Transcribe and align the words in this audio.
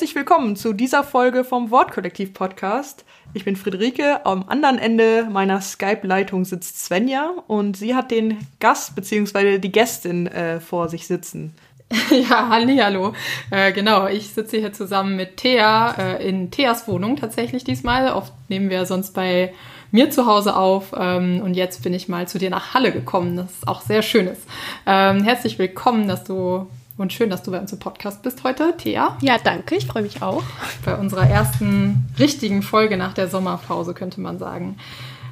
Herzlich 0.00 0.14
willkommen 0.14 0.56
zu 0.56 0.72
dieser 0.72 1.04
Folge 1.04 1.44
vom 1.44 1.70
Wortkollektiv 1.70 2.32
Podcast. 2.32 3.04
Ich 3.34 3.44
bin 3.44 3.56
Friederike, 3.56 4.24
am 4.24 4.44
anderen 4.48 4.78
Ende 4.78 5.26
meiner 5.30 5.60
Skype-Leitung 5.60 6.44
sitzt 6.44 6.84
Svenja 6.84 7.32
und 7.46 7.76
sie 7.76 7.94
hat 7.94 8.10
den 8.10 8.38
Gast 8.60 8.94
bzw. 8.94 9.58
die 9.58 9.72
Gästin 9.72 10.26
äh, 10.26 10.60
vor 10.60 10.88
sich 10.88 11.06
sitzen. 11.06 11.54
Ja, 12.10 12.48
hallo. 12.50 13.12
Äh, 13.50 13.72
genau, 13.72 14.06
ich 14.06 14.30
sitze 14.30 14.58
hier 14.58 14.72
zusammen 14.72 15.16
mit 15.16 15.38
Thea 15.38 15.94
äh, 15.98 16.28
in 16.28 16.50
Theas 16.50 16.86
Wohnung 16.86 17.16
tatsächlich 17.16 17.64
diesmal. 17.64 18.12
Oft 18.12 18.32
nehmen 18.48 18.70
wir 18.70 18.86
sonst 18.86 19.14
bei 19.14 19.52
mir 19.90 20.10
zu 20.10 20.26
Hause 20.26 20.56
auf 20.56 20.94
ähm, 20.96 21.40
und 21.42 21.54
jetzt 21.54 21.82
bin 21.82 21.92
ich 21.92 22.08
mal 22.08 22.28
zu 22.28 22.38
dir 22.38 22.50
nach 22.50 22.74
Halle 22.74 22.92
gekommen, 22.92 23.36
das 23.36 23.50
ist 23.50 23.68
auch 23.68 23.80
sehr 23.80 24.02
schön 24.02 24.28
ist. 24.28 24.42
Ähm, 24.86 25.24
herzlich 25.24 25.58
willkommen, 25.58 26.06
dass 26.06 26.22
du 26.22 26.68
und 26.96 27.12
schön, 27.12 27.30
dass 27.30 27.42
du 27.42 27.50
bei 27.50 27.58
uns 27.58 27.72
im 27.72 27.78
Podcast 27.78 28.22
bist 28.22 28.44
heute, 28.44 28.76
Thea. 28.76 29.16
Ja, 29.20 29.38
danke, 29.42 29.74
ich 29.74 29.86
freue 29.86 30.02
mich 30.02 30.22
auch. 30.22 30.44
Bei 30.84 30.96
unserer 30.96 31.28
ersten 31.28 32.08
richtigen 32.18 32.62
Folge 32.62 32.96
nach 32.98 33.14
der 33.14 33.26
Sommerpause, 33.26 33.94
könnte 33.94 34.20
man 34.20 34.38
sagen. 34.38 34.76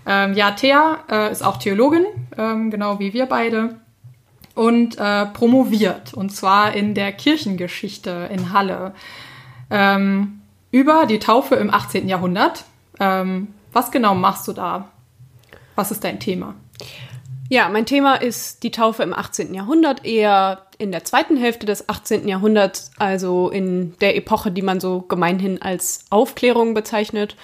Ähm, 0.06 0.32
ja, 0.32 0.52
Thea 0.52 0.98
äh, 1.10 1.30
ist 1.30 1.44
auch 1.44 1.58
Theologin, 1.58 2.06
ähm, 2.36 2.70
genau 2.70 2.98
wie 2.98 3.12
wir 3.12 3.26
beide 3.26 3.76
und 4.58 4.98
äh, 4.98 5.26
promoviert, 5.26 6.14
und 6.14 6.30
zwar 6.30 6.74
in 6.74 6.94
der 6.94 7.12
Kirchengeschichte 7.12 8.28
in 8.32 8.52
Halle, 8.52 8.92
ähm, 9.70 10.40
über 10.72 11.06
die 11.06 11.20
Taufe 11.20 11.54
im 11.54 11.72
18. 11.72 12.08
Jahrhundert. 12.08 12.64
Ähm, 12.98 13.54
was 13.72 13.92
genau 13.92 14.16
machst 14.16 14.48
du 14.48 14.52
da? 14.52 14.88
Was 15.76 15.92
ist 15.92 16.02
dein 16.02 16.18
Thema? 16.18 16.56
Ja, 17.48 17.68
mein 17.68 17.86
Thema 17.86 18.16
ist 18.16 18.64
die 18.64 18.72
Taufe 18.72 19.04
im 19.04 19.14
18. 19.14 19.54
Jahrhundert, 19.54 20.04
eher 20.04 20.62
in 20.76 20.90
der 20.90 21.04
zweiten 21.04 21.36
Hälfte 21.36 21.64
des 21.64 21.88
18. 21.88 22.26
Jahrhunderts, 22.26 22.90
also 22.98 23.50
in 23.50 23.96
der 24.00 24.16
Epoche, 24.16 24.50
die 24.50 24.62
man 24.62 24.80
so 24.80 25.02
gemeinhin 25.02 25.62
als 25.62 26.04
Aufklärung 26.10 26.74
bezeichnet. 26.74 27.36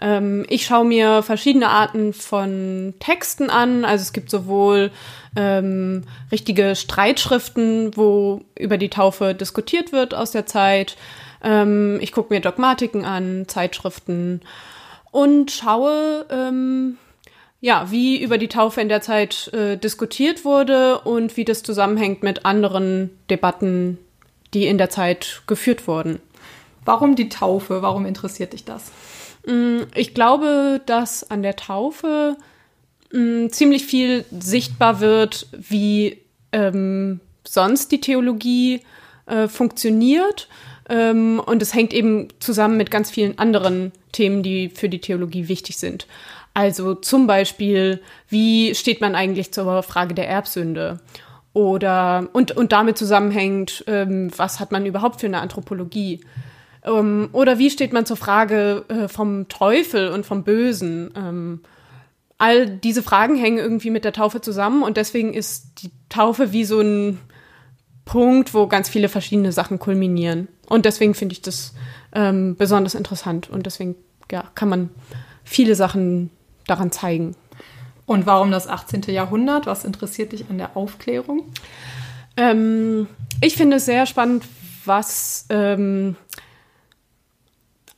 Ähm, 0.00 0.46
ich 0.48 0.64
schaue 0.64 0.84
mir 0.84 1.22
verschiedene 1.22 1.68
Arten 1.68 2.12
von 2.12 2.94
Texten 2.98 3.50
an. 3.50 3.84
Also 3.84 4.02
es 4.02 4.12
gibt 4.12 4.30
sowohl 4.30 4.90
ähm, 5.36 6.04
richtige 6.32 6.74
Streitschriften, 6.74 7.96
wo 7.96 8.42
über 8.58 8.78
die 8.78 8.88
Taufe 8.88 9.34
diskutiert 9.34 9.92
wird 9.92 10.14
aus 10.14 10.32
der 10.32 10.46
Zeit. 10.46 10.96
Ähm, 11.42 11.98
ich 12.00 12.12
gucke 12.12 12.32
mir 12.32 12.40
Dogmatiken 12.40 13.04
an, 13.04 13.44
Zeitschriften 13.46 14.40
und 15.10 15.50
schaue, 15.50 16.26
ähm, 16.30 16.96
ja, 17.60 17.90
wie 17.90 18.22
über 18.22 18.38
die 18.38 18.48
Taufe 18.48 18.80
in 18.80 18.88
der 18.88 19.02
Zeit 19.02 19.48
äh, 19.52 19.76
diskutiert 19.76 20.44
wurde 20.44 21.00
und 21.00 21.36
wie 21.36 21.44
das 21.44 21.62
zusammenhängt 21.62 22.22
mit 22.22 22.46
anderen 22.46 23.10
Debatten, 23.28 23.98
die 24.54 24.66
in 24.66 24.78
der 24.78 24.88
Zeit 24.88 25.42
geführt 25.46 25.86
wurden. 25.86 26.20
Warum 26.86 27.16
die 27.16 27.28
Taufe? 27.28 27.82
Warum 27.82 28.06
interessiert 28.06 28.54
dich 28.54 28.64
das? 28.64 28.90
Mm, 29.46 29.80
Ich 29.94 30.14
glaube, 30.14 30.80
dass 30.86 31.30
an 31.30 31.42
der 31.42 31.56
Taufe 31.56 32.36
mh, 33.12 33.48
ziemlich 33.50 33.84
viel 33.86 34.24
sichtbar 34.30 35.00
wird, 35.00 35.46
wie 35.52 36.18
ähm, 36.52 37.20
sonst 37.44 37.92
die 37.92 38.00
Theologie 38.00 38.80
äh, 39.26 39.48
funktioniert. 39.48 40.48
Ähm, 40.88 41.40
und 41.44 41.62
es 41.62 41.74
hängt 41.74 41.92
eben 41.92 42.28
zusammen 42.40 42.76
mit 42.76 42.90
ganz 42.90 43.10
vielen 43.10 43.38
anderen 43.38 43.92
Themen, 44.12 44.42
die 44.42 44.68
für 44.68 44.88
die 44.88 45.00
Theologie 45.00 45.48
wichtig 45.48 45.78
sind. 45.78 46.06
Also 46.52 46.94
zum 46.96 47.26
Beispiel, 47.28 48.02
wie 48.28 48.74
steht 48.74 49.00
man 49.00 49.14
eigentlich 49.14 49.52
zur 49.52 49.82
Frage 49.84 50.14
der 50.14 50.28
Erbsünde? 50.28 50.98
Oder 51.52 52.28
und, 52.32 52.52
und 52.56 52.72
damit 52.72 52.98
zusammenhängt, 52.98 53.84
ähm, 53.86 54.30
was 54.36 54.60
hat 54.60 54.72
man 54.72 54.86
überhaupt 54.86 55.20
für 55.20 55.26
eine 55.26 55.40
Anthropologie? 55.40 56.20
Ähm, 56.84 57.28
oder 57.32 57.58
wie 57.58 57.70
steht 57.70 57.92
man 57.92 58.06
zur 58.06 58.16
Frage 58.16 58.84
äh, 58.88 59.08
vom 59.08 59.48
Teufel 59.48 60.08
und 60.08 60.26
vom 60.26 60.44
Bösen? 60.44 61.12
Ähm, 61.16 61.60
all 62.38 62.66
diese 62.66 63.02
Fragen 63.02 63.36
hängen 63.36 63.58
irgendwie 63.58 63.90
mit 63.90 64.04
der 64.04 64.12
Taufe 64.12 64.40
zusammen 64.40 64.82
und 64.82 64.96
deswegen 64.96 65.34
ist 65.34 65.82
die 65.82 65.90
Taufe 66.08 66.52
wie 66.52 66.64
so 66.64 66.80
ein 66.80 67.18
Punkt, 68.06 68.54
wo 68.54 68.66
ganz 68.66 68.88
viele 68.88 69.08
verschiedene 69.08 69.52
Sachen 69.52 69.78
kulminieren. 69.78 70.48
Und 70.68 70.84
deswegen 70.84 71.14
finde 71.14 71.34
ich 71.34 71.42
das 71.42 71.74
ähm, 72.12 72.56
besonders 72.56 72.94
interessant 72.94 73.50
und 73.50 73.66
deswegen 73.66 73.94
ja, 74.32 74.44
kann 74.54 74.68
man 74.68 74.90
viele 75.44 75.74
Sachen 75.74 76.30
daran 76.66 76.90
zeigen. 76.92 77.36
Und 78.06 78.26
warum 78.26 78.50
das 78.50 78.66
18. 78.66 79.02
Jahrhundert? 79.08 79.66
Was 79.66 79.84
interessiert 79.84 80.32
dich 80.32 80.46
an 80.48 80.58
der 80.58 80.76
Aufklärung? 80.76 81.44
Ähm, 82.36 83.06
ich 83.40 83.54
finde 83.54 83.76
es 83.76 83.84
sehr 83.84 84.06
spannend, 84.06 84.44
was. 84.84 85.46
Ähm, 85.50 86.16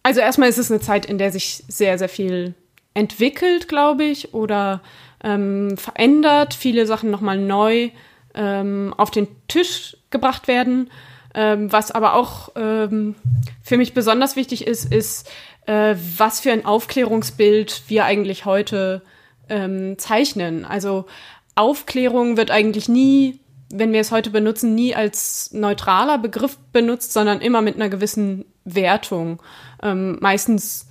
also, 0.03 0.21
erstmal 0.21 0.49
ist 0.49 0.59
es 0.59 0.71
eine 0.71 0.81
Zeit, 0.81 1.07
in 1.07 1.19
der 1.19 1.33
sich 1.33 1.65
sehr, 1.69 1.99
sehr 1.99 2.09
viel 2.09 2.55
entwickelt, 2.95 3.69
glaube 3.69 4.05
ich, 4.05 4.35
oder 4.35 4.83
ähm, 5.23 5.77
verändert, 5.77 6.55
viele 6.55 6.87
Sachen 6.87 7.11
nochmal 7.11 7.39
neu 7.39 7.91
ähm, 8.35 8.95
auf 8.97 9.11
den 9.11 9.29
Tisch 9.49 9.97
gebracht 10.11 10.49
werden. 10.49 10.91
Ähm, 11.35 11.73
was 11.73 11.91
aber 11.91 12.15
auch 12.15 12.51
ähm, 12.57 13.15
für 13.63 13.79
mich 13.79 13.95
besonders 13.95 14.37
wichtig 14.37 14.67
ist, 14.67 14.93
ist, 14.93 15.31
äh, 15.67 15.95
was 16.19 16.41
für 16.41 16.53
ein 16.53 16.67
Aufklärungsbild 16.67 17.85
wir 17.89 18.05
eigentlich 18.05 18.45
heute 18.45 19.03
ähm, 19.49 19.99
zeichnen. 19.99 20.65
Also 20.67 21.07
Aufklärung 21.55 22.37
wird 22.37 22.51
eigentlich 22.51 22.89
nie, 22.89 23.41
wenn 23.73 23.93
wir 23.93 24.01
es 24.01 24.13
heute 24.13 24.31
benutzen, 24.31 24.75
nie 24.75 24.95
als 24.95 25.53
neutraler 25.53 26.19
Begriff 26.19 26.59
benutzt, 26.73 27.15
sondern 27.15 27.41
immer 27.41 27.63
mit 27.63 27.77
einer 27.77 27.89
gewissen 27.89 28.45
Wertung. 28.65 29.43
Ähm, 29.83 30.19
meistens 30.21 30.89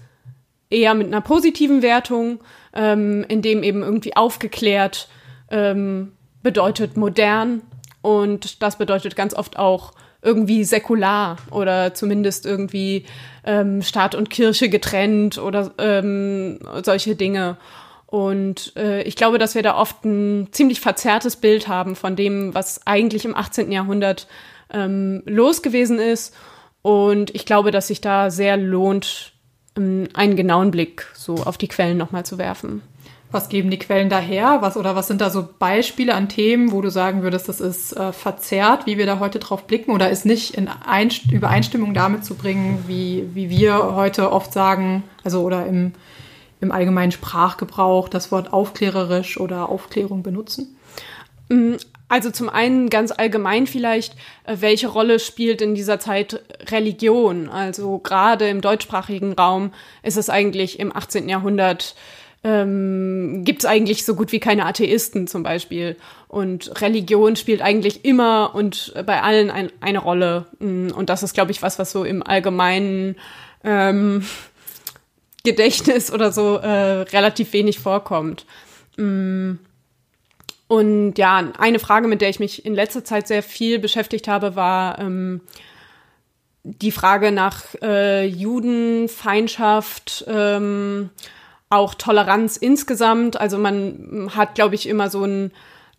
eher 0.69 0.93
mit 0.93 1.07
einer 1.07 1.21
positiven 1.21 1.81
Wertung, 1.81 2.39
ähm, 2.73 3.25
in 3.27 3.41
dem 3.41 3.63
eben 3.63 3.83
irgendwie 3.83 4.15
aufgeklärt 4.15 5.07
ähm, 5.49 6.13
bedeutet 6.41 6.97
modern 6.97 7.61
und 8.01 8.61
das 8.61 8.77
bedeutet 8.77 9.15
ganz 9.15 9.33
oft 9.33 9.59
auch 9.59 9.93
irgendwie 10.21 10.63
säkular 10.63 11.37
oder 11.49 11.93
zumindest 11.93 12.45
irgendwie 12.45 13.05
ähm, 13.43 13.81
Staat 13.81 14.15
und 14.15 14.29
Kirche 14.29 14.69
getrennt 14.69 15.37
oder 15.37 15.71
ähm, 15.77 16.59
solche 16.83 17.15
Dinge. 17.15 17.57
Und 18.05 18.75
äh, 18.75 19.01
ich 19.03 19.15
glaube, 19.15 19.39
dass 19.39 19.55
wir 19.55 19.63
da 19.63 19.77
oft 19.77 20.03
ein 20.03 20.49
ziemlich 20.51 20.79
verzerrtes 20.79 21.37
Bild 21.37 21.67
haben 21.67 21.95
von 21.95 22.15
dem, 22.15 22.53
was 22.53 22.85
eigentlich 22.85 23.25
im 23.25 23.35
18. 23.35 23.71
Jahrhundert 23.71 24.27
ähm, 24.71 25.23
los 25.25 25.61
gewesen 25.61 25.97
ist. 25.97 26.35
Und 26.81 27.33
ich 27.35 27.45
glaube, 27.45 27.71
dass 27.71 27.87
sich 27.87 28.01
da 28.01 28.31
sehr 28.31 28.57
lohnt, 28.57 29.33
ähm, 29.77 30.07
einen 30.13 30.35
genauen 30.35 30.71
Blick 30.71 31.07
so 31.13 31.35
auf 31.35 31.57
die 31.57 31.67
Quellen 31.67 31.97
nochmal 31.97 32.25
zu 32.25 32.37
werfen. 32.37 32.81
Was 33.31 33.47
geben 33.47 33.69
die 33.69 33.79
Quellen 33.79 34.09
daher? 34.09 34.61
Was 34.61 34.75
oder 34.75 34.95
was 34.95 35.07
sind 35.07 35.21
da 35.21 35.29
so 35.29 35.47
Beispiele 35.57 36.13
an 36.13 36.27
Themen, 36.27 36.73
wo 36.73 36.81
du 36.81 36.89
sagen 36.89 37.23
würdest, 37.23 37.47
das 37.47 37.61
ist 37.61 37.93
äh, 37.93 38.11
verzerrt, 38.11 38.85
wie 38.85 38.97
wir 38.97 39.05
da 39.05 39.19
heute 39.19 39.39
drauf 39.39 39.67
blicken 39.67 39.91
oder 39.91 40.09
ist 40.09 40.25
nicht 40.25 40.55
in 40.55 40.67
Einst 40.67 41.31
Übereinstimmung 41.31 41.93
damit 41.93 42.25
zu 42.25 42.35
bringen, 42.35 42.83
wie, 42.87 43.29
wie 43.33 43.49
wir 43.49 43.95
heute 43.95 44.33
oft 44.33 44.51
sagen, 44.51 45.03
also 45.23 45.43
oder 45.43 45.65
im, 45.65 45.93
im 46.59 46.73
allgemeinen 46.73 47.13
Sprachgebrauch 47.13 48.09
das 48.09 48.33
Wort 48.33 48.51
aufklärerisch 48.51 49.39
oder 49.39 49.69
Aufklärung 49.69 50.23
benutzen? 50.23 50.75
Also 52.11 52.29
zum 52.29 52.49
einen 52.49 52.89
ganz 52.89 53.13
allgemein 53.13 53.67
vielleicht, 53.67 54.15
äh, 54.43 54.57
welche 54.59 54.89
Rolle 54.89 55.17
spielt 55.17 55.61
in 55.61 55.75
dieser 55.75 55.97
Zeit 55.97 56.41
Religion? 56.69 57.47
Also 57.47 57.99
gerade 57.99 58.49
im 58.49 58.59
deutschsprachigen 58.59 59.31
Raum 59.31 59.71
ist 60.03 60.17
es 60.17 60.29
eigentlich 60.29 60.77
im 60.77 60.93
18. 60.93 61.29
Jahrhundert 61.29 61.95
ähm, 62.43 63.43
gibt 63.45 63.63
es 63.63 63.65
eigentlich 63.65 64.03
so 64.03 64.15
gut 64.15 64.33
wie 64.33 64.41
keine 64.41 64.65
Atheisten 64.65 65.25
zum 65.27 65.41
Beispiel. 65.41 65.95
Und 66.27 66.81
Religion 66.81 67.37
spielt 67.37 67.61
eigentlich 67.61 68.03
immer 68.03 68.55
und 68.55 68.93
bei 69.05 69.21
allen 69.21 69.49
ein, 69.49 69.71
eine 69.79 69.99
Rolle. 69.99 70.47
Und 70.59 71.05
das 71.05 71.23
ist, 71.23 71.33
glaube 71.33 71.51
ich, 71.51 71.61
was, 71.61 71.79
was 71.79 71.93
so 71.93 72.03
im 72.03 72.23
allgemeinen 72.23 73.15
ähm, 73.63 74.25
Gedächtnis 75.45 76.11
oder 76.11 76.33
so 76.33 76.57
äh, 76.57 77.03
relativ 77.03 77.53
wenig 77.53 77.79
vorkommt. 77.79 78.45
Mm. 78.97 79.53
Und 80.71 81.17
ja, 81.17 81.51
eine 81.57 81.79
Frage, 81.79 82.07
mit 82.07 82.21
der 82.21 82.29
ich 82.29 82.39
mich 82.39 82.65
in 82.65 82.73
letzter 82.73 83.03
Zeit 83.03 83.27
sehr 83.27 83.43
viel 83.43 83.77
beschäftigt 83.77 84.29
habe, 84.29 84.55
war 84.55 84.99
ähm, 84.99 85.41
die 86.63 86.93
Frage 86.93 87.33
nach 87.33 87.65
äh, 87.81 88.25
Judenfeindschaft, 88.25 90.23
ähm, 90.29 91.09
auch 91.69 91.93
Toleranz 91.93 92.55
insgesamt. 92.55 93.37
Also 93.37 93.57
man 93.57 94.31
hat, 94.33 94.55
glaube 94.55 94.75
ich, 94.75 94.87
immer 94.87 95.09
so 95.09 95.25
ein 95.25 95.51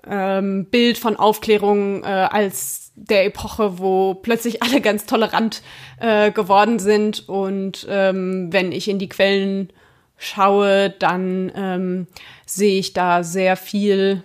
ähm, 0.09 0.65
Bild 0.65 0.97
von 0.97 1.17
Aufklärung 1.17 2.03
äh, 2.05 2.07
als 2.07 2.93
der 2.95 3.27
Epoche, 3.27 3.79
wo 3.79 4.15
plötzlich 4.15 4.63
alle 4.63 4.81
ganz 4.81 5.05
tolerant 5.05 5.61
äh, 6.01 6.31
geworden 6.31 6.79
sind. 6.79 7.29
Und 7.29 7.87
ähm, 7.91 8.51
wenn 8.51 8.73
ich 8.73 8.89
in 8.89 8.99
die 8.99 9.11
Quellen 9.11 9.71
schaue, 10.17 10.89
dann 10.89 11.53
ähm, 11.55 12.07
sehe 12.47 12.79
ich 12.79 12.95
da 12.95 13.23
sehr 13.23 13.59
viel 13.59 14.25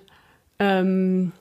ähm, 0.59 1.31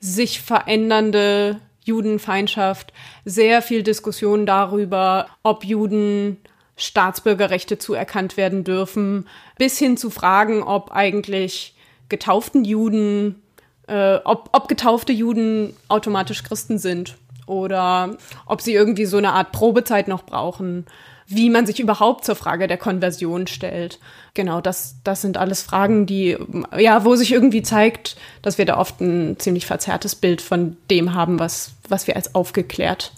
sich 0.00 0.40
verändernde 0.40 1.60
Judenfeindschaft, 1.84 2.92
sehr 3.24 3.62
viel 3.62 3.82
Diskussion 3.82 4.44
darüber, 4.44 5.28
ob 5.42 5.64
Juden 5.64 6.38
Staatsbürgerrechte 6.76 7.78
zuerkannt 7.78 8.36
werden 8.36 8.64
dürfen, 8.64 9.26
bis 9.56 9.78
hin 9.78 9.96
zu 9.96 10.10
Fragen, 10.10 10.62
ob 10.62 10.92
eigentlich 10.92 11.74
getauften 12.08 12.64
Juden, 12.64 13.42
äh, 13.86 14.16
ob, 14.24 14.50
ob 14.52 14.68
getaufte 14.68 15.12
Juden 15.12 15.74
automatisch 15.88 16.42
Christen 16.42 16.78
sind 16.78 17.16
oder 17.46 18.16
ob 18.44 18.60
sie 18.60 18.74
irgendwie 18.74 19.06
so 19.06 19.16
eine 19.16 19.32
Art 19.32 19.52
Probezeit 19.52 20.08
noch 20.08 20.24
brauchen, 20.24 20.86
wie 21.28 21.50
man 21.50 21.66
sich 21.66 21.80
überhaupt 21.80 22.24
zur 22.24 22.36
Frage 22.36 22.68
der 22.68 22.76
Konversion 22.76 23.46
stellt. 23.46 23.98
Genau, 24.34 24.60
das, 24.60 24.96
das 25.02 25.22
sind 25.22 25.36
alles 25.36 25.62
Fragen, 25.62 26.06
die, 26.06 26.36
ja, 26.76 27.04
wo 27.04 27.16
sich 27.16 27.32
irgendwie 27.32 27.62
zeigt, 27.62 28.16
dass 28.42 28.58
wir 28.58 28.64
da 28.64 28.78
oft 28.78 29.00
ein 29.00 29.38
ziemlich 29.38 29.66
verzerrtes 29.66 30.14
Bild 30.14 30.40
von 30.40 30.76
dem 30.90 31.14
haben, 31.14 31.38
was, 31.40 31.72
was 31.88 32.06
wir 32.06 32.16
als 32.16 32.34
aufgeklärt 32.34 33.12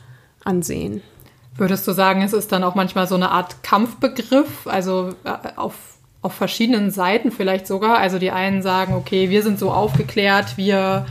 ansehen. 0.45 1.03
Würdest 1.57 1.87
du 1.87 1.93
sagen, 1.93 2.23
es 2.23 2.33
ist 2.33 2.53
dann 2.53 2.65
auch 2.65 2.75
manchmal 2.75 3.07
so 3.09 3.17
eine 3.17 3.31
Art 3.31 3.63
Kampfbegriff, 3.63 4.67
also 4.67 5.15
äh, 5.25 5.31
auf, 5.57 5.75
auf 6.23 6.33
verschiedenen 6.33 6.91
Seiten 6.91 7.31
vielleicht 7.31 7.67
sogar? 7.67 7.99
Also 7.99 8.19
die 8.19 8.31
einen 8.31 8.63
sagen, 8.63 8.95
okay, 8.95 9.29
wir 9.29 9.43
sind 9.43 9.59
so 9.59 9.71
aufgeklärt, 9.71 10.57
wir 10.57 11.05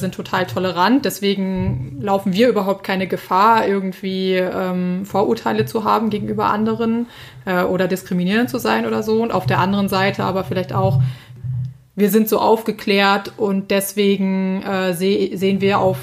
sind 0.00 0.14
total 0.14 0.46
tolerant, 0.46 1.04
deswegen 1.04 1.98
laufen 2.00 2.32
wir 2.32 2.48
überhaupt 2.48 2.84
keine 2.84 3.06
Gefahr, 3.06 3.66
irgendwie 3.66 4.34
ähm, 4.34 5.04
Vorurteile 5.04 5.66
zu 5.66 5.84
haben 5.84 6.10
gegenüber 6.10 6.46
anderen 6.46 7.06
äh, 7.44 7.62
oder 7.62 7.88
diskriminierend 7.88 8.50
zu 8.50 8.58
sein 8.58 8.86
oder 8.86 9.02
so. 9.02 9.22
Und 9.22 9.32
auf 9.32 9.46
der 9.46 9.58
anderen 9.58 9.88
Seite 9.88 10.24
aber 10.24 10.44
vielleicht 10.44 10.72
auch, 10.72 11.00
wir 11.94 12.10
sind 12.10 12.28
so 12.28 12.38
aufgeklärt 12.38 13.32
und 13.36 13.70
deswegen 13.70 14.62
äh, 14.62 14.94
seh, 14.94 15.34
sehen 15.36 15.60
wir 15.60 15.80
auf, 15.80 15.98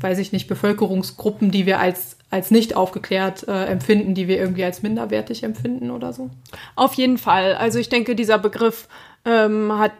weiß 0.00 0.18
ich 0.18 0.32
nicht, 0.32 0.48
Bevölkerungsgruppen, 0.48 1.50
die 1.50 1.66
wir 1.66 1.80
als 1.80 2.16
als 2.30 2.52
nicht 2.52 2.76
aufgeklärt 2.76 3.48
äh, 3.48 3.64
empfinden, 3.64 4.14
die 4.14 4.28
wir 4.28 4.38
irgendwie 4.38 4.64
als 4.64 4.82
minderwertig 4.82 5.42
empfinden 5.42 5.90
oder 5.90 6.12
so? 6.12 6.30
Auf 6.76 6.94
jeden 6.94 7.18
Fall. 7.18 7.54
Also 7.54 7.78
ich 7.78 7.88
denke, 7.88 8.14
dieser 8.14 8.38
Begriff 8.38 8.88
ähm, 9.24 9.76
hat 9.76 9.92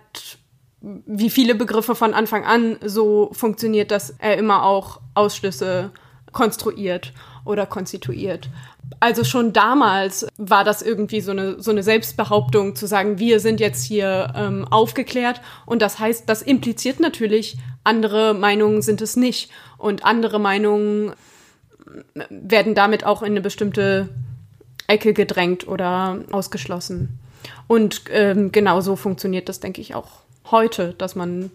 wie 0.81 1.31
viele 1.31 1.55
Begriffe 1.55 1.95
von 1.95 2.15
Anfang 2.15 2.45
an 2.45 2.77
so 2.85 3.31
funktioniert, 3.33 3.91
dass 3.91 4.15
er 4.19 4.39
immer 4.39 4.65
auch 4.65 5.01
Ausschlüsse 5.15 5.91
konstruiert 6.33 7.13
oder 7.45 7.67
konstituiert. 7.67 8.49
Also 8.99 9.25
schon 9.25 9.53
damals 9.53 10.27
war 10.37 10.65
das 10.65 10.83
irgendwie 10.83 11.21
so 11.21 11.31
eine, 11.31 11.63
so 11.63 11.71
eine 11.71 11.83
Selbstbehauptung 11.83 12.75
zu 12.75 12.87
sagen, 12.87 13.19
wir 13.19 13.41
sind 13.41 13.61
jetzt 13.61 13.85
hier 13.85 14.33
ähm, 14.35 14.67
aufgeklärt 14.69 15.41
und 15.67 15.81
das 15.83 15.99
heißt, 15.99 16.29
das 16.29 16.43
impliziert 16.43 16.99
natürlich, 16.99 17.57
andere 17.85 18.35
Meinungen 18.35 18.83
sind 18.83 19.01
es 19.01 19.17
nicht 19.17 19.51
und 19.79 20.05
andere 20.05 20.39
Meinungen 20.39 21.13
werden 22.29 22.75
damit 22.75 23.05
auch 23.05 23.23
in 23.23 23.33
eine 23.33 23.41
bestimmte 23.41 24.09
Ecke 24.87 25.13
gedrängt 25.13 25.67
oder 25.69 26.19
ausgeschlossen. 26.31 27.21
Und 27.67 28.03
ähm, 28.11 28.53
genau 28.53 28.81
so 28.81 28.97
funktioniert 28.97 29.49
das, 29.49 29.61
denke 29.61 29.81
ich, 29.81 29.95
auch 29.95 30.21
heute, 30.51 30.95
dass 30.99 31.15
man 31.15 31.51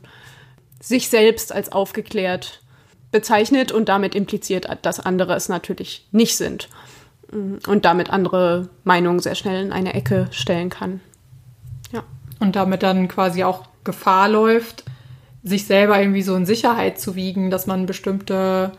sich 0.81 1.09
selbst 1.09 1.51
als 1.51 1.71
aufgeklärt 1.71 2.61
bezeichnet 3.11 3.71
und 3.71 3.89
damit 3.89 4.13
impliziert, 4.13 4.67
dass 4.81 4.99
andere 4.99 5.35
es 5.35 5.49
natürlich 5.49 6.07
nicht 6.11 6.37
sind 6.37 6.69
und 7.67 7.85
damit 7.85 8.09
andere 8.09 8.69
Meinungen 8.83 9.19
sehr 9.19 9.35
schnell 9.35 9.63
in 9.63 9.71
eine 9.71 9.93
Ecke 9.93 10.27
stellen 10.31 10.69
kann. 10.69 10.99
Ja. 11.91 12.03
Und 12.39 12.55
damit 12.55 12.83
dann 12.83 13.07
quasi 13.07 13.43
auch 13.43 13.65
Gefahr 13.83 14.29
läuft, 14.29 14.83
sich 15.43 15.65
selber 15.65 15.99
irgendwie 15.99 16.23
so 16.23 16.35
in 16.35 16.45
Sicherheit 16.45 16.99
zu 16.99 17.15
wiegen, 17.15 17.49
dass 17.49 17.67
man 17.67 17.85
bestimmte 17.85 18.71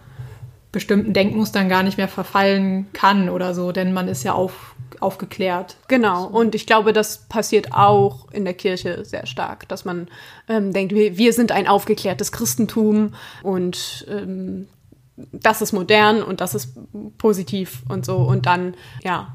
bestimmten 0.77 1.15
Denkmustern 1.15 1.71
gar 1.71 1.83
nicht 1.83 1.97
mehr 1.97 2.07
verfallen 2.07 2.93
kann 2.93 3.31
oder 3.31 3.55
so, 3.55 3.73
denn 3.73 3.95
man 3.95 4.09
ist 4.09 4.25
ja 4.25 4.35
auf, 4.35 4.75
aufgeklärt. 5.01 5.79
Genau, 5.89 6.27
und 6.27 6.55
ich 6.55 6.67
glaube, 6.67 6.93
das 6.93 7.27
passiert 7.31 7.73
auch 7.73 8.31
in 8.31 8.45
der 8.45 8.53
Kirche 8.53 9.03
sehr 9.07 9.25
stark, 9.25 9.67
dass 9.69 9.87
man 9.87 10.09
ähm, 10.51 10.75
denkt, 10.75 10.95
wir, 10.95 11.17
wir 11.17 11.33
sind 11.33 11.51
ein 11.51 11.67
aufgeklärtes 11.67 12.31
Christentum 12.31 13.15
und 13.43 14.07
ähm, 14.11 14.69
das 15.17 15.63
ist 15.63 15.73
modern 15.73 16.23
und 16.23 16.43
das 16.43 16.55
ist 16.55 16.77
positiv 17.17 17.83
und 17.89 18.05
so 18.05 18.19
und 18.19 18.45
dann, 18.45 18.75
ja, 19.03 19.35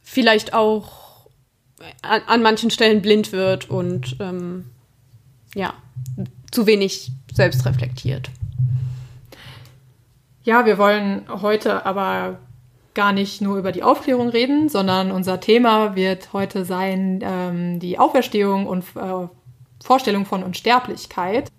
vielleicht 0.00 0.54
auch 0.54 1.28
an, 2.02 2.22
an 2.26 2.42
manchen 2.42 2.72
Stellen 2.72 3.00
blind 3.00 3.30
wird 3.30 3.70
und 3.70 4.16
ähm, 4.18 4.64
ja, 5.54 5.72
zu 6.50 6.66
wenig 6.66 7.12
selbst 7.32 7.64
reflektiert. 7.64 8.32
Ja, 10.48 10.64
wir 10.64 10.78
wollen 10.78 11.26
heute 11.42 11.84
aber 11.84 12.38
gar 12.94 13.12
nicht 13.12 13.42
nur 13.42 13.58
über 13.58 13.70
die 13.70 13.82
Aufklärung 13.82 14.30
reden, 14.30 14.70
sondern 14.70 15.12
unser 15.12 15.40
Thema 15.40 15.94
wird 15.94 16.32
heute 16.32 16.64
sein 16.64 17.20
ähm, 17.22 17.80
die 17.80 17.98
Auferstehung 17.98 18.66
und 18.66 18.82
äh, 18.96 19.28
Vorstellung 19.84 20.24
von 20.24 20.42
Unsterblichkeit. 20.42 21.50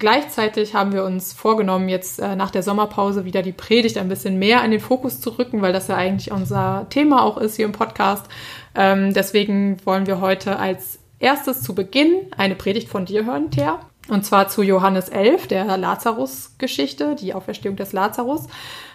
Gleichzeitig 0.00 0.74
haben 0.74 0.92
wir 0.92 1.04
uns 1.04 1.32
vorgenommen, 1.32 1.88
jetzt 1.88 2.18
äh, 2.18 2.34
nach 2.34 2.50
der 2.50 2.64
Sommerpause 2.64 3.24
wieder 3.24 3.42
die 3.42 3.52
Predigt 3.52 3.96
ein 3.96 4.08
bisschen 4.08 4.40
mehr 4.40 4.64
in 4.64 4.72
den 4.72 4.80
Fokus 4.80 5.20
zu 5.20 5.38
rücken, 5.38 5.62
weil 5.62 5.72
das 5.72 5.86
ja 5.86 5.94
eigentlich 5.94 6.32
unser 6.32 6.88
Thema 6.90 7.22
auch 7.22 7.38
ist 7.38 7.54
hier 7.54 7.66
im 7.66 7.70
Podcast. 7.70 8.26
Ähm, 8.74 9.14
deswegen 9.14 9.76
wollen 9.86 10.08
wir 10.08 10.20
heute 10.20 10.58
als 10.58 10.98
erstes 11.20 11.62
zu 11.62 11.76
Beginn 11.76 12.26
eine 12.36 12.56
Predigt 12.56 12.88
von 12.88 13.04
dir 13.04 13.24
hören, 13.24 13.52
Thea. 13.52 13.78
Und 14.10 14.26
zwar 14.26 14.48
zu 14.48 14.62
Johannes 14.62 15.08
11, 15.08 15.46
der 15.46 15.76
Lazarus-Geschichte, 15.76 17.14
die 17.14 17.32
Auferstehung 17.32 17.76
des 17.76 17.92
Lazarus. 17.92 18.48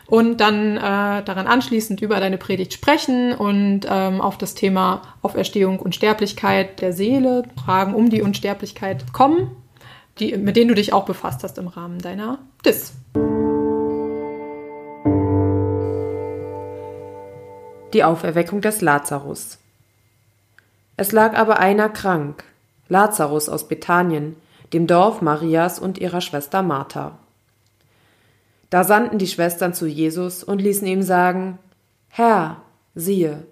Und 0.07 0.41
dann 0.41 0.75
äh, 0.75 1.23
daran 1.23 1.47
anschließend 1.47 2.01
über 2.01 2.19
deine 2.19 2.38
Predigt 2.38 2.73
sprechen 2.73 3.33
und 3.33 3.88
ähm, 3.89 4.19
auf 4.21 4.38
das 4.38 4.53
Thema 4.53 5.01
Auferstehung 5.21 5.79
und 5.79 5.95
Sterblichkeit 5.95 6.81
der 6.81 6.91
Seele, 6.91 7.44
Fragen 7.63 7.95
um 7.95 8.09
die 8.09 8.21
Unsterblichkeit 8.21 9.13
kommen, 9.13 9.56
die, 10.19 10.38
mit 10.38 10.57
denen 10.57 10.67
du 10.67 10.75
dich 10.75 10.91
auch 10.91 11.06
befasst 11.06 11.44
hast 11.44 11.57
im 11.57 11.67
Rahmen 11.67 12.00
deiner 12.00 12.38
DIS. 12.65 12.94
Die 17.94 18.03
Auferweckung 18.03 18.59
des 18.59 18.81
Lazarus. 18.81 19.59
Es 20.98 21.13
lag 21.13 21.36
aber 21.36 21.60
einer 21.60 21.89
krank, 21.89 22.43
Lazarus 22.89 23.50
aus 23.50 23.67
Bethanien, 23.67 24.36
dem 24.75 24.88
Dorf 24.88 25.22
Marias 25.22 25.79
und 25.79 26.00
ihrer 26.00 26.20
Schwester 26.20 26.62
Martha. 26.62 27.17
Da 28.70 28.84
sandten 28.84 29.17
die 29.17 29.27
Schwestern 29.27 29.74
zu 29.74 29.88
Jesus 29.88 30.44
und 30.44 30.62
ließen 30.62 30.86
ihm 30.86 31.01
sagen, 31.01 31.60
Herr, 32.10 32.58
siehe, 32.94 33.48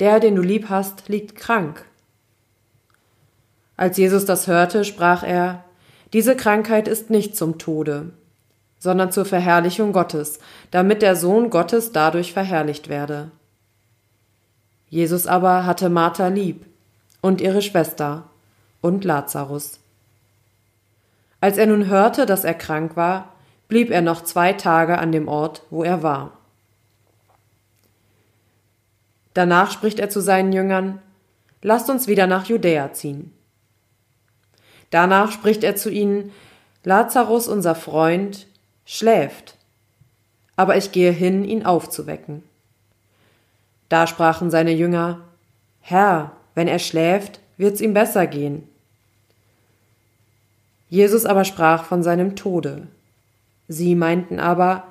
der, 0.00 0.20
den 0.20 0.36
du 0.36 0.42
lieb 0.42 0.68
hast, 0.68 1.08
liegt 1.08 1.34
krank. 1.34 1.86
Als 3.78 3.96
Jesus 3.96 4.26
das 4.26 4.48
hörte, 4.48 4.84
sprach 4.84 5.22
er, 5.22 5.64
diese 6.12 6.36
Krankheit 6.36 6.88
ist 6.88 7.08
nicht 7.08 7.38
zum 7.38 7.56
Tode, 7.56 8.10
sondern 8.78 9.12
zur 9.12 9.24
Verherrlichung 9.24 9.94
Gottes, 9.94 10.40
damit 10.70 11.00
der 11.00 11.16
Sohn 11.16 11.48
Gottes 11.48 11.92
dadurch 11.92 12.34
verherrlicht 12.34 12.90
werde. 12.90 13.30
Jesus 14.90 15.26
aber 15.26 15.64
hatte 15.64 15.88
Martha 15.88 16.28
lieb 16.28 16.66
und 17.22 17.40
ihre 17.40 17.62
Schwester 17.62 18.24
und 18.82 19.04
Lazarus. 19.04 19.79
Als 21.40 21.58
er 21.58 21.66
nun 21.66 21.86
hörte, 21.86 22.26
dass 22.26 22.44
er 22.44 22.54
krank 22.54 22.96
war, 22.96 23.32
blieb 23.68 23.90
er 23.90 24.02
noch 24.02 24.24
zwei 24.24 24.52
Tage 24.52 24.98
an 24.98 25.12
dem 25.12 25.28
Ort, 25.28 25.62
wo 25.70 25.82
er 25.82 26.02
war. 26.02 26.32
Danach 29.32 29.70
spricht 29.70 30.00
er 30.00 30.10
zu 30.10 30.20
seinen 30.20 30.52
Jüngern, 30.52 31.00
Lasst 31.62 31.90
uns 31.90 32.06
wieder 32.06 32.26
nach 32.26 32.46
Judäa 32.46 32.92
ziehen. 32.92 33.32
Danach 34.88 35.30
spricht 35.30 35.62
er 35.62 35.76
zu 35.76 35.90
ihnen, 35.90 36.32
Lazarus, 36.84 37.48
unser 37.48 37.74
Freund, 37.74 38.46
schläft, 38.86 39.56
aber 40.56 40.76
ich 40.76 40.90
gehe 40.90 41.12
hin, 41.12 41.44
ihn 41.44 41.66
aufzuwecken. 41.66 42.42
Da 43.90 44.06
sprachen 44.06 44.50
seine 44.50 44.72
Jünger, 44.72 45.20
Herr, 45.80 46.32
wenn 46.54 46.66
er 46.66 46.78
schläft, 46.78 47.40
wird's 47.58 47.82
ihm 47.82 47.92
besser 47.92 48.26
gehen. 48.26 48.69
Jesus 50.90 51.24
aber 51.24 51.44
sprach 51.44 51.84
von 51.84 52.02
seinem 52.02 52.34
Tode. 52.34 52.88
Sie 53.68 53.94
meinten 53.94 54.40
aber, 54.40 54.82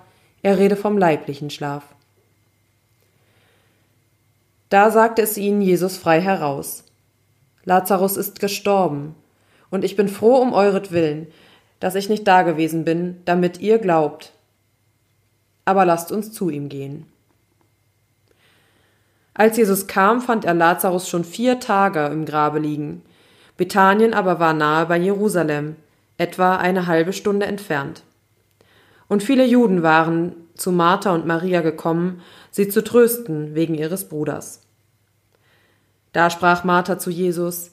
er 0.42 0.58
rede 0.58 0.78
vom 0.78 0.98
leiblichen 0.98 1.50
Schlaf. 1.50 1.84
Da 4.70 4.92
sagte 4.92 5.22
es 5.22 5.38
ihnen 5.38 5.62
Jesus 5.62 5.98
frei 5.98 6.22
heraus. 6.22 6.86
Lazarus 7.66 8.16
ist 8.16 8.40
gestorben, 8.40 9.14
und 9.70 9.84
ich 9.84 9.98
bin 9.98 10.08
froh 10.08 10.38
um 10.38 10.54
euretwillen, 10.54 11.28
dass 11.82 11.96
ich 11.96 12.08
nicht 12.08 12.26
dagewesen 12.26 12.86
bin, 12.86 13.18
damit 13.26 13.60
ihr 13.60 13.78
glaubt. 13.78 14.32
Aber 15.66 15.86
lasst 15.86 16.12
uns 16.14 16.32
zu 16.32 16.50
ihm 16.50 16.70
gehen. 16.70 17.06
Als 19.34 19.58
Jesus 19.58 19.88
kam, 19.88 20.22
fand 20.22 20.46
er 20.46 20.54
Lazarus 20.54 21.10
schon 21.10 21.26
vier 21.26 21.60
Tage 21.60 22.06
im 22.08 22.26
Grabe 22.26 22.60
liegen. 22.60 23.04
Bethanien 23.58 24.14
aber 24.14 24.40
war 24.40 24.54
nahe 24.54 24.86
bei 24.86 24.98
Jerusalem, 24.98 25.76
etwa 26.20 26.58
eine 26.58 26.86
halbe 26.86 27.14
Stunde 27.14 27.46
entfernt. 27.46 28.04
Und 29.08 29.24
viele 29.24 29.46
Juden 29.46 29.82
waren 29.82 30.36
zu 30.54 30.72
Martha 30.72 31.14
und 31.14 31.26
Maria 31.26 31.62
gekommen, 31.62 32.22
sie 32.52 32.68
zu 32.68 32.84
trösten 32.84 33.56
wegen 33.56 33.74
ihres 33.74 34.08
Bruders. 34.08 34.62
Da 36.12 36.30
sprach 36.30 36.64
Martha 36.64 37.00
zu 37.00 37.10
Jesus, 37.10 37.72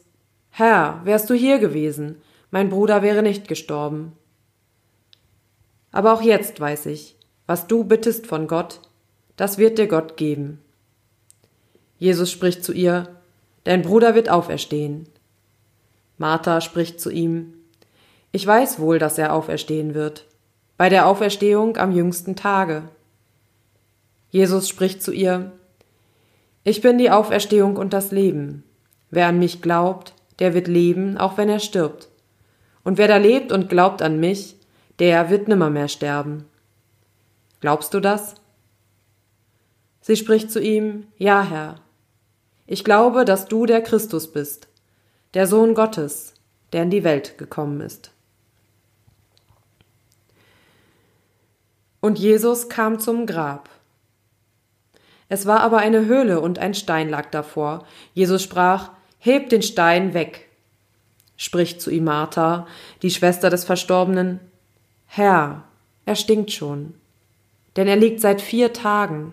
Herr, 0.50 1.00
wärst 1.04 1.28
du 1.28 1.34
hier 1.34 1.58
gewesen, 1.58 2.16
mein 2.50 2.70
Bruder 2.70 3.02
wäre 3.02 3.22
nicht 3.22 3.48
gestorben. 3.48 4.12
Aber 5.90 6.12
auch 6.12 6.22
jetzt 6.22 6.60
weiß 6.60 6.86
ich, 6.86 7.16
was 7.46 7.66
du 7.66 7.84
bittest 7.84 8.26
von 8.26 8.46
Gott, 8.46 8.80
das 9.36 9.58
wird 9.58 9.78
dir 9.78 9.88
Gott 9.88 10.16
geben. 10.16 10.60
Jesus 11.98 12.30
spricht 12.30 12.64
zu 12.64 12.72
ihr, 12.72 13.08
Dein 13.64 13.82
Bruder 13.82 14.14
wird 14.14 14.28
auferstehen. 14.28 15.08
Martha 16.18 16.60
spricht 16.60 17.00
zu 17.00 17.10
ihm, 17.10 17.55
Ich 18.36 18.46
weiß 18.46 18.80
wohl, 18.80 18.98
dass 18.98 19.16
er 19.16 19.32
auferstehen 19.32 19.94
wird, 19.94 20.26
bei 20.76 20.90
der 20.90 21.06
Auferstehung 21.06 21.78
am 21.78 21.90
jüngsten 21.90 22.36
Tage. 22.36 22.82
Jesus 24.28 24.68
spricht 24.68 25.02
zu 25.02 25.10
ihr, 25.10 25.52
Ich 26.62 26.82
bin 26.82 26.98
die 26.98 27.10
Auferstehung 27.10 27.76
und 27.78 27.94
das 27.94 28.10
Leben. 28.10 28.62
Wer 29.08 29.28
an 29.28 29.38
mich 29.38 29.62
glaubt, 29.62 30.12
der 30.38 30.52
wird 30.52 30.68
leben, 30.68 31.16
auch 31.16 31.38
wenn 31.38 31.48
er 31.48 31.60
stirbt. 31.60 32.08
Und 32.84 32.98
wer 32.98 33.08
da 33.08 33.16
lebt 33.16 33.52
und 33.52 33.70
glaubt 33.70 34.02
an 34.02 34.20
mich, 34.20 34.56
der 34.98 35.30
wird 35.30 35.48
nimmermehr 35.48 35.88
sterben. 35.88 36.44
Glaubst 37.60 37.94
du 37.94 38.00
das? 38.00 38.34
Sie 40.02 40.14
spricht 40.14 40.50
zu 40.50 40.60
ihm, 40.60 41.06
Ja, 41.16 41.42
Herr. 41.42 41.76
Ich 42.66 42.84
glaube, 42.84 43.24
dass 43.24 43.48
du 43.48 43.64
der 43.64 43.80
Christus 43.80 44.30
bist, 44.30 44.68
der 45.32 45.46
Sohn 45.46 45.72
Gottes, 45.72 46.34
der 46.74 46.82
in 46.82 46.90
die 46.90 47.02
Welt 47.02 47.38
gekommen 47.38 47.80
ist. 47.80 48.12
Und 52.06 52.20
Jesus 52.20 52.68
kam 52.68 53.00
zum 53.00 53.26
Grab. 53.26 53.68
Es 55.28 55.44
war 55.44 55.58
aber 55.58 55.78
eine 55.78 56.06
Höhle 56.06 56.40
und 56.40 56.60
ein 56.60 56.72
Stein 56.72 57.08
lag 57.08 57.30
davor. 57.30 57.84
Jesus 58.14 58.44
sprach, 58.44 58.92
Heb 59.18 59.48
den 59.48 59.62
Stein 59.62 60.14
weg. 60.14 60.48
Spricht 61.36 61.82
zu 61.82 61.90
ihm 61.90 62.04
Martha, 62.04 62.68
die 63.02 63.10
Schwester 63.10 63.50
des 63.50 63.64
Verstorbenen, 63.64 64.38
Herr, 65.06 65.64
er 66.04 66.14
stinkt 66.14 66.52
schon, 66.52 66.94
denn 67.74 67.88
er 67.88 67.96
liegt 67.96 68.20
seit 68.20 68.40
vier 68.40 68.72
Tagen. 68.72 69.32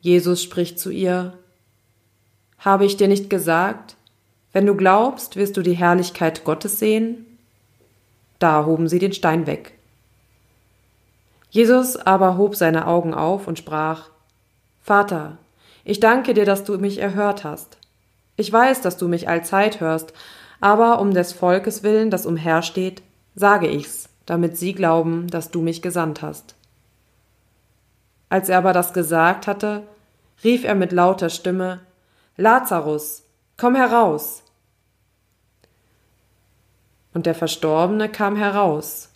Jesus 0.00 0.40
spricht 0.40 0.78
zu 0.78 0.90
ihr, 0.90 1.36
habe 2.58 2.84
ich 2.84 2.96
dir 2.96 3.08
nicht 3.08 3.28
gesagt, 3.28 3.96
wenn 4.52 4.66
du 4.66 4.76
glaubst, 4.76 5.34
wirst 5.34 5.56
du 5.56 5.62
die 5.62 5.76
Herrlichkeit 5.76 6.44
Gottes 6.44 6.78
sehen? 6.78 7.26
Da 8.38 8.66
hoben 8.66 8.88
sie 8.88 9.00
den 9.00 9.12
Stein 9.12 9.48
weg. 9.48 9.77
Jesus 11.50 11.96
aber 11.96 12.36
hob 12.36 12.56
seine 12.56 12.86
Augen 12.86 13.14
auf 13.14 13.48
und 13.48 13.58
sprach, 13.58 14.10
Vater, 14.80 15.38
ich 15.84 16.00
danke 16.00 16.34
dir, 16.34 16.44
dass 16.44 16.64
du 16.64 16.76
mich 16.78 16.98
erhört 16.98 17.44
hast. 17.44 17.78
Ich 18.36 18.52
weiß, 18.52 18.82
dass 18.82 18.96
du 18.96 19.08
mich 19.08 19.28
allzeit 19.28 19.80
hörst, 19.80 20.12
aber 20.60 21.00
um 21.00 21.14
des 21.14 21.32
Volkes 21.32 21.82
willen, 21.82 22.10
das 22.10 22.26
umhersteht, 22.26 23.02
sage 23.34 23.68
ich's, 23.68 24.08
damit 24.26 24.56
sie 24.56 24.74
glauben, 24.74 25.28
dass 25.28 25.50
du 25.50 25.60
mich 25.62 25.82
gesandt 25.82 26.22
hast. 26.22 26.54
Als 28.28 28.48
er 28.48 28.58
aber 28.58 28.72
das 28.72 28.92
gesagt 28.92 29.46
hatte, 29.46 29.82
rief 30.44 30.64
er 30.64 30.74
mit 30.74 30.92
lauter 30.92 31.30
Stimme, 31.30 31.80
Lazarus, 32.36 33.24
komm 33.56 33.74
heraus. 33.74 34.42
Und 37.14 37.26
der 37.26 37.34
Verstorbene 37.34 38.08
kam 38.08 38.36
heraus, 38.36 39.07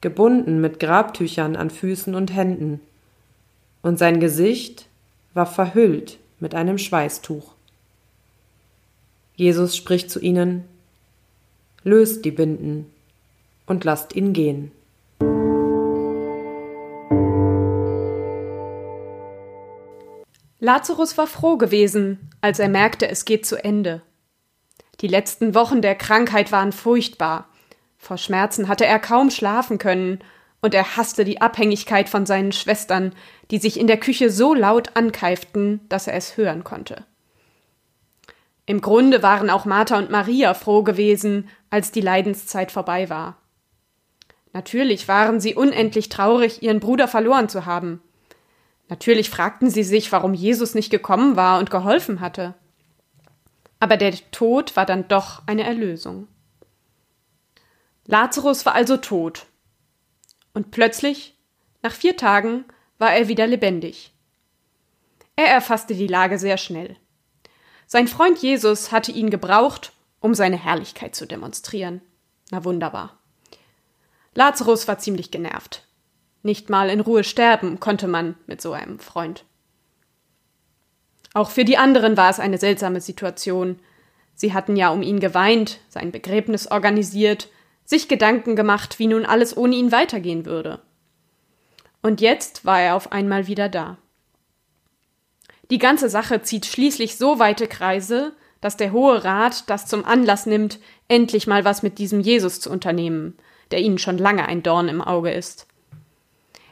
gebunden 0.00 0.60
mit 0.60 0.80
Grabtüchern 0.80 1.56
an 1.56 1.70
Füßen 1.70 2.14
und 2.14 2.34
Händen, 2.34 2.80
und 3.82 3.98
sein 3.98 4.20
Gesicht 4.20 4.86
war 5.32 5.46
verhüllt 5.46 6.18
mit 6.38 6.54
einem 6.54 6.78
Schweißtuch. 6.78 7.52
Jesus 9.36 9.76
spricht 9.76 10.10
zu 10.10 10.20
ihnen, 10.20 10.64
Löst 11.82 12.26
die 12.26 12.30
Binden 12.30 12.92
und 13.64 13.84
lasst 13.84 14.14
ihn 14.14 14.34
gehen. 14.34 14.70
Lazarus 20.58 21.16
war 21.16 21.26
froh 21.26 21.56
gewesen, 21.56 22.30
als 22.42 22.58
er 22.58 22.68
merkte, 22.68 23.08
es 23.08 23.24
geht 23.24 23.46
zu 23.46 23.56
Ende. 23.64 24.02
Die 25.00 25.08
letzten 25.08 25.54
Wochen 25.54 25.80
der 25.80 25.94
Krankheit 25.94 26.52
waren 26.52 26.72
furchtbar. 26.72 27.48
Vor 28.00 28.16
Schmerzen 28.16 28.66
hatte 28.66 28.86
er 28.86 28.98
kaum 28.98 29.30
schlafen 29.30 29.78
können, 29.78 30.18
und 30.62 30.74
er 30.74 30.96
hasste 30.96 31.24
die 31.24 31.40
Abhängigkeit 31.40 32.08
von 32.08 32.26
seinen 32.26 32.52
Schwestern, 32.52 33.14
die 33.50 33.58
sich 33.58 33.78
in 33.78 33.86
der 33.86 33.98
Küche 33.98 34.30
so 34.30 34.52
laut 34.54 34.96
ankeiften, 34.96 35.80
dass 35.88 36.06
er 36.06 36.14
es 36.14 36.36
hören 36.36 36.64
konnte. 36.64 37.04
Im 38.66 38.80
Grunde 38.80 39.22
waren 39.22 39.48
auch 39.48 39.64
Martha 39.64 39.96
und 39.96 40.10
Maria 40.10 40.54
froh 40.54 40.82
gewesen, 40.82 41.48
als 41.70 41.92
die 41.92 42.00
Leidenszeit 42.00 42.72
vorbei 42.72 43.08
war. 43.10 43.36
Natürlich 44.52 45.06
waren 45.08 45.40
sie 45.40 45.54
unendlich 45.54 46.08
traurig, 46.08 46.62
ihren 46.62 46.80
Bruder 46.80 47.06
verloren 47.08 47.48
zu 47.48 47.64
haben. 47.64 48.02
Natürlich 48.88 49.30
fragten 49.30 49.70
sie 49.70 49.84
sich, 49.84 50.10
warum 50.10 50.34
Jesus 50.34 50.74
nicht 50.74 50.90
gekommen 50.90 51.36
war 51.36 51.58
und 51.58 51.70
geholfen 51.70 52.20
hatte. 52.20 52.54
Aber 53.78 53.96
der 53.96 54.12
Tod 54.30 54.76
war 54.76 54.84
dann 54.84 55.06
doch 55.08 55.42
eine 55.46 55.64
Erlösung. 55.64 56.28
Lazarus 58.10 58.66
war 58.66 58.74
also 58.74 58.96
tot. 58.96 59.46
Und 60.52 60.72
plötzlich, 60.72 61.36
nach 61.80 61.92
vier 61.92 62.16
Tagen, 62.16 62.64
war 62.98 63.14
er 63.14 63.28
wieder 63.28 63.46
lebendig. 63.46 64.12
Er 65.36 65.46
erfasste 65.46 65.94
die 65.94 66.08
Lage 66.08 66.36
sehr 66.36 66.58
schnell. 66.58 66.96
Sein 67.86 68.08
Freund 68.08 68.38
Jesus 68.38 68.90
hatte 68.90 69.12
ihn 69.12 69.30
gebraucht, 69.30 69.92
um 70.18 70.34
seine 70.34 70.56
Herrlichkeit 70.56 71.14
zu 71.14 71.24
demonstrieren. 71.24 72.02
Na 72.50 72.64
wunderbar. 72.64 73.16
Lazarus 74.34 74.88
war 74.88 74.98
ziemlich 74.98 75.30
genervt. 75.30 75.86
Nicht 76.42 76.68
mal 76.68 76.90
in 76.90 77.00
Ruhe 77.00 77.22
sterben 77.22 77.78
konnte 77.78 78.08
man 78.08 78.34
mit 78.46 78.60
so 78.60 78.72
einem 78.72 78.98
Freund. 78.98 79.44
Auch 81.32 81.50
für 81.50 81.64
die 81.64 81.78
anderen 81.78 82.16
war 82.16 82.28
es 82.28 82.40
eine 82.40 82.58
seltsame 82.58 83.00
Situation. 83.00 83.78
Sie 84.34 84.52
hatten 84.52 84.74
ja 84.74 84.88
um 84.90 85.02
ihn 85.02 85.20
geweint, 85.20 85.78
sein 85.88 86.10
Begräbnis 86.10 86.68
organisiert, 86.68 87.48
sich 87.90 88.06
Gedanken 88.06 88.54
gemacht, 88.54 89.00
wie 89.00 89.08
nun 89.08 89.26
alles 89.26 89.56
ohne 89.56 89.74
ihn 89.74 89.90
weitergehen 89.90 90.46
würde. 90.46 90.78
Und 92.02 92.20
jetzt 92.20 92.64
war 92.64 92.80
er 92.80 92.94
auf 92.94 93.10
einmal 93.10 93.48
wieder 93.48 93.68
da. 93.68 93.98
Die 95.72 95.78
ganze 95.78 96.08
Sache 96.08 96.40
zieht 96.42 96.66
schließlich 96.66 97.16
so 97.16 97.40
weite 97.40 97.66
Kreise, 97.66 98.32
dass 98.60 98.76
der 98.76 98.92
Hohe 98.92 99.24
Rat 99.24 99.68
das 99.68 99.86
zum 99.86 100.04
Anlass 100.04 100.46
nimmt, 100.46 100.78
endlich 101.08 101.48
mal 101.48 101.64
was 101.64 101.82
mit 101.82 101.98
diesem 101.98 102.20
Jesus 102.20 102.60
zu 102.60 102.70
unternehmen, 102.70 103.36
der 103.72 103.80
ihnen 103.80 103.98
schon 103.98 104.18
lange 104.18 104.46
ein 104.46 104.62
Dorn 104.62 104.88
im 104.88 105.02
Auge 105.02 105.32
ist. 105.32 105.66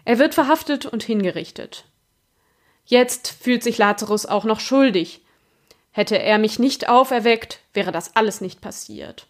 Er 0.05 0.21
wird 0.21 0.35
verhaftet 0.35 0.87
und 0.87 1.03
hingerichtet. 1.03 1.87
Jetzt 2.85 3.29
fühlt 3.29 3.65
sich 3.65 3.77
Lazarus 3.77 4.25
auch 4.25 4.45
noch 4.45 4.61
schuldig. 4.61 5.25
Hätte 5.91 6.17
er 6.17 6.39
mich 6.39 6.61
nicht 6.61 6.89
auferweckt, 6.89 7.61
wäre 7.75 7.91
das 7.91 8.15
alles 8.15 8.41
nicht 8.41 8.61
passiert. 8.61 9.28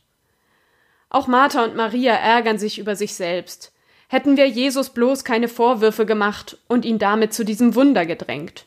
Auch 1.10 1.26
Martha 1.26 1.64
und 1.64 1.76
Maria 1.76 2.14
ärgern 2.14 2.58
sich 2.58 2.78
über 2.78 2.96
sich 2.96 3.14
selbst. 3.14 3.72
Hätten 4.08 4.36
wir 4.36 4.48
Jesus 4.48 4.90
bloß 4.90 5.24
keine 5.24 5.48
Vorwürfe 5.48 6.06
gemacht 6.06 6.58
und 6.68 6.84
ihn 6.84 6.98
damit 6.98 7.32
zu 7.32 7.44
diesem 7.44 7.74
Wunder 7.74 8.06
gedrängt. 8.06 8.66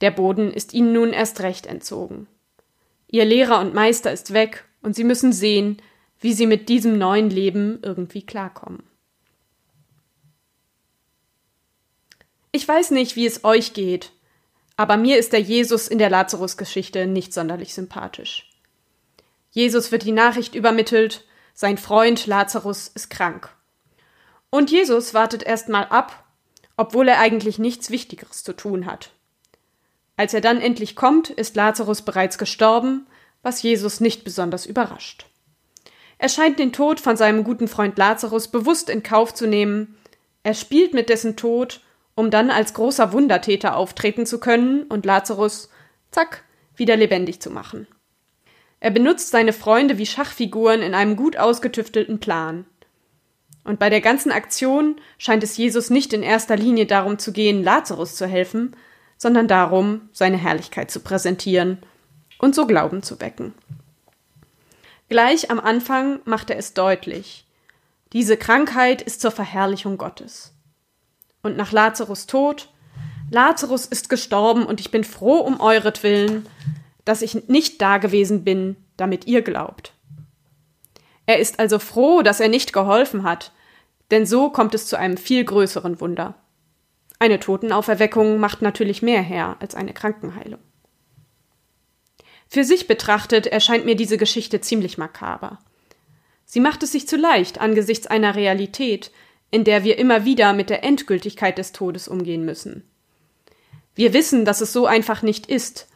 Der 0.00 0.10
Boden 0.10 0.52
ist 0.52 0.74
ihnen 0.74 0.92
nun 0.92 1.12
erst 1.12 1.40
recht 1.40 1.66
entzogen. 1.66 2.26
Ihr 3.08 3.24
Lehrer 3.24 3.60
und 3.60 3.74
Meister 3.74 4.12
ist 4.12 4.32
weg, 4.32 4.64
und 4.82 4.94
sie 4.94 5.04
müssen 5.04 5.32
sehen, 5.32 5.82
wie 6.20 6.32
sie 6.32 6.46
mit 6.46 6.68
diesem 6.68 6.98
neuen 6.98 7.30
Leben 7.30 7.80
irgendwie 7.82 8.24
klarkommen. 8.24 8.82
Ich 12.52 12.66
weiß 12.66 12.92
nicht, 12.92 13.16
wie 13.16 13.26
es 13.26 13.44
euch 13.44 13.72
geht, 13.72 14.12
aber 14.76 14.96
mir 14.96 15.18
ist 15.18 15.32
der 15.32 15.40
Jesus 15.40 15.88
in 15.88 15.98
der 15.98 16.10
Lazarus-Geschichte 16.10 17.06
nicht 17.06 17.32
sonderlich 17.32 17.74
sympathisch. 17.74 18.47
Jesus 19.50 19.92
wird 19.92 20.04
die 20.04 20.12
Nachricht 20.12 20.54
übermittelt, 20.54 21.24
sein 21.54 21.78
Freund 21.78 22.26
Lazarus 22.26 22.88
ist 22.88 23.10
krank. 23.10 23.50
Und 24.50 24.70
Jesus 24.70 25.14
wartet 25.14 25.42
erst 25.42 25.68
mal 25.68 25.84
ab, 25.84 26.24
obwohl 26.76 27.08
er 27.08 27.18
eigentlich 27.18 27.58
nichts 27.58 27.90
Wichtigeres 27.90 28.44
zu 28.44 28.54
tun 28.54 28.86
hat. 28.86 29.10
Als 30.16 30.34
er 30.34 30.40
dann 30.40 30.60
endlich 30.60 30.96
kommt, 30.96 31.30
ist 31.30 31.56
Lazarus 31.56 32.02
bereits 32.02 32.38
gestorben, 32.38 33.06
was 33.42 33.62
Jesus 33.62 34.00
nicht 34.00 34.24
besonders 34.24 34.66
überrascht. 34.66 35.26
Er 36.18 36.28
scheint 36.28 36.58
den 36.58 36.72
Tod 36.72 37.00
von 37.00 37.16
seinem 37.16 37.44
guten 37.44 37.68
Freund 37.68 37.96
Lazarus 37.98 38.48
bewusst 38.48 38.90
in 38.90 39.02
Kauf 39.02 39.34
zu 39.34 39.46
nehmen, 39.46 39.96
er 40.44 40.54
spielt 40.54 40.94
mit 40.94 41.08
dessen 41.08 41.36
Tod 41.36 41.80
um 42.18 42.32
dann 42.32 42.50
als 42.50 42.74
großer 42.74 43.12
Wundertäter 43.12 43.76
auftreten 43.76 44.26
zu 44.26 44.40
können 44.40 44.82
und 44.88 45.06
Lazarus, 45.06 45.70
zack, 46.10 46.42
wieder 46.74 46.96
lebendig 46.96 47.40
zu 47.40 47.48
machen. 47.48 47.86
Er 48.80 48.90
benutzt 48.90 49.30
seine 49.30 49.52
Freunde 49.52 49.98
wie 49.98 50.06
Schachfiguren 50.06 50.82
in 50.82 50.94
einem 50.94 51.16
gut 51.16 51.36
ausgetüftelten 51.36 52.20
Plan. 52.20 52.64
Und 53.64 53.78
bei 53.78 53.90
der 53.90 54.00
ganzen 54.00 54.32
Aktion 54.32 55.00
scheint 55.18 55.42
es 55.42 55.56
Jesus 55.56 55.90
nicht 55.90 56.12
in 56.12 56.22
erster 56.22 56.56
Linie 56.56 56.86
darum 56.86 57.18
zu 57.18 57.32
gehen, 57.32 57.62
Lazarus 57.62 58.14
zu 58.14 58.26
helfen, 58.26 58.76
sondern 59.18 59.48
darum, 59.48 60.08
seine 60.12 60.36
Herrlichkeit 60.36 60.90
zu 60.90 61.00
präsentieren 61.00 61.78
und 62.38 62.54
so 62.54 62.66
Glauben 62.66 63.02
zu 63.02 63.20
wecken. 63.20 63.52
Gleich 65.08 65.50
am 65.50 65.58
Anfang 65.58 66.20
macht 66.24 66.50
er 66.50 66.56
es 66.56 66.72
deutlich. 66.72 67.46
Diese 68.12 68.36
Krankheit 68.36 69.02
ist 69.02 69.20
zur 69.20 69.32
Verherrlichung 69.32 69.98
Gottes. 69.98 70.52
Und 71.42 71.56
nach 71.56 71.72
Lazarus 71.72 72.26
Tod, 72.26 72.70
Lazarus 73.30 73.86
ist 73.86 74.08
gestorben 74.08 74.64
und 74.64 74.80
ich 74.80 74.90
bin 74.90 75.04
froh 75.04 75.38
um 75.38 75.60
euretwillen, 75.60 76.46
dass 77.08 77.22
ich 77.22 77.48
nicht 77.48 77.80
dagewesen 77.80 78.44
bin, 78.44 78.76
damit 78.98 79.26
ihr 79.26 79.40
glaubt. 79.40 79.94
Er 81.24 81.38
ist 81.38 81.58
also 81.58 81.78
froh, 81.78 82.20
dass 82.20 82.38
er 82.38 82.48
nicht 82.48 82.74
geholfen 82.74 83.22
hat, 83.22 83.52
denn 84.10 84.26
so 84.26 84.50
kommt 84.50 84.74
es 84.74 84.86
zu 84.86 84.98
einem 84.98 85.16
viel 85.16 85.42
größeren 85.42 86.02
Wunder. 86.02 86.34
Eine 87.18 87.40
Totenauferweckung 87.40 88.38
macht 88.38 88.60
natürlich 88.60 89.00
mehr 89.00 89.22
her 89.22 89.56
als 89.58 89.74
eine 89.74 89.94
Krankenheilung. 89.94 90.60
Für 92.46 92.64
sich 92.64 92.86
betrachtet 92.86 93.46
erscheint 93.46 93.86
mir 93.86 93.96
diese 93.96 94.18
Geschichte 94.18 94.60
ziemlich 94.60 94.98
makaber. 94.98 95.60
Sie 96.44 96.60
macht 96.60 96.82
es 96.82 96.92
sich 96.92 97.08
zu 97.08 97.16
leicht 97.16 97.58
angesichts 97.58 98.06
einer 98.06 98.34
Realität, 98.34 99.12
in 99.50 99.64
der 99.64 99.82
wir 99.82 99.98
immer 99.98 100.26
wieder 100.26 100.52
mit 100.52 100.68
der 100.68 100.84
Endgültigkeit 100.84 101.56
des 101.56 101.72
Todes 101.72 102.06
umgehen 102.06 102.44
müssen. 102.44 102.86
Wir 103.94 104.12
wissen, 104.12 104.44
dass 104.44 104.60
es 104.60 104.74
so 104.74 104.86
einfach 104.86 105.22
nicht 105.22 105.46
ist, 105.46 105.87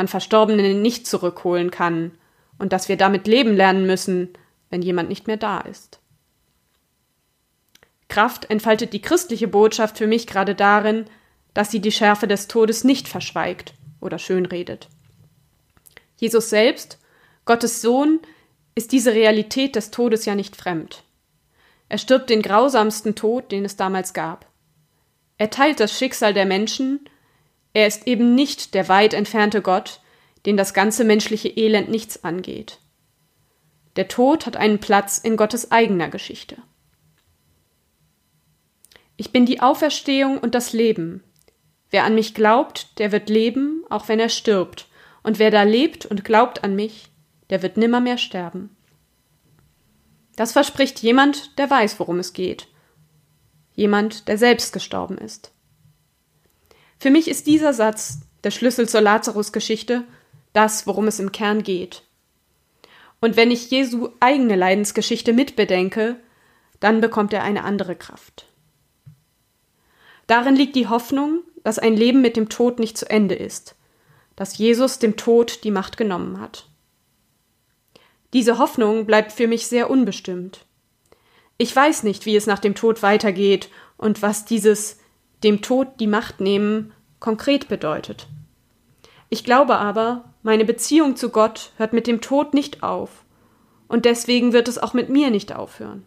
man 0.00 0.08
Verstorbene 0.08 0.72
nicht 0.72 1.06
zurückholen 1.06 1.70
kann 1.70 2.12
und 2.58 2.72
dass 2.72 2.88
wir 2.88 2.96
damit 2.96 3.26
leben 3.26 3.54
lernen 3.54 3.86
müssen, 3.86 4.30
wenn 4.70 4.80
jemand 4.80 5.10
nicht 5.10 5.26
mehr 5.26 5.36
da 5.36 5.60
ist. 5.60 6.00
Kraft 8.08 8.48
entfaltet 8.48 8.94
die 8.94 9.02
christliche 9.02 9.46
Botschaft 9.46 9.98
für 9.98 10.06
mich 10.06 10.26
gerade 10.26 10.54
darin, 10.54 11.04
dass 11.52 11.70
sie 11.70 11.80
die 11.80 11.92
Schärfe 11.92 12.26
des 12.26 12.48
Todes 12.48 12.82
nicht 12.82 13.08
verschweigt 13.08 13.74
oder 14.00 14.18
schönredet. 14.18 14.88
Jesus 16.16 16.48
selbst, 16.48 16.98
Gottes 17.44 17.82
Sohn, 17.82 18.20
ist 18.74 18.92
diese 18.92 19.12
Realität 19.12 19.76
des 19.76 19.90
Todes 19.90 20.24
ja 20.24 20.34
nicht 20.34 20.56
fremd. 20.56 21.04
Er 21.90 21.98
stirbt 21.98 22.30
den 22.30 22.40
grausamsten 22.40 23.16
Tod, 23.16 23.52
den 23.52 23.66
es 23.66 23.76
damals 23.76 24.14
gab. 24.14 24.46
Er 25.36 25.50
teilt 25.50 25.78
das 25.78 25.92
Schicksal 25.92 26.32
der 26.32 26.46
Menschen 26.46 27.00
er 27.72 27.86
ist 27.86 28.06
eben 28.06 28.34
nicht 28.34 28.74
der 28.74 28.88
weit 28.88 29.14
entfernte 29.14 29.62
Gott, 29.62 30.00
den 30.46 30.56
das 30.56 30.74
ganze 30.74 31.04
menschliche 31.04 31.48
Elend 31.48 31.88
nichts 31.88 32.24
angeht. 32.24 32.78
Der 33.96 34.08
Tod 34.08 34.46
hat 34.46 34.56
einen 34.56 34.78
Platz 34.78 35.18
in 35.18 35.36
Gottes 35.36 35.70
eigener 35.70 36.08
Geschichte. 36.08 36.56
Ich 39.16 39.32
bin 39.32 39.44
die 39.44 39.60
Auferstehung 39.60 40.38
und 40.38 40.54
das 40.54 40.72
Leben. 40.72 41.22
Wer 41.90 42.04
an 42.04 42.14
mich 42.14 42.34
glaubt, 42.34 42.98
der 42.98 43.12
wird 43.12 43.28
leben, 43.28 43.84
auch 43.90 44.08
wenn 44.08 44.20
er 44.20 44.28
stirbt, 44.28 44.88
und 45.22 45.38
wer 45.38 45.50
da 45.50 45.64
lebt 45.64 46.06
und 46.06 46.24
glaubt 46.24 46.64
an 46.64 46.74
mich, 46.74 47.10
der 47.50 47.62
wird 47.62 47.76
nimmermehr 47.76 48.16
sterben. 48.16 48.74
Das 50.36 50.52
verspricht 50.52 51.00
jemand, 51.00 51.58
der 51.58 51.68
weiß, 51.68 51.98
worum 52.00 52.18
es 52.18 52.32
geht. 52.32 52.68
Jemand, 53.74 54.28
der 54.28 54.38
selbst 54.38 54.72
gestorben 54.72 55.18
ist. 55.18 55.52
Für 57.00 57.10
mich 57.10 57.28
ist 57.28 57.46
dieser 57.46 57.72
Satz, 57.72 58.20
der 58.44 58.50
Schlüssel 58.50 58.86
zur 58.86 59.00
Lazarus-Geschichte, 59.00 60.04
das, 60.52 60.86
worum 60.86 61.08
es 61.08 61.18
im 61.18 61.32
Kern 61.32 61.62
geht. 61.62 62.02
Und 63.22 63.36
wenn 63.36 63.50
ich 63.50 63.70
Jesu 63.70 64.10
eigene 64.20 64.54
Leidensgeschichte 64.54 65.32
mitbedenke, 65.32 66.16
dann 66.78 67.00
bekommt 67.00 67.32
er 67.32 67.42
eine 67.42 67.64
andere 67.64 67.96
Kraft. 67.96 68.46
Darin 70.26 70.56
liegt 70.56 70.76
die 70.76 70.88
Hoffnung, 70.88 71.40
dass 71.64 71.78
ein 71.78 71.96
Leben 71.96 72.20
mit 72.20 72.36
dem 72.36 72.50
Tod 72.50 72.78
nicht 72.78 72.98
zu 72.98 73.08
Ende 73.08 73.34
ist, 73.34 73.76
dass 74.36 74.58
Jesus 74.58 74.98
dem 74.98 75.16
Tod 75.16 75.64
die 75.64 75.70
Macht 75.70 75.96
genommen 75.96 76.38
hat. 76.38 76.68
Diese 78.34 78.58
Hoffnung 78.58 79.06
bleibt 79.06 79.32
für 79.32 79.48
mich 79.48 79.66
sehr 79.66 79.88
unbestimmt. 79.88 80.66
Ich 81.56 81.74
weiß 81.74 82.02
nicht, 82.02 82.26
wie 82.26 82.36
es 82.36 82.46
nach 82.46 82.58
dem 82.58 82.74
Tod 82.74 83.02
weitergeht 83.02 83.70
und 83.96 84.22
was 84.22 84.44
dieses 84.44 84.99
dem 85.42 85.62
Tod 85.62 85.88
die 86.00 86.06
Macht 86.06 86.40
nehmen, 86.40 86.92
konkret 87.18 87.68
bedeutet. 87.68 88.26
Ich 89.28 89.44
glaube 89.44 89.76
aber, 89.76 90.34
meine 90.42 90.64
Beziehung 90.64 91.16
zu 91.16 91.30
Gott 91.30 91.72
hört 91.76 91.92
mit 91.92 92.06
dem 92.06 92.20
Tod 92.20 92.54
nicht 92.54 92.82
auf, 92.82 93.24
und 93.88 94.04
deswegen 94.04 94.52
wird 94.52 94.68
es 94.68 94.78
auch 94.78 94.94
mit 94.94 95.08
mir 95.08 95.30
nicht 95.30 95.54
aufhören. 95.54 96.04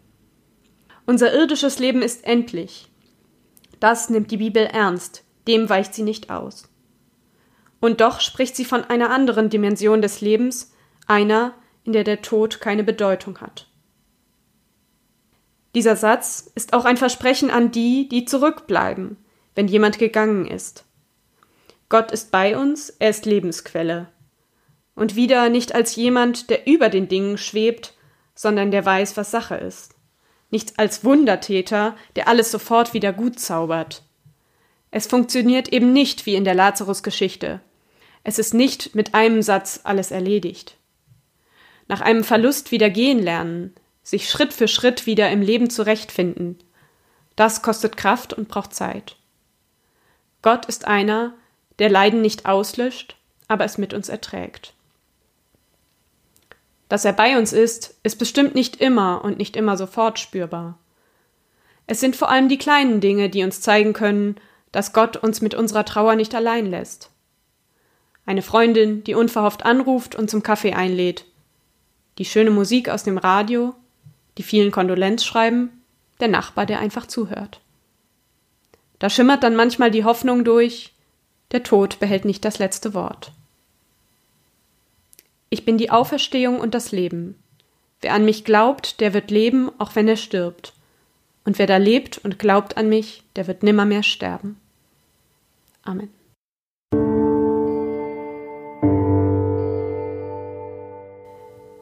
Unser 1.06 1.34
irdisches 1.34 1.78
Leben 1.78 2.00
ist 2.00 2.24
endlich. 2.24 2.88
Das 3.78 4.08
nimmt 4.08 4.30
die 4.30 4.38
Bibel 4.38 4.64
ernst, 4.64 5.22
dem 5.46 5.68
weicht 5.68 5.94
sie 5.94 6.02
nicht 6.02 6.30
aus. 6.30 6.70
Und 7.80 8.00
doch 8.00 8.20
spricht 8.20 8.56
sie 8.56 8.64
von 8.64 8.84
einer 8.84 9.10
anderen 9.10 9.50
Dimension 9.50 10.00
des 10.00 10.22
Lebens, 10.22 10.72
einer, 11.06 11.52
in 11.84 11.92
der 11.92 12.04
der 12.04 12.22
Tod 12.22 12.62
keine 12.62 12.84
Bedeutung 12.84 13.38
hat. 13.42 13.68
Dieser 15.74 15.96
Satz 15.96 16.50
ist 16.54 16.72
auch 16.72 16.86
ein 16.86 16.96
Versprechen 16.96 17.50
an 17.50 17.70
die, 17.70 18.08
die 18.08 18.24
zurückbleiben, 18.24 19.18
wenn 19.54 19.68
jemand 19.68 19.98
gegangen 19.98 20.46
ist. 20.46 20.84
Gott 21.88 22.10
ist 22.12 22.30
bei 22.30 22.56
uns, 22.56 22.90
er 22.90 23.10
ist 23.10 23.26
Lebensquelle. 23.26 24.08
Und 24.94 25.16
wieder 25.16 25.48
nicht 25.48 25.74
als 25.74 25.96
jemand, 25.96 26.50
der 26.50 26.66
über 26.66 26.88
den 26.88 27.08
Dingen 27.08 27.38
schwebt, 27.38 27.94
sondern 28.34 28.70
der 28.70 28.84
weiß, 28.84 29.16
was 29.16 29.30
Sache 29.30 29.56
ist. 29.56 29.94
Nicht 30.50 30.78
als 30.78 31.04
Wundertäter, 31.04 31.96
der 32.16 32.28
alles 32.28 32.50
sofort 32.50 32.94
wieder 32.94 33.12
gut 33.12 33.38
zaubert. 33.38 34.02
Es 34.90 35.06
funktioniert 35.06 35.68
eben 35.72 35.92
nicht 35.92 36.26
wie 36.26 36.36
in 36.36 36.44
der 36.44 36.54
Lazarus-Geschichte. 36.54 37.60
Es 38.22 38.38
ist 38.38 38.54
nicht 38.54 38.94
mit 38.94 39.14
einem 39.14 39.42
Satz 39.42 39.80
alles 39.82 40.10
erledigt. 40.10 40.76
Nach 41.88 42.00
einem 42.00 42.24
Verlust 42.24 42.70
wieder 42.70 42.88
gehen 42.88 43.18
lernen, 43.18 43.74
sich 44.02 44.30
Schritt 44.30 44.52
für 44.52 44.68
Schritt 44.68 45.06
wieder 45.06 45.30
im 45.30 45.42
Leben 45.42 45.70
zurechtfinden. 45.70 46.58
Das 47.36 47.62
kostet 47.62 47.96
Kraft 47.96 48.32
und 48.32 48.48
braucht 48.48 48.74
Zeit. 48.74 49.16
Gott 50.44 50.66
ist 50.66 50.86
einer, 50.86 51.32
der 51.78 51.88
Leiden 51.88 52.20
nicht 52.20 52.44
auslöscht, 52.44 53.16
aber 53.48 53.64
es 53.64 53.78
mit 53.78 53.94
uns 53.94 54.10
erträgt. 54.10 54.74
Dass 56.90 57.06
er 57.06 57.14
bei 57.14 57.38
uns 57.38 57.54
ist, 57.54 57.98
ist 58.02 58.18
bestimmt 58.18 58.54
nicht 58.54 58.76
immer 58.76 59.24
und 59.24 59.38
nicht 59.38 59.56
immer 59.56 59.78
sofort 59.78 60.18
spürbar. 60.18 60.78
Es 61.86 61.98
sind 61.98 62.14
vor 62.14 62.28
allem 62.28 62.50
die 62.50 62.58
kleinen 62.58 63.00
Dinge, 63.00 63.30
die 63.30 63.42
uns 63.42 63.62
zeigen 63.62 63.94
können, 63.94 64.36
dass 64.70 64.92
Gott 64.92 65.16
uns 65.16 65.40
mit 65.40 65.54
unserer 65.54 65.86
Trauer 65.86 66.14
nicht 66.14 66.34
allein 66.34 66.66
lässt. 66.66 67.08
Eine 68.26 68.42
Freundin, 68.42 69.02
die 69.02 69.14
unverhofft 69.14 69.64
anruft 69.64 70.14
und 70.14 70.28
zum 70.28 70.42
Kaffee 70.42 70.74
einlädt. 70.74 71.24
Die 72.18 72.26
schöne 72.26 72.50
Musik 72.50 72.90
aus 72.90 73.02
dem 73.02 73.16
Radio, 73.16 73.74
die 74.36 74.42
vielen 74.42 74.72
Kondolenzschreiben, 74.72 75.70
der 76.20 76.28
Nachbar, 76.28 76.66
der 76.66 76.80
einfach 76.80 77.06
zuhört. 77.06 77.62
Da 79.04 79.10
schimmert 79.10 79.42
dann 79.42 79.54
manchmal 79.54 79.90
die 79.90 80.04
Hoffnung 80.04 80.44
durch, 80.44 80.94
der 81.52 81.62
Tod 81.62 82.00
behält 82.00 82.24
nicht 82.24 82.42
das 82.42 82.58
letzte 82.58 82.94
Wort. 82.94 83.32
Ich 85.50 85.66
bin 85.66 85.76
die 85.76 85.90
Auferstehung 85.90 86.58
und 86.58 86.72
das 86.72 86.90
Leben. 86.90 87.34
Wer 88.00 88.14
an 88.14 88.24
mich 88.24 88.46
glaubt, 88.46 89.02
der 89.02 89.12
wird 89.12 89.30
leben, 89.30 89.70
auch 89.76 89.94
wenn 89.94 90.08
er 90.08 90.16
stirbt. 90.16 90.72
Und 91.44 91.58
wer 91.58 91.66
da 91.66 91.76
lebt 91.76 92.16
und 92.16 92.38
glaubt 92.38 92.78
an 92.78 92.88
mich, 92.88 93.22
der 93.36 93.46
wird 93.46 93.62
nimmermehr 93.62 94.02
sterben. 94.02 94.58
Amen. 95.82 96.08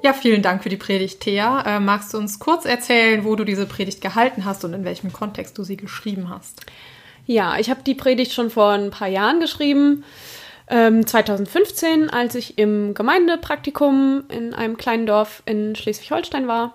Ja, 0.02 0.12
vielen 0.12 0.42
Dank 0.42 0.64
für 0.64 0.70
die 0.70 0.76
Predigt, 0.76 1.20
Thea. 1.20 1.76
Äh, 1.76 1.78
magst 1.78 2.12
du 2.14 2.18
uns 2.18 2.40
kurz 2.40 2.64
erzählen, 2.64 3.22
wo 3.22 3.36
du 3.36 3.44
diese 3.44 3.66
Predigt 3.66 4.00
gehalten 4.00 4.44
hast 4.44 4.64
und 4.64 4.74
in 4.74 4.84
welchem 4.84 5.12
Kontext 5.12 5.56
du 5.56 5.62
sie 5.62 5.76
geschrieben 5.76 6.28
hast? 6.28 6.66
Ja, 7.26 7.56
ich 7.58 7.70
habe 7.70 7.82
die 7.84 7.94
Predigt 7.94 8.32
schon 8.32 8.50
vor 8.50 8.70
ein 8.70 8.90
paar 8.90 9.08
Jahren 9.08 9.40
geschrieben. 9.40 10.04
Ähm, 10.68 11.06
2015, 11.06 12.10
als 12.10 12.34
ich 12.34 12.58
im 12.58 12.94
Gemeindepraktikum 12.94 14.24
in 14.28 14.54
einem 14.54 14.76
kleinen 14.76 15.06
Dorf 15.06 15.42
in 15.44 15.76
Schleswig-Holstein 15.76 16.48
war. 16.48 16.74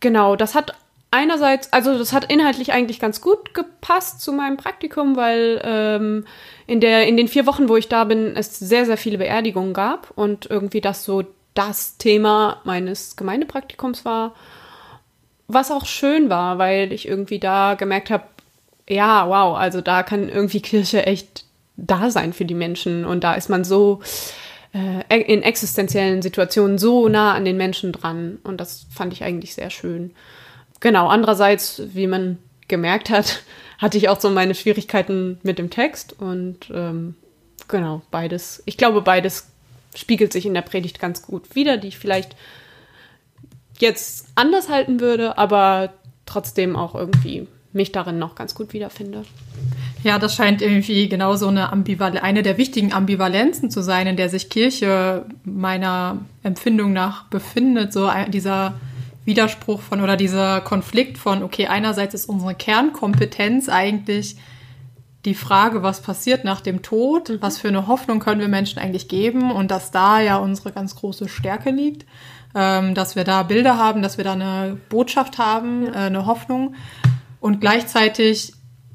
Genau, 0.00 0.34
das 0.34 0.54
hat 0.54 0.74
einerseits, 1.12 1.72
also 1.72 1.96
das 1.96 2.12
hat 2.12 2.32
inhaltlich 2.32 2.72
eigentlich 2.72 2.98
ganz 2.98 3.20
gut 3.20 3.54
gepasst 3.54 4.20
zu 4.20 4.32
meinem 4.32 4.56
Praktikum, 4.56 5.14
weil 5.14 5.60
ähm, 5.62 6.26
in, 6.66 6.80
der, 6.80 7.06
in 7.06 7.16
den 7.16 7.28
vier 7.28 7.46
Wochen, 7.46 7.68
wo 7.68 7.76
ich 7.76 7.88
da 7.88 8.04
bin, 8.04 8.34
es 8.34 8.58
sehr, 8.58 8.86
sehr 8.86 8.96
viele 8.96 9.18
Beerdigungen 9.18 9.74
gab 9.74 10.10
und 10.16 10.46
irgendwie 10.50 10.80
das 10.80 11.04
so 11.04 11.22
das 11.54 11.98
Thema 11.98 12.60
meines 12.64 13.14
Gemeindepraktikums 13.16 14.04
war. 14.04 14.34
Was 15.48 15.70
auch 15.70 15.84
schön 15.84 16.30
war, 16.30 16.56
weil 16.58 16.92
ich 16.92 17.06
irgendwie 17.06 17.38
da 17.38 17.74
gemerkt 17.74 18.10
habe, 18.10 18.24
ja, 18.88 19.28
wow, 19.28 19.56
also 19.56 19.80
da 19.80 20.02
kann 20.02 20.28
irgendwie 20.28 20.60
Kirche 20.60 21.06
echt 21.06 21.44
da 21.76 22.10
sein 22.10 22.32
für 22.32 22.44
die 22.44 22.54
Menschen 22.54 23.04
und 23.04 23.24
da 23.24 23.34
ist 23.34 23.48
man 23.48 23.64
so 23.64 24.00
äh, 24.72 25.20
in 25.20 25.42
existenziellen 25.42 26.22
Situationen 26.22 26.78
so 26.78 27.08
nah 27.08 27.34
an 27.34 27.44
den 27.44 27.56
Menschen 27.56 27.92
dran 27.92 28.38
und 28.44 28.60
das 28.60 28.86
fand 28.90 29.12
ich 29.12 29.24
eigentlich 29.24 29.54
sehr 29.54 29.70
schön. 29.70 30.12
Genau, 30.80 31.08
andererseits, 31.08 31.82
wie 31.94 32.06
man 32.06 32.38
gemerkt 32.68 33.10
hat, 33.10 33.42
hatte 33.78 33.98
ich 33.98 34.08
auch 34.08 34.20
so 34.20 34.30
meine 34.30 34.54
Schwierigkeiten 34.54 35.38
mit 35.42 35.58
dem 35.58 35.70
Text 35.70 36.14
und 36.18 36.70
ähm, 36.72 37.14
genau, 37.68 38.02
beides. 38.10 38.62
Ich 38.66 38.76
glaube, 38.76 39.02
beides 39.02 39.48
spiegelt 39.94 40.32
sich 40.32 40.46
in 40.46 40.54
der 40.54 40.62
Predigt 40.62 40.98
ganz 40.98 41.22
gut 41.22 41.54
wider, 41.54 41.76
die 41.76 41.88
ich 41.88 41.98
vielleicht 41.98 42.36
jetzt 43.78 44.28
anders 44.34 44.68
halten 44.68 45.00
würde, 45.00 45.36
aber 45.38 45.92
trotzdem 46.24 46.76
auch 46.76 46.94
irgendwie 46.94 47.46
mich 47.72 47.92
darin 47.92 48.18
noch 48.18 48.34
ganz 48.34 48.54
gut 48.54 48.72
wiederfinde. 48.72 49.24
Ja, 50.02 50.18
das 50.18 50.34
scheint 50.34 50.62
irgendwie 50.62 51.08
genau 51.08 51.36
so 51.36 51.48
eine, 51.48 51.72
Ambival 51.72 52.18
eine 52.18 52.42
der 52.42 52.58
wichtigen 52.58 52.92
Ambivalenzen 52.92 53.70
zu 53.70 53.82
sein, 53.82 54.06
in 54.06 54.16
der 54.16 54.28
sich 54.28 54.50
Kirche 54.50 55.24
meiner 55.44 56.18
Empfindung 56.42 56.92
nach 56.92 57.24
befindet. 57.24 57.92
So 57.92 58.10
dieser 58.28 58.74
Widerspruch 59.24 59.80
von 59.80 60.00
oder 60.00 60.16
dieser 60.16 60.60
Konflikt 60.60 61.18
von, 61.18 61.42
okay, 61.42 61.68
einerseits 61.68 62.14
ist 62.14 62.26
unsere 62.26 62.54
Kernkompetenz 62.54 63.68
eigentlich 63.68 64.36
die 65.24 65.34
Frage, 65.34 65.84
was 65.84 66.00
passiert 66.00 66.44
nach 66.44 66.60
dem 66.60 66.82
Tod, 66.82 67.28
mhm. 67.28 67.38
was 67.40 67.58
für 67.58 67.68
eine 67.68 67.86
Hoffnung 67.86 68.18
können 68.18 68.40
wir 68.40 68.48
Menschen 68.48 68.80
eigentlich 68.80 69.08
geben 69.08 69.52
und 69.52 69.70
dass 69.70 69.92
da 69.92 70.20
ja 70.20 70.36
unsere 70.36 70.72
ganz 70.72 70.96
große 70.96 71.28
Stärke 71.28 71.70
liegt, 71.70 72.06
ähm, 72.54 72.94
dass 72.94 73.14
wir 73.14 73.22
da 73.22 73.44
Bilder 73.44 73.78
haben, 73.78 74.02
dass 74.02 74.16
wir 74.18 74.24
da 74.24 74.32
eine 74.32 74.76
Botschaft 74.88 75.38
haben, 75.38 75.86
ja. 75.86 75.92
äh, 75.92 76.06
eine 76.06 76.26
Hoffnung 76.26 76.74
und 77.42 77.60
gleichzeitig 77.60 78.54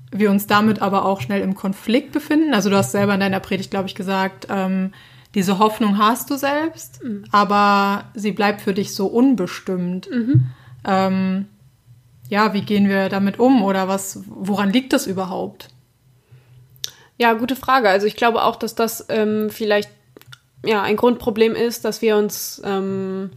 wir 0.10 0.31
uns 0.31 0.47
damit 0.47 0.81
aber 0.81 1.03
auch 1.05 1.19
schnell 1.19 1.41
im 1.41 1.53
Konflikt 1.53 2.13
befinden. 2.13 2.53
Also 2.53 2.69
du 2.69 2.77
hast 2.77 2.93
selber 2.93 3.13
in 3.13 3.19
deiner 3.19 3.41
Predigt, 3.41 3.71
glaube 3.71 3.89
ich, 3.89 3.93
gesagt, 3.93 4.47
ähm, 4.49 4.93
diese 5.36 5.60
Hoffnung 5.60 5.97
hast 5.97 6.29
du 6.29 6.38
selbst, 6.38 7.03
mhm. 7.03 7.25
aber 7.31 8.05
sie 8.15 8.31
bleibt 8.31 8.62
für 8.62 8.73
dich 8.73 8.95
so 8.95 9.07
unbestimmt. 9.07 10.10
Mhm. 10.10 10.45
Ähm, 10.86 11.45
ja, 12.29 12.53
wie 12.53 12.62
gehen 12.62 12.88
wir 12.88 13.10
damit 13.10 13.38
um 13.38 13.63
oder 13.63 13.89
was, 13.89 14.21
woran 14.25 14.71
liegt 14.71 14.93
das 14.93 15.07
überhaupt? 15.07 15.67
Ja, 17.17 17.33
gute 17.33 17.57
Frage. 17.57 17.89
Also 17.89 18.07
ich 18.07 18.15
glaube 18.15 18.43
auch, 18.43 18.55
dass 18.55 18.75
das 18.75 19.05
ähm, 19.10 19.49
vielleicht 19.49 19.89
ja 20.65 20.81
ein 20.83 20.95
Grundproblem 20.95 21.53
ist, 21.53 21.83
dass 21.83 22.01
wir 22.01 22.15
uns 22.15 22.62
ähm, 22.63 23.31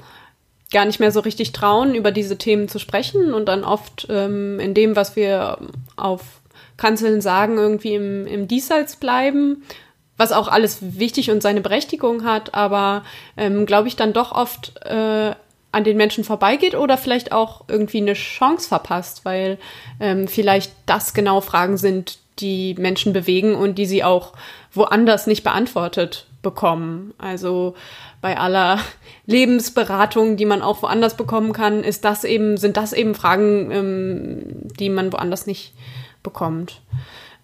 gar 0.70 0.84
nicht 0.84 1.00
mehr 1.00 1.12
so 1.12 1.20
richtig 1.20 1.52
trauen, 1.52 1.94
über 1.94 2.12
diese 2.12 2.38
Themen 2.38 2.68
zu 2.68 2.78
sprechen 2.78 3.34
und 3.34 3.46
dann 3.46 3.64
oft 3.64 4.06
ähm, 4.08 4.60
in 4.60 4.74
dem, 4.74 4.96
was 4.96 5.16
wir 5.16 5.58
auf 5.96 6.22
Kanzeln 6.76 7.20
sagen, 7.20 7.58
irgendwie 7.58 7.94
im, 7.94 8.26
im 8.26 8.48
Diesseits 8.48 8.96
bleiben, 8.96 9.64
was 10.16 10.32
auch 10.32 10.48
alles 10.48 10.78
wichtig 10.98 11.30
und 11.30 11.42
seine 11.42 11.60
Berechtigung 11.60 12.24
hat, 12.24 12.54
aber 12.54 13.04
ähm, 13.36 13.66
glaube 13.66 13.88
ich 13.88 13.96
dann 13.96 14.12
doch 14.12 14.32
oft 14.32 14.74
äh, 14.84 15.34
an 15.72 15.84
den 15.84 15.96
Menschen 15.96 16.24
vorbeigeht 16.24 16.74
oder 16.74 16.98
vielleicht 16.98 17.32
auch 17.32 17.64
irgendwie 17.68 17.98
eine 17.98 18.14
Chance 18.14 18.68
verpasst, 18.68 19.24
weil 19.24 19.58
ähm, 20.00 20.26
vielleicht 20.28 20.72
das 20.86 21.14
genau 21.14 21.40
Fragen 21.40 21.76
sind, 21.76 22.18
die 22.38 22.74
Menschen 22.74 23.12
bewegen 23.12 23.54
und 23.54 23.76
die 23.76 23.86
sie 23.86 24.02
auch 24.02 24.32
woanders 24.72 25.26
nicht 25.26 25.44
beantwortet 25.44 26.26
bekommen. 26.42 27.14
Also 27.18 27.74
bei 28.20 28.38
aller 28.38 28.78
Lebensberatung, 29.26 30.36
die 30.36 30.46
man 30.46 30.62
auch 30.62 30.82
woanders 30.82 31.16
bekommen 31.16 31.52
kann, 31.52 31.84
ist 31.84 32.04
das 32.04 32.24
eben, 32.24 32.56
sind 32.56 32.76
das 32.76 32.92
eben 32.92 33.14
Fragen, 33.14 33.70
ähm, 33.70 34.68
die 34.78 34.88
man 34.88 35.12
woanders 35.12 35.46
nicht 35.46 35.74
bekommt. 36.22 36.80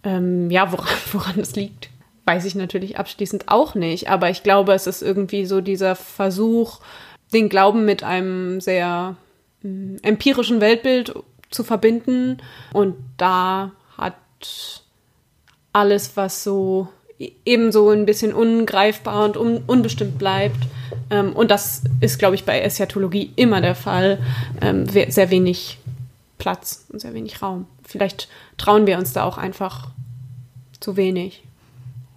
Ähm, 0.04 0.50
ja, 0.50 0.72
woran, 0.72 0.88
woran 1.12 1.40
es 1.40 1.56
liegt, 1.56 1.90
weiß 2.24 2.44
ich 2.44 2.54
natürlich 2.54 2.98
abschließend 2.98 3.44
auch 3.48 3.74
nicht. 3.74 4.08
Aber 4.08 4.30
ich 4.30 4.42
glaube, 4.42 4.72
es 4.74 4.86
ist 4.86 5.02
irgendwie 5.02 5.46
so 5.46 5.60
dieser 5.60 5.96
Versuch, 5.96 6.80
den 7.32 7.48
Glauben 7.48 7.84
mit 7.84 8.02
einem 8.02 8.60
sehr 8.60 9.16
äh, 9.62 9.96
empirischen 10.02 10.60
Weltbild 10.60 11.14
zu 11.50 11.64
verbinden. 11.64 12.38
Und 12.72 12.96
da 13.16 13.72
hat 13.96 14.14
alles, 15.72 16.16
was 16.16 16.42
so 16.42 16.88
ebenso 17.18 17.90
ein 17.90 18.06
bisschen 18.06 18.32
ungreifbar 18.32 19.24
und 19.24 19.36
un 19.36 19.62
unbestimmt 19.66 20.18
bleibt. 20.18 20.58
Ähm, 21.10 21.32
und 21.32 21.50
das 21.50 21.82
ist, 22.00 22.18
glaube 22.18 22.34
ich, 22.34 22.44
bei 22.44 22.60
Eschatologie 22.60 23.32
immer 23.36 23.60
der 23.60 23.74
Fall. 23.74 24.18
Ähm, 24.60 24.86
sehr 24.86 25.30
wenig 25.30 25.78
Platz 26.38 26.86
und 26.90 27.00
sehr 27.00 27.14
wenig 27.14 27.42
Raum. 27.42 27.66
Vielleicht 27.84 28.28
trauen 28.58 28.86
wir 28.86 28.98
uns 28.98 29.12
da 29.12 29.24
auch 29.24 29.38
einfach 29.38 29.90
zu 30.80 30.96
wenig. 30.96 31.42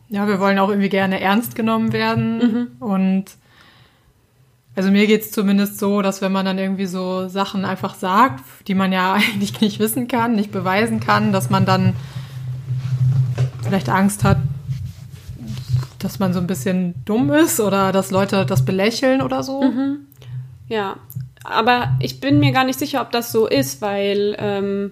Ja, 0.09 0.27
wir 0.27 0.39
wollen 0.39 0.59
auch 0.59 0.69
irgendwie 0.69 0.89
gerne 0.89 1.21
ernst 1.21 1.55
genommen 1.55 1.93
werden. 1.93 2.37
Mhm. 2.37 2.67
Und 2.79 3.25
also 4.75 4.91
mir 4.91 5.07
geht 5.07 5.21
es 5.21 5.31
zumindest 5.31 5.77
so, 5.77 6.01
dass 6.01 6.21
wenn 6.21 6.31
man 6.31 6.45
dann 6.45 6.57
irgendwie 6.57 6.85
so 6.85 7.27
Sachen 7.27 7.63
einfach 7.63 7.95
sagt, 7.95 8.43
die 8.67 8.75
man 8.75 8.91
ja 8.91 9.13
eigentlich 9.15 9.61
nicht 9.61 9.79
wissen 9.79 10.07
kann, 10.07 10.35
nicht 10.35 10.51
beweisen 10.51 10.99
kann, 10.99 11.31
dass 11.31 11.49
man 11.49 11.65
dann 11.65 11.95
vielleicht 13.61 13.89
Angst 13.89 14.23
hat, 14.23 14.37
dass 15.99 16.19
man 16.19 16.33
so 16.33 16.39
ein 16.39 16.47
bisschen 16.47 16.95
dumm 17.05 17.31
ist 17.31 17.59
oder 17.59 17.91
dass 17.91 18.11
Leute 18.11 18.45
das 18.45 18.65
belächeln 18.65 19.21
oder 19.21 19.43
so. 19.43 19.61
Mhm. 19.61 20.07
Ja, 20.67 20.97
aber 21.43 21.97
ich 21.99 22.19
bin 22.19 22.39
mir 22.39 22.51
gar 22.51 22.63
nicht 22.63 22.79
sicher, 22.79 23.01
ob 23.01 23.11
das 23.11 23.31
so 23.31 23.47
ist, 23.47 23.81
weil 23.81 24.35
ähm, 24.39 24.91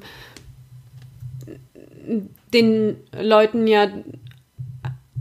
den 2.53 2.97
Leuten 3.19 3.67
ja 3.67 3.87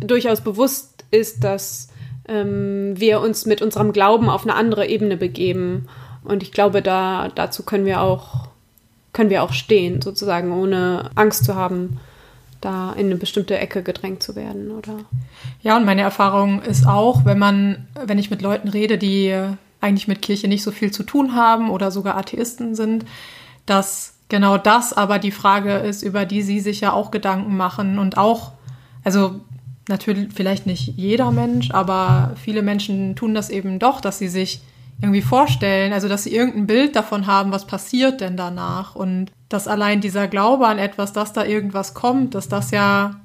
durchaus 0.00 0.40
bewusst 0.40 1.04
ist, 1.10 1.42
dass 1.44 1.88
ähm, 2.28 2.94
wir 2.96 3.20
uns 3.20 3.46
mit 3.46 3.62
unserem 3.62 3.92
Glauben 3.92 4.28
auf 4.28 4.42
eine 4.42 4.54
andere 4.54 4.86
Ebene 4.86 5.16
begeben. 5.16 5.88
Und 6.24 6.42
ich 6.42 6.52
glaube, 6.52 6.82
da, 6.82 7.28
dazu 7.34 7.62
können 7.62 7.86
wir 7.86 8.00
auch, 8.00 8.48
können 9.12 9.30
wir 9.30 9.42
auch 9.42 9.52
stehen, 9.52 10.02
sozusagen, 10.02 10.52
ohne 10.52 11.10
Angst 11.14 11.44
zu 11.44 11.54
haben, 11.54 11.98
da 12.60 12.92
in 12.92 13.06
eine 13.06 13.16
bestimmte 13.16 13.58
Ecke 13.58 13.82
gedrängt 13.82 14.22
zu 14.22 14.34
werden, 14.36 14.70
oder? 14.70 14.98
Ja, 15.62 15.76
und 15.76 15.84
meine 15.84 16.02
Erfahrung 16.02 16.62
ist 16.62 16.86
auch, 16.86 17.24
wenn 17.24 17.38
man, 17.38 17.86
wenn 18.04 18.18
ich 18.18 18.30
mit 18.30 18.42
Leuten 18.42 18.68
rede, 18.68 18.98
die 18.98 19.34
eigentlich 19.80 20.08
mit 20.08 20.22
Kirche 20.22 20.48
nicht 20.48 20.62
so 20.62 20.70
viel 20.70 20.90
zu 20.90 21.02
tun 21.02 21.34
haben 21.34 21.70
oder 21.70 21.90
sogar 21.90 22.16
Atheisten 22.16 22.74
sind, 22.74 23.04
dass 23.66 24.14
genau 24.28 24.58
das 24.58 24.92
aber 24.92 25.18
die 25.18 25.30
Frage 25.30 25.74
ist, 25.74 26.02
über 26.02 26.24
die 26.24 26.42
sie 26.42 26.60
sich 26.60 26.80
ja 26.80 26.92
auch 26.92 27.10
Gedanken 27.10 27.56
machen 27.56 27.98
und 27.98 28.16
auch, 28.16 28.52
also 29.04 29.40
natürlich 29.88 30.32
vielleicht 30.34 30.66
nicht 30.66 30.94
jeder 30.96 31.30
Mensch, 31.30 31.70
aber 31.70 32.32
viele 32.42 32.62
Menschen 32.62 33.14
tun 33.16 33.34
das 33.34 33.50
eben 33.50 33.78
doch, 33.78 34.00
dass 34.00 34.18
sie 34.18 34.28
sich 34.28 34.60
irgendwie 35.00 35.22
vorstellen, 35.22 35.92
also 35.92 36.08
dass 36.08 36.24
sie 36.24 36.34
irgendein 36.34 36.66
Bild 36.66 36.96
davon 36.96 37.26
haben, 37.26 37.52
was 37.52 37.66
passiert 37.66 38.20
denn 38.20 38.36
danach 38.36 38.94
und 38.94 39.30
dass 39.48 39.68
allein 39.68 40.00
dieser 40.00 40.26
Glaube 40.26 40.66
an 40.66 40.78
etwas, 40.78 41.12
dass 41.12 41.32
da 41.32 41.44
irgendwas 41.44 41.94
kommt, 41.94 42.34
dass 42.34 42.48
das 42.48 42.70
ja 42.70 43.20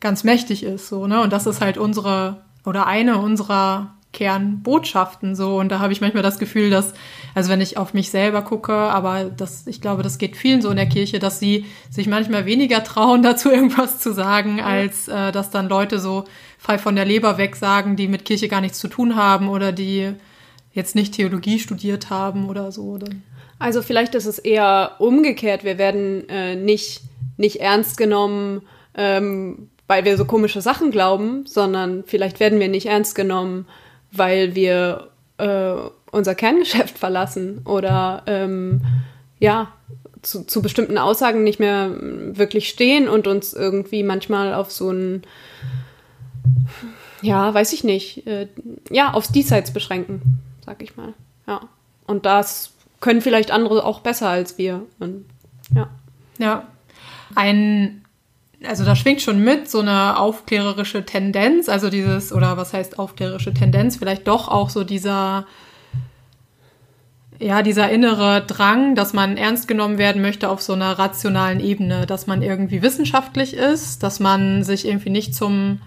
ganz 0.00 0.24
mächtig 0.24 0.62
ist, 0.62 0.88
so, 0.88 1.06
ne? 1.06 1.20
Und 1.20 1.32
das 1.32 1.46
ist 1.46 1.60
halt 1.60 1.78
unsere 1.78 2.44
oder 2.64 2.86
eine 2.86 3.18
unserer 3.18 3.96
Kernbotschaften 4.16 5.36
so. 5.36 5.58
Und 5.58 5.70
da 5.70 5.78
habe 5.78 5.92
ich 5.92 6.00
manchmal 6.00 6.22
das 6.22 6.38
Gefühl, 6.38 6.70
dass, 6.70 6.94
also 7.34 7.50
wenn 7.50 7.60
ich 7.60 7.76
auf 7.76 7.92
mich 7.92 8.10
selber 8.10 8.42
gucke, 8.42 8.72
aber 8.72 9.24
das, 9.24 9.66
ich 9.66 9.80
glaube, 9.80 10.02
das 10.02 10.18
geht 10.18 10.36
vielen 10.36 10.62
so 10.62 10.70
in 10.70 10.76
der 10.76 10.88
Kirche, 10.88 11.18
dass 11.18 11.38
sie 11.38 11.66
sich 11.90 12.08
manchmal 12.08 12.46
weniger 12.46 12.82
trauen, 12.82 13.22
dazu 13.24 13.50
irgendwas 13.50 13.98
zu 13.98 14.12
sagen, 14.12 14.60
als 14.60 15.08
äh, 15.08 15.32
dass 15.32 15.50
dann 15.50 15.68
Leute 15.68 15.98
so 15.98 16.24
frei 16.58 16.78
von 16.78 16.96
der 16.96 17.04
Leber 17.04 17.36
weg 17.36 17.56
sagen, 17.56 17.96
die 17.96 18.08
mit 18.08 18.24
Kirche 18.24 18.48
gar 18.48 18.62
nichts 18.62 18.78
zu 18.78 18.88
tun 18.88 19.16
haben 19.16 19.48
oder 19.48 19.72
die 19.72 20.14
jetzt 20.76 20.94
nicht 20.94 21.14
Theologie 21.14 21.58
studiert 21.58 22.10
haben 22.10 22.48
oder 22.48 22.70
so. 22.70 22.98
Dann. 22.98 23.22
Also 23.58 23.82
vielleicht 23.82 24.14
ist 24.14 24.26
es 24.26 24.38
eher 24.38 24.92
umgekehrt. 24.98 25.64
Wir 25.64 25.78
werden 25.78 26.28
äh, 26.28 26.54
nicht, 26.54 27.00
nicht 27.36 27.60
ernst 27.60 27.96
genommen, 27.96 28.62
ähm, 28.94 29.70
weil 29.88 30.04
wir 30.04 30.16
so 30.16 30.26
komische 30.26 30.60
Sachen 30.60 30.90
glauben, 30.90 31.46
sondern 31.46 32.04
vielleicht 32.06 32.38
werden 32.38 32.60
wir 32.60 32.68
nicht 32.68 32.86
ernst 32.86 33.14
genommen, 33.14 33.66
weil 34.12 34.54
wir 34.54 35.08
äh, 35.38 35.74
unser 36.10 36.34
Kerngeschäft 36.34 36.98
verlassen 36.98 37.62
oder 37.64 38.22
ähm, 38.26 38.82
ja, 39.38 39.72
zu, 40.22 40.44
zu 40.44 40.60
bestimmten 40.60 40.98
Aussagen 40.98 41.42
nicht 41.42 41.60
mehr 41.60 41.90
wirklich 42.00 42.68
stehen 42.68 43.08
und 43.08 43.26
uns 43.26 43.54
irgendwie 43.54 44.02
manchmal 44.02 44.52
auf 44.52 44.70
so 44.70 44.90
ein, 44.90 45.22
ja, 47.22 47.54
weiß 47.54 47.72
ich 47.72 47.84
nicht, 47.84 48.26
äh, 48.26 48.48
ja, 48.90 49.12
aufs 49.12 49.30
Diesseits 49.32 49.72
beschränken, 49.72 50.40
sag 50.66 50.82
ich 50.82 50.96
mal. 50.96 51.14
Ja. 51.46 51.60
Und 52.06 52.26
das 52.26 52.72
können 53.00 53.22
vielleicht 53.22 53.50
andere 53.50 53.84
auch 53.84 54.00
besser 54.00 54.28
als 54.28 54.58
wir. 54.58 54.82
Und, 54.98 55.24
ja. 55.74 55.88
Ja. 56.38 56.66
Ein 57.34 58.02
also 58.64 58.84
da 58.84 58.96
schwingt 58.96 59.22
schon 59.22 59.42
mit 59.42 59.70
so 59.70 59.80
eine 59.80 60.18
aufklärerische 60.18 61.04
Tendenz, 61.04 61.68
also 61.68 61.90
dieses, 61.90 62.32
oder 62.32 62.56
was 62.56 62.72
heißt 62.72 62.98
aufklärerische 62.98 63.52
Tendenz, 63.52 63.96
vielleicht 63.96 64.26
doch 64.26 64.48
auch 64.48 64.70
so 64.70 64.84
dieser, 64.84 65.46
ja, 67.38 67.62
dieser 67.62 67.90
innere 67.90 68.42
Drang, 68.46 68.94
dass 68.94 69.12
man 69.12 69.36
ernst 69.36 69.68
genommen 69.68 69.98
werden 69.98 70.22
möchte 70.22 70.48
auf 70.48 70.62
so 70.62 70.72
einer 70.72 70.98
rationalen 70.98 71.60
Ebene, 71.60 72.06
dass 72.06 72.26
man 72.26 72.42
irgendwie 72.42 72.82
wissenschaftlich 72.82 73.54
ist, 73.54 74.02
dass 74.02 74.20
man 74.20 74.64
sich 74.64 74.86
irgendwie 74.86 75.10
nicht 75.10 75.34
zum, 75.34 75.80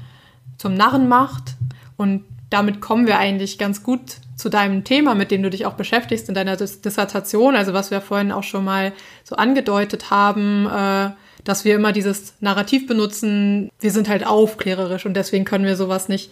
zum 0.57 0.75
Narren 0.75 1.07
macht. 1.07 1.55
Und 1.97 2.23
damit 2.49 2.81
kommen 2.81 3.07
wir 3.07 3.19
eigentlich 3.19 3.57
ganz 3.57 3.83
gut 3.83 4.17
zu 4.35 4.49
deinem 4.49 4.83
Thema, 4.83 5.15
mit 5.15 5.31
dem 5.31 5.43
du 5.43 5.49
dich 5.49 5.65
auch 5.65 5.73
beschäftigst 5.73 6.29
in 6.29 6.35
deiner 6.35 6.55
Dis 6.55 6.81
Dissertation, 6.81 7.55
also 7.55 7.73
was 7.73 7.91
wir 7.91 8.01
vorhin 8.01 8.31
auch 8.31 8.43
schon 8.43 8.63
mal 8.63 8.93
so 9.23 9.35
angedeutet 9.35 10.09
haben, 10.09 10.65
äh, 10.65 11.11
dass 11.43 11.65
wir 11.65 11.75
immer 11.75 11.91
dieses 11.91 12.33
Narrativ 12.39 12.87
benutzen, 12.87 13.69
wir 13.79 13.91
sind 13.91 14.09
halt 14.09 14.25
aufklärerisch 14.25 15.05
und 15.05 15.13
deswegen 15.13 15.45
können 15.45 15.65
wir 15.65 15.75
sowas 15.75 16.09
nicht 16.09 16.31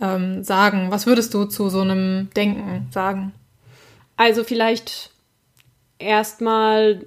ähm, 0.00 0.44
sagen. 0.44 0.90
Was 0.90 1.06
würdest 1.06 1.34
du 1.34 1.44
zu 1.44 1.68
so 1.68 1.80
einem 1.80 2.28
Denken 2.36 2.88
sagen? 2.90 3.32
Also 4.16 4.44
vielleicht 4.44 5.10
erstmal, 5.98 7.04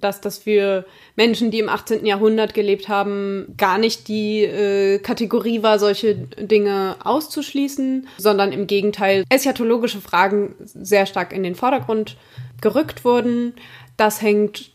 dass 0.00 0.20
das 0.20 0.38
für 0.38 0.84
Menschen, 1.16 1.50
die 1.50 1.58
im 1.58 1.68
18. 1.68 2.06
Jahrhundert 2.06 2.54
gelebt 2.54 2.88
haben, 2.88 3.54
gar 3.56 3.78
nicht 3.78 4.08
die 4.08 4.42
äh, 4.42 4.98
Kategorie 4.98 5.62
war, 5.62 5.78
solche 5.78 6.14
Dinge 6.14 6.96
auszuschließen, 7.04 8.08
sondern 8.18 8.52
im 8.52 8.66
Gegenteil 8.66 9.24
eschatologische 9.28 10.00
Fragen 10.00 10.54
sehr 10.64 11.06
stark 11.06 11.32
in 11.32 11.42
den 11.42 11.54
Vordergrund 11.54 12.16
gerückt 12.60 13.04
wurden. 13.04 13.54
Das 13.96 14.22
hängt 14.22 14.70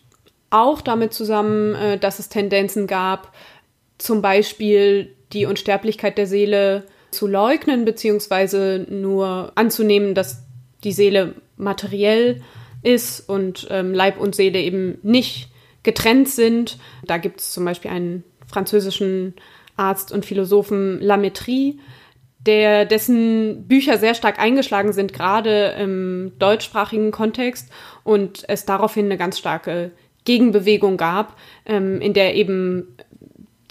auch 0.49 0.81
damit 0.81 1.13
zusammen, 1.13 1.75
äh, 1.75 1.97
dass 1.97 2.19
es 2.19 2.29
Tendenzen 2.29 2.87
gab, 2.87 3.33
zum 3.97 4.21
Beispiel 4.21 5.13
die 5.33 5.45
Unsterblichkeit 5.45 6.17
der 6.17 6.27
Seele 6.27 6.83
zu 7.11 7.27
leugnen, 7.27 7.85
beziehungsweise 7.85 8.85
nur 8.89 9.51
anzunehmen, 9.55 10.13
dass 10.13 10.43
die 10.83 10.91
Seele 10.91 11.35
materiell 11.57 12.41
ist 12.81 13.27
und 13.27 13.67
ähm, 13.69 13.93
Leib 13.93 14.19
und 14.19 14.35
Seele 14.35 14.59
eben 14.59 14.97
nicht 15.03 15.49
getrennt 15.83 16.29
sind. 16.29 16.77
Da 17.05 17.17
gibt 17.17 17.39
es 17.39 17.51
zum 17.51 17.65
Beispiel 17.65 17.91
einen 17.91 18.23
französischen 18.45 19.33
Arzt 19.75 20.11
und 20.11 20.25
Philosophen 20.25 20.99
Lametrie, 21.01 21.79
der, 22.39 22.85
dessen 22.85 23.67
Bücher 23.67 23.97
sehr 23.97 24.15
stark 24.15 24.39
eingeschlagen 24.39 24.93
sind, 24.93 25.13
gerade 25.13 25.75
im 25.79 26.33
deutschsprachigen 26.39 27.11
Kontext 27.11 27.69
und 28.03 28.43
es 28.47 28.65
daraufhin 28.65 29.05
eine 29.05 29.17
ganz 29.17 29.37
starke 29.37 29.91
Gegenbewegung 30.23 30.97
gab, 30.97 31.37
ähm, 31.65 32.01
in 32.01 32.13
der 32.13 32.35
eben 32.35 32.97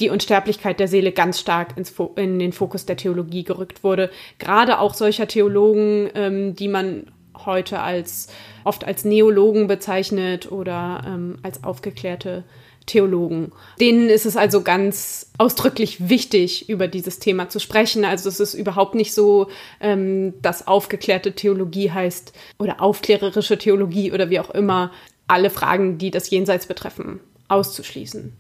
die 0.01 0.11
Unsterblichkeit 0.11 0.79
der 0.79 0.89
Seele 0.89 1.13
ganz 1.13 1.41
stark 1.41 1.77
ins 1.77 1.95
in 2.17 2.39
den 2.39 2.53
Fokus 2.53 2.87
der 2.87 2.97
Theologie 2.97 3.45
gerückt 3.45 3.83
wurde. 3.83 4.11
Gerade 4.39 4.79
auch 4.79 4.95
solcher 4.95 5.27
Theologen, 5.27 6.11
ähm, 6.15 6.55
die 6.55 6.69
man 6.69 7.07
heute 7.45 7.81
als 7.81 8.29
oft 8.67 8.85
als 8.85 9.05
Neologen 9.05 9.67
bezeichnet 9.67 10.51
oder 10.51 11.03
ähm, 11.07 11.39
als 11.43 11.65
aufgeklärte 11.65 12.45
Theologen. 12.87 13.51
Denen 13.81 14.09
ist 14.09 14.27
es 14.27 14.37
also 14.37 14.63
ganz 14.63 15.33
ausdrücklich 15.39 16.09
wichtig, 16.09 16.69
über 16.69 16.87
dieses 16.87 17.19
Thema 17.19 17.49
zu 17.49 17.59
sprechen. 17.59 18.05
Also 18.05 18.29
es 18.29 18.39
ist 18.39 18.55
überhaupt 18.55 18.95
nicht 18.95 19.13
so, 19.13 19.49
ähm, 19.81 20.35
dass 20.41 20.69
aufgeklärte 20.69 21.33
Theologie 21.33 21.91
heißt 21.91 22.33
oder 22.59 22.81
aufklärerische 22.81 23.59
Theologie 23.59 24.13
oder 24.13 24.31
wie 24.31 24.39
auch 24.41 24.51
immer, 24.51 24.93
alle 25.27 25.51
Fragen, 25.51 25.99
die 25.99 26.13
das 26.13 26.31
Jenseits 26.31 26.67
betreffen, 26.67 27.19
auszuschließen. 27.49 28.33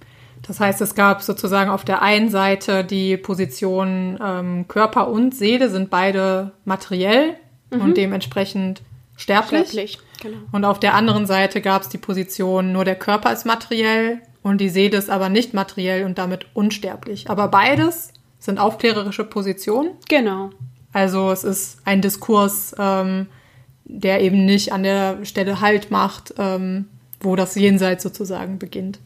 Das 0.46 0.60
heißt, 0.60 0.80
es 0.80 0.94
gab 0.94 1.22
sozusagen 1.22 1.70
auf 1.70 1.84
der 1.84 2.02
einen 2.02 2.28
Seite 2.28 2.84
die 2.84 3.16
Position 3.16 4.18
ähm, 4.22 4.68
Körper 4.68 5.08
und 5.08 5.34
Seele 5.34 5.70
sind 5.70 5.90
beide 5.90 6.52
materiell 6.64 7.34
mhm. 7.70 7.80
und 7.80 7.96
dementsprechend 7.96 8.82
sterblich. 9.16 9.68
sterblich 9.68 9.98
genau. 10.22 10.38
Und 10.52 10.64
auf 10.64 10.80
der 10.80 10.94
anderen 10.94 11.26
Seite 11.26 11.60
gab 11.60 11.82
es 11.82 11.88
die 11.88 11.98
Position, 11.98 12.72
nur 12.72 12.84
der 12.84 12.96
Körper 12.96 13.32
ist 13.32 13.46
materiell 13.46 14.20
und 14.42 14.60
die 14.60 14.68
Seele 14.68 14.96
ist 14.96 15.10
aber 15.10 15.28
nicht 15.28 15.54
materiell 15.54 16.04
und 16.04 16.18
damit 16.18 16.46
unsterblich. 16.54 17.28
Aber 17.28 17.48
beides 17.48 18.12
sind 18.38 18.58
aufklärerische 18.58 19.24
Positionen. 19.24 19.90
Genau. 20.08 20.50
Also 20.92 21.30
es 21.30 21.44
ist 21.44 21.78
ein 21.84 22.00
Diskurs, 22.00 22.74
ähm, 22.78 23.26
der 23.84 24.20
eben 24.20 24.44
nicht 24.44 24.72
an 24.72 24.82
der 24.82 25.24
Stelle 25.24 25.60
Halt 25.60 25.90
macht, 25.90 26.34
ähm, 26.38 26.86
wo 27.20 27.36
das 27.36 27.54
Jenseits 27.54 28.02
sozusagen 28.02 28.58
beginnt. 28.58 28.98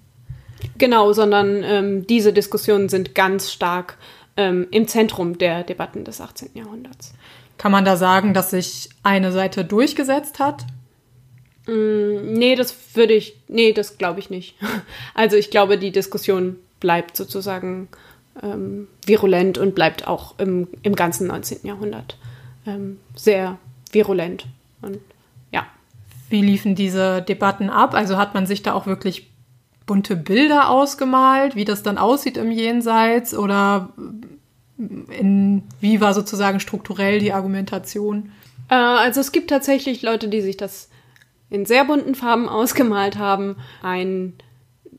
Genau, 0.79 1.13
sondern 1.13 1.63
ähm, 1.65 2.07
diese 2.07 2.33
Diskussionen 2.33 2.89
sind 2.89 3.15
ganz 3.15 3.51
stark 3.51 3.97
ähm, 4.37 4.67
im 4.71 4.87
Zentrum 4.89 5.39
der 5.39 5.65
Debatten 5.65 6.05
des 6.05 6.21
18. 6.21 6.51
Jahrhunderts. 6.55 7.15
Kann 7.61 7.73
man 7.73 7.85
da 7.85 7.99
sagen, 7.99 8.33
dass 8.33 8.53
sich 8.53 8.89
eine 9.03 9.33
Seite 9.33 9.67
durchgesetzt 9.67 10.39
hat? 10.39 10.65
Mm, 11.67 12.33
nee, 12.33 12.55
das 12.55 12.75
würde 12.95 13.13
ich, 13.13 13.37
nee, 13.49 13.75
das 13.75 13.99
glaube 13.99 14.19
ich 14.19 14.31
nicht. 14.31 14.57
Also 15.15 15.37
ich 15.37 15.51
glaube, 15.51 15.77
die 15.77 15.93
Diskussion 15.93 16.57
bleibt 16.81 17.19
sozusagen 17.19 17.89
ähm, 18.43 18.89
virulent 19.05 19.59
und 19.59 19.75
bleibt 19.75 20.09
auch 20.09 20.39
im, 20.39 20.69
im 20.83 20.97
ganzen 20.97 21.27
19. 21.27 21.59
Jahrhundert 21.65 22.17
ähm, 22.67 22.99
sehr 23.15 23.59
virulent. 23.93 24.47
Und 24.81 24.97
ja. 25.53 25.67
Wie 26.31 26.41
liefen 26.41 26.75
diese 26.75 27.21
Debatten 27.21 27.69
ab? 27.69 27.93
Also 27.93 28.17
hat 28.17 28.33
man 28.33 28.47
sich 28.47 28.63
da 28.63 28.73
auch 28.73 28.87
wirklich 28.87 29.29
bunte 29.85 30.17
Bilder 30.17 30.71
ausgemalt, 30.71 31.57
wie 31.57 31.67
das 31.67 31.83
dann 31.83 31.99
aussieht 31.99 32.39
im 32.39 32.53
Jenseits 32.53 33.35
oder 33.35 33.91
in, 34.81 35.63
wie 35.81 36.01
war 36.01 36.15
sozusagen 36.15 36.61
strukturell 36.61 37.19
die 37.19 37.33
Argumentation? 37.33 38.33
Äh, 38.69 38.75
also 38.75 39.21
es 39.21 39.33
gibt 39.33 39.51
tatsächlich 39.51 40.03
Leute, 40.03 40.29
die 40.29 40.41
sich 40.41 40.57
das 40.57 40.89
in 41.51 41.67
sehr 41.67 41.85
bunten 41.85 42.15
Farben 42.15 42.49
ausgemalt 42.49 43.19
haben. 43.19 43.57
Ein 43.83 44.35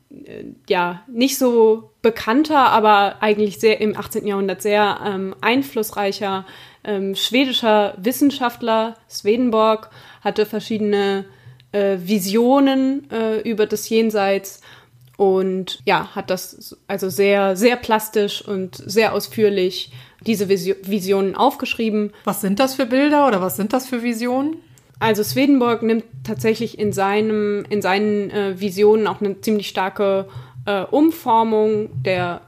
äh, 0.10 0.46
ja 0.70 1.02
nicht 1.08 1.38
so 1.38 1.92
bekannter, 2.02 2.70
aber 2.70 3.22
eigentlich 3.22 3.60
sehr 3.60 3.82
im 3.82 3.98
18. 3.98 4.28
Jahrhundert 4.28 4.62
sehr 4.62 5.00
ähm, 5.06 5.36
einflussreicher 5.42 6.46
ähm, 6.84 7.16
schwedischer 7.16 7.94
Wissenschaftler 7.98 8.96
Swedenborg 9.10 9.92
hatte 10.22 10.46
verschiedene 10.46 11.26
äh, 11.72 11.98
Visionen 12.00 13.10
äh, 13.12 13.40
über 13.42 13.66
das 13.66 13.88
Jenseits 13.90 14.62
und 15.22 15.84
ja, 15.86 16.16
hat 16.16 16.32
das 16.32 16.76
also 16.88 17.10
sehr, 17.10 17.56
sehr 17.56 17.76
plastisch 17.76 18.44
und 18.44 18.76
sehr 18.76 19.14
ausführlich 19.14 19.92
diese 20.26 20.50
Visionen 20.50 21.36
aufgeschrieben. 21.36 22.12
Was 22.24 22.42
sind 22.42 22.60
das 22.60 22.74
für 22.74 22.88
Bilder 22.88 23.28
oder 23.28 23.40
was 23.40 23.56
sind 23.56 23.72
das 23.72 23.86
für 23.86 24.02
Visionen? 24.02 24.56
Also 24.98 25.22
Swedenborg 25.22 25.84
nimmt 25.84 26.06
tatsächlich 26.24 26.80
in, 26.80 26.92
seinem, 26.92 27.64
in 27.70 27.84
seinen 27.84 28.32
äh, 28.32 28.60
Visionen 28.60 29.06
auch 29.06 29.22
eine 29.22 29.40
ziemlich 29.42 29.68
starke 29.68 30.28
äh, 30.66 30.86
Umformung 30.86 32.02
der 32.02 32.42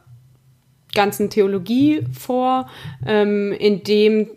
ganzen 0.95 1.29
Theologie 1.29 2.07
vor, 2.12 2.71
ähm, 3.05 3.51
indem 3.51 4.31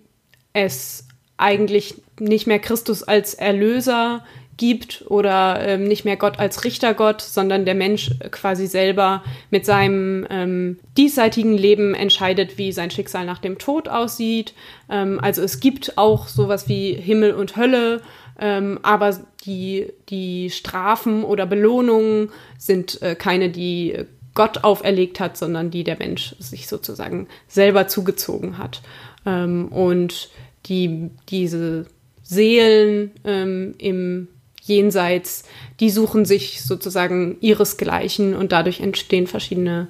es 0.53 1.09
eigentlich 1.39 2.03
nicht 2.21 2.47
mehr 2.47 2.59
Christus 2.59 3.03
als 3.03 3.33
Erlöser 3.33 4.25
gibt 4.57 5.05
oder 5.09 5.61
ähm, 5.61 5.85
nicht 5.85 6.05
mehr 6.05 6.17
Gott 6.17 6.39
als 6.39 6.65
Richtergott, 6.65 7.21
sondern 7.21 7.65
der 7.65 7.75
Mensch 7.75 8.11
quasi 8.31 8.67
selber 8.67 9.23
mit 9.51 9.67
seinem 9.67 10.27
ähm, 10.31 10.79
diesseitigen 10.97 11.57
Leben 11.57 11.95
entscheidet, 11.95 12.59
wie 12.59 12.73
sein 12.73 12.91
Schicksal 12.91 13.27
nach 13.27 13.39
dem 13.39 13.59
Tod 13.59 13.89
aussieht. 13.89 14.55
Ähm, 14.91 15.21
also 15.21 15.43
es 15.43 15.61
gibt 15.61 15.99
auch 15.99 16.29
sowas 16.29 16.69
wie 16.69 16.95
Himmel 16.95 17.33
und 17.33 17.57
Hölle, 17.57 18.03
ähm, 18.39 18.79
aber 18.83 19.19
die, 19.45 19.93
die 20.09 20.51
Strafen 20.51 21.25
oder 21.25 21.47
Belohnungen 21.47 22.31
sind 22.59 23.01
äh, 23.03 23.15
keine, 23.15 23.51
die 23.51 24.07
Gott 24.35 24.65
auferlegt 24.65 25.21
hat, 25.21 25.37
sondern 25.37 25.71
die 25.71 25.85
der 25.85 25.99
Mensch 25.99 26.35
sich 26.39 26.67
sozusagen 26.69 27.29
selber 27.49 27.89
zugezogen 27.89 28.59
hat. 28.59 28.83
Ähm, 29.25 29.69
und 29.69 30.31
die, 30.67 31.11
diese 31.29 31.87
Seelen 32.23 33.13
ähm, 33.25 33.75
im 33.79 34.29
Jenseits, 34.67 35.45
die 35.81 35.91
suchen 35.91 36.25
sich 36.25 36.65
sozusagen 36.65 37.37
ihresgleichen 37.41 38.35
und 38.35 38.53
dadurch 38.53 38.81
entstehen 38.81 39.27
verschiedene, 39.27 39.89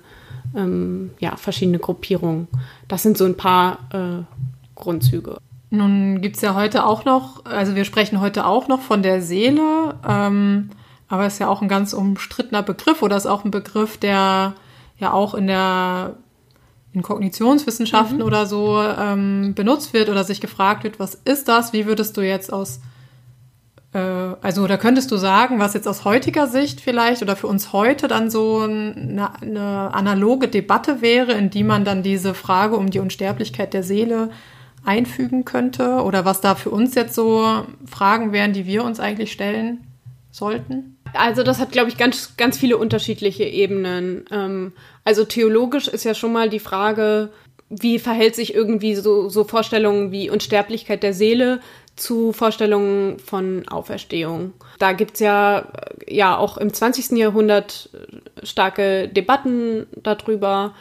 ähm, 0.55 1.11
ja, 1.19 1.37
verschiedene 1.37 1.79
Gruppierungen. 1.79 2.49
Das 2.89 3.03
sind 3.03 3.17
so 3.17 3.25
ein 3.25 3.37
paar 3.37 3.79
äh, 3.93 4.25
Grundzüge. 4.75 5.39
Nun 5.71 6.21
gibt 6.21 6.37
es 6.37 6.43
ja 6.43 6.55
heute 6.55 6.87
auch 6.87 7.05
noch, 7.05 7.45
also 7.45 7.75
wir 7.75 7.85
sprechen 7.85 8.21
heute 8.21 8.47
auch 8.47 8.69
noch 8.69 8.83
von 8.83 9.03
der 9.03 9.23
Seele. 9.23 9.95
Ähm, 10.07 10.71
aber 11.09 11.27
es 11.27 11.35
ist 11.35 11.39
ja 11.39 11.49
auch 11.49 11.63
ein 11.63 11.69
ganz 11.69 11.93
umstrittener 11.93 12.63
Begriff 12.63 13.03
oder 13.03 13.17
ist 13.17 13.27
auch 13.27 13.45
ein 13.45 13.51
Begriff, 13.51 13.97
der 13.97 14.55
ja 14.99 15.13
auch 15.13 15.35
in 15.35 15.47
der 15.47 16.17
in 16.93 17.03
Kognitionswissenschaften 17.03 18.19
mhm. 18.19 18.25
oder 18.25 18.47
so 18.47 18.81
ähm, 18.81 19.53
benutzt 19.55 19.93
wird 19.93 20.09
oder 20.09 20.25
sich 20.25 20.41
gefragt 20.41 20.83
wird, 20.83 20.99
was 20.99 21.15
ist 21.15 21.47
das? 21.47 21.75
Wie 21.75 21.85
würdest 21.85 22.17
du 22.17 22.23
jetzt 22.23 22.51
aus, 22.51 22.81
also 23.93 24.67
da 24.67 24.77
könntest 24.77 25.11
du 25.11 25.17
sagen, 25.17 25.59
was 25.59 25.73
jetzt 25.73 25.89
aus 25.89 26.05
heutiger 26.05 26.47
Sicht 26.49 26.81
vielleicht 26.81 27.23
oder 27.23 27.35
für 27.35 27.47
uns 27.47 27.73
heute 27.73 28.09
dann 28.09 28.31
so 28.31 28.61
eine, 28.61 29.31
eine 29.41 29.95
analoge 29.95 30.49
Debatte 30.49 31.01
wäre, 31.01 31.33
in 31.33 31.49
die 31.49 31.65
man 31.65 31.85
dann 31.85 32.03
diese 32.03 32.35
Frage 32.35 32.77
um 32.77 32.91
die 32.91 32.99
Unsterblichkeit 32.99 33.73
der 33.73 33.83
Seele 33.83 34.31
einfügen 34.85 35.45
könnte 35.45 36.03
oder 36.03 36.25
was 36.25 36.41
da 36.41 36.55
für 36.55 36.71
uns 36.71 36.95
jetzt 36.95 37.15
so 37.15 37.65
Fragen 37.87 38.33
wären, 38.33 38.53
die 38.53 38.67
wir 38.67 38.85
uns 38.85 39.01
eigentlich 39.01 39.33
stellen 39.33 39.87
sollten? 40.31 40.97
Also 41.13 41.43
das 41.43 41.59
hat, 41.59 41.73
glaube 41.73 41.89
ich, 41.89 41.97
ganz, 41.97 42.37
ganz 42.37 42.59
viele 42.59 42.77
unterschiedliche 42.77 43.45
Ebenen. 43.45 44.25
Ähm, 44.31 44.73
also 45.05 45.25
theologisch 45.25 45.89
ist 45.89 46.05
ja 46.05 46.15
schon 46.15 46.33
mal 46.33 46.51
die 46.51 46.61
Frage, 46.61 47.31
wie 47.69 47.99
verhält 47.99 48.35
sich 48.35 48.55
irgendwie 48.55 48.95
so, 48.95 49.29
so 49.29 49.45
Vorstellungen 49.45 50.13
wie 50.13 50.31
Unsterblichkeit 50.31 51.03
der 51.03 51.15
Seele 51.15 51.61
zu 51.97 52.33
Vorstellungen 52.33 53.19
von 53.19 53.67
Auferstehung. 53.69 54.53
Da 54.79 54.93
gibt's 54.93 55.21
ja, 55.21 55.73
ja 56.07 56.37
auch 56.37 56.59
im 56.59 56.73
20. 56.73 57.13
Jahrhundert 57.13 57.89
starke 58.43 59.09
Debatten 59.09 59.87
darüber, 59.97 60.75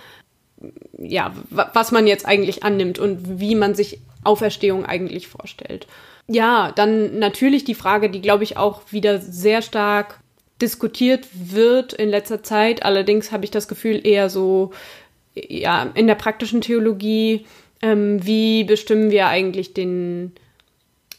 ja, 0.98 1.34
was 1.50 1.92
man 1.92 2.08
jetzt 2.08 2.26
eigentlich 2.26 2.64
annimmt 2.64 3.00
und 3.00 3.40
wie 3.40 3.56
man 3.56 3.76
sich 3.76 4.00
Auferstehung 4.24 4.86
eigentlich 4.86 5.28
vorstellt. 5.28 5.88
Ja, 6.28 6.72
dann 6.76 7.20
natürlich 7.20 7.64
die 7.64 7.76
Frage, 7.76 8.10
die 8.10 8.22
glaube 8.22 8.44
ich 8.44 8.58
auch 8.58 8.82
wieder 8.92 9.20
sehr 9.20 9.62
stark 9.62 10.20
diskutiert 10.62 11.28
wird 11.34 11.94
in 11.94 12.10
letzter 12.10 12.44
Zeit. 12.44 12.84
Allerdings 12.84 13.32
habe 13.32 13.46
ich 13.46 13.52
das 13.52 13.68
Gefühl 13.68 14.06
eher 14.06 14.30
so, 14.30 14.72
ja, 15.36 15.92
in 15.94 16.08
der 16.08 16.16
praktischen 16.16 16.62
Theologie, 16.62 17.46
ähm, 17.82 18.26
wie 18.26 18.64
bestimmen 18.64 19.12
wir 19.12 19.28
eigentlich 19.28 19.74
den 19.74 20.34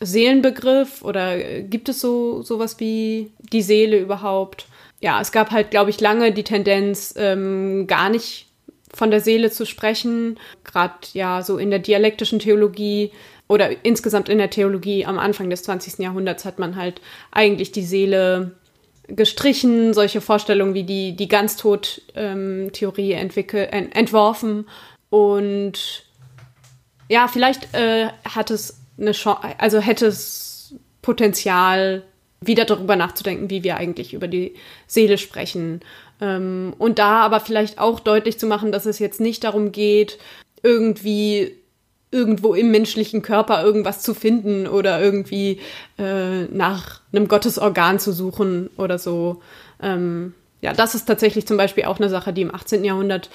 Seelenbegriff 0.00 1.02
oder 1.02 1.38
gibt 1.62 1.88
es 1.88 2.00
so 2.00 2.42
sowas 2.42 2.78
wie 2.80 3.32
die 3.52 3.62
Seele 3.62 3.98
überhaupt? 3.98 4.66
Ja, 5.00 5.20
es 5.20 5.32
gab 5.32 5.50
halt, 5.50 5.70
glaube 5.70 5.90
ich, 5.90 6.00
lange 6.00 6.32
die 6.32 6.44
Tendenz, 6.44 7.14
ähm, 7.16 7.87
gar 7.87 8.09
nicht 8.09 8.46
von 8.92 9.11
der 9.11 9.20
Seele 9.20 9.50
zu 9.50 9.66
sprechen, 9.66 10.38
gerade 10.64 10.94
ja 11.12 11.42
so 11.42 11.59
in 11.59 11.70
der 11.70 11.80
dialektischen 11.80 12.38
Theologie 12.38 13.11
oder 13.48 13.85
insgesamt 13.85 14.28
in 14.28 14.38
der 14.38 14.50
Theologie 14.50 15.04
am 15.04 15.18
Anfang 15.18 15.50
des 15.50 15.62
20. 15.64 15.98
Jahrhunderts 15.98 16.44
hat 16.44 16.59
man 16.59 16.76
halt 16.76 17.00
eigentlich 17.30 17.72
die 17.72 17.85
Seele 17.85 18.52
gestrichen, 19.09 19.94
solche 19.94 20.20
Vorstellungen 20.20 20.74
wie 20.74 20.85
die, 20.85 21.14
die 21.14 21.28
Ganztod-Theorie 21.28 23.12
ähm, 23.12 23.30
ent 23.70 23.96
entworfen. 23.96 24.66
Und 25.11 26.04
ja, 27.09 27.28
vielleicht 27.28 27.72
äh, 27.74 28.09
hat 28.24 28.50
es 28.50 28.80
eine 28.98 29.12
Chance, 29.12 29.40
also 29.59 29.78
hätte 29.78 30.06
es 30.06 30.74
Potenzial, 31.02 32.02
wieder 32.40 32.64
darüber 32.64 32.96
nachzudenken, 32.96 33.50
wie 33.50 33.64
wir 33.64 33.76
eigentlich 33.76 34.12
über 34.12 34.28
die 34.28 34.54
Seele 34.87 35.18
sprechen. 35.18 35.80
Ähm, 36.20 36.74
und 36.78 36.98
da 36.98 37.20
aber 37.20 37.40
vielleicht 37.40 37.78
auch 37.78 38.00
deutlich 38.00 38.38
zu 38.38 38.46
machen, 38.46 38.72
dass 38.72 38.87
es 38.87 38.98
jetzt 38.98 39.20
nicht 39.20 39.44
darum 39.44 39.72
geht, 39.72 40.18
irgendwie 40.62 41.56
irgendwo 42.11 42.54
im 42.54 42.70
menschlichen 42.70 43.22
Körper 43.22 43.62
irgendwas 43.62 44.02
zu 44.02 44.14
finden 44.14 44.66
oder 44.66 45.00
irgendwie 45.00 45.61
äh, 45.98 46.44
nach 46.44 47.00
einem 47.12 47.28
Gottesorgan 47.28 47.98
zu 47.98 48.12
suchen 48.12 48.70
oder 48.76 48.98
so. 48.98 49.42
Ähm, 49.82 50.35
ja, 50.61 50.72
das 50.72 50.94
ist 50.94 51.06
tatsächlich 51.06 51.46
zum 51.46 51.56
Beispiel 51.56 51.85
auch 51.85 51.98
eine 51.98 52.09
Sache, 52.09 52.32
die 52.32 52.42
im 52.42 52.54
18. 52.54 52.85
Jahrhundert 52.85 53.30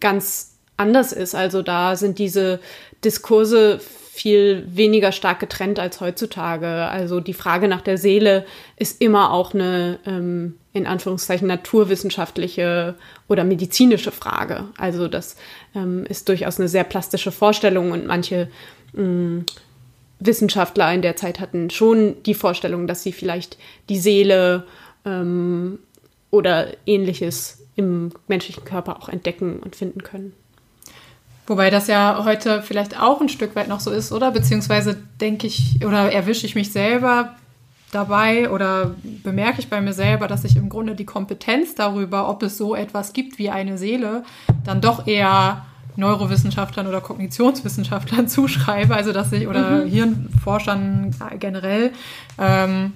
ganz 0.00 0.58
anders 0.76 1.12
ist. 1.12 1.34
Also 1.34 1.62
da 1.62 1.96
sind 1.96 2.18
diese 2.18 2.60
Diskurse 3.04 3.80
viel 4.12 4.66
weniger 4.66 5.12
stark 5.12 5.38
getrennt 5.38 5.78
als 5.78 6.00
heutzutage. 6.00 6.66
Also 6.66 7.20
die 7.20 7.32
Frage 7.32 7.68
nach 7.68 7.80
der 7.80 7.96
Seele 7.96 8.44
ist 8.76 9.00
immer 9.00 9.32
auch 9.32 9.54
eine 9.54 9.98
ähm, 10.04 10.56
in 10.72 10.86
Anführungszeichen 10.86 11.46
naturwissenschaftliche 11.46 12.96
oder 13.28 13.44
medizinische 13.44 14.10
Frage. 14.10 14.64
Also 14.76 15.06
das 15.08 15.36
ähm, 15.74 16.04
ist 16.06 16.28
durchaus 16.28 16.58
eine 16.58 16.68
sehr 16.68 16.84
plastische 16.84 17.30
Vorstellung 17.30 17.92
und 17.92 18.06
manche 18.06 18.48
ähm, 18.96 19.46
Wissenschaftler 20.18 20.92
in 20.92 21.02
der 21.02 21.16
Zeit 21.16 21.40
hatten 21.40 21.70
schon 21.70 22.22
die 22.24 22.34
Vorstellung, 22.34 22.86
dass 22.86 23.02
sie 23.04 23.12
vielleicht 23.12 23.58
die 23.88 23.98
Seele 23.98 24.64
ähm, 25.04 25.78
oder 26.30 26.68
ähnliches 26.84 27.64
im 27.76 28.12
menschlichen 28.28 28.64
Körper 28.64 28.98
auch 28.98 29.08
entdecken 29.08 29.60
und 29.60 29.76
finden 29.76 30.02
können. 30.02 30.34
Wobei 31.50 31.68
das 31.68 31.88
ja 31.88 32.22
heute 32.24 32.62
vielleicht 32.62 32.96
auch 32.96 33.20
ein 33.20 33.28
Stück 33.28 33.56
weit 33.56 33.66
noch 33.66 33.80
so 33.80 33.90
ist, 33.90 34.12
oder? 34.12 34.30
Beziehungsweise 34.30 34.96
denke 35.20 35.48
ich 35.48 35.84
oder 35.84 36.12
erwische 36.12 36.46
ich 36.46 36.54
mich 36.54 36.70
selber 36.70 37.34
dabei 37.90 38.48
oder 38.50 38.94
bemerke 39.24 39.58
ich 39.58 39.68
bei 39.68 39.80
mir 39.80 39.92
selber, 39.92 40.28
dass 40.28 40.44
ich 40.44 40.54
im 40.54 40.68
Grunde 40.68 40.94
die 40.94 41.06
Kompetenz 41.06 41.74
darüber, 41.74 42.28
ob 42.28 42.44
es 42.44 42.56
so 42.56 42.76
etwas 42.76 43.12
gibt 43.12 43.40
wie 43.40 43.50
eine 43.50 43.78
Seele, 43.78 44.22
dann 44.62 44.80
doch 44.80 45.08
eher 45.08 45.66
Neurowissenschaftlern 45.96 46.86
oder 46.86 47.00
Kognitionswissenschaftlern 47.00 48.28
zuschreibe, 48.28 48.94
also 48.94 49.12
dass 49.12 49.32
ich, 49.32 49.48
oder 49.48 49.84
mhm. 49.84 49.88
Hirnforschern 49.88 51.16
generell, 51.40 51.90
ähm, 52.38 52.92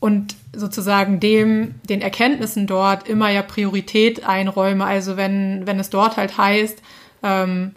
und 0.00 0.34
sozusagen 0.54 1.20
dem, 1.20 1.74
den 1.86 2.00
Erkenntnissen 2.00 2.66
dort 2.66 3.06
immer 3.06 3.28
ja 3.28 3.42
Priorität 3.42 4.26
einräume. 4.26 4.86
Also 4.86 5.18
wenn, 5.18 5.66
wenn 5.66 5.78
es 5.78 5.90
dort 5.90 6.16
halt 6.16 6.38
heißt, 6.38 6.80
ähm, 7.22 7.74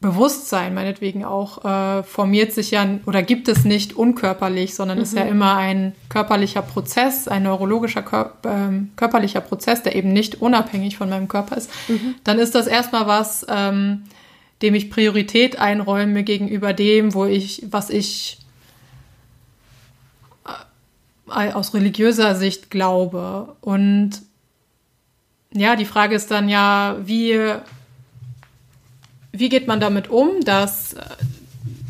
Bewusstsein 0.00 0.74
meinetwegen 0.74 1.24
auch 1.24 1.64
äh, 1.64 2.04
formiert 2.04 2.52
sich 2.52 2.70
ja 2.70 2.86
oder 3.06 3.24
gibt 3.24 3.48
es 3.48 3.64
nicht 3.64 3.94
unkörperlich, 3.94 4.76
sondern 4.76 4.98
mhm. 4.98 5.02
ist 5.02 5.14
ja 5.14 5.24
mhm. 5.24 5.30
immer 5.30 5.56
ein 5.56 5.92
körperlicher 6.08 6.62
Prozess, 6.62 7.26
ein 7.26 7.42
neurologischer 7.42 8.02
Kör 8.02 8.34
ähm, 8.44 8.92
körperlicher 8.94 9.40
Prozess, 9.40 9.82
der 9.82 9.96
eben 9.96 10.12
nicht 10.12 10.40
unabhängig 10.40 10.96
von 10.96 11.08
meinem 11.08 11.26
Körper 11.26 11.56
ist, 11.56 11.70
mhm. 11.88 12.14
dann 12.22 12.38
ist 12.38 12.54
das 12.54 12.68
erstmal 12.68 13.08
was, 13.08 13.44
ähm, 13.48 14.04
dem 14.62 14.76
ich 14.76 14.88
Priorität 14.88 15.58
einräume 15.58 16.22
gegenüber 16.22 16.72
dem, 16.72 17.12
wo 17.12 17.24
ich, 17.24 17.66
was 17.68 17.90
ich 17.90 18.38
äh, 21.28 21.52
aus 21.52 21.74
religiöser 21.74 22.36
Sicht 22.36 22.70
glaube. 22.70 23.56
Und 23.62 24.22
ja, 25.52 25.74
die 25.74 25.86
Frage 25.86 26.14
ist 26.14 26.30
dann 26.30 26.48
ja, 26.48 26.96
wie 27.02 27.36
wie 29.32 29.48
geht 29.48 29.66
man 29.66 29.80
damit 29.80 30.08
um, 30.08 30.40
dass, 30.40 30.96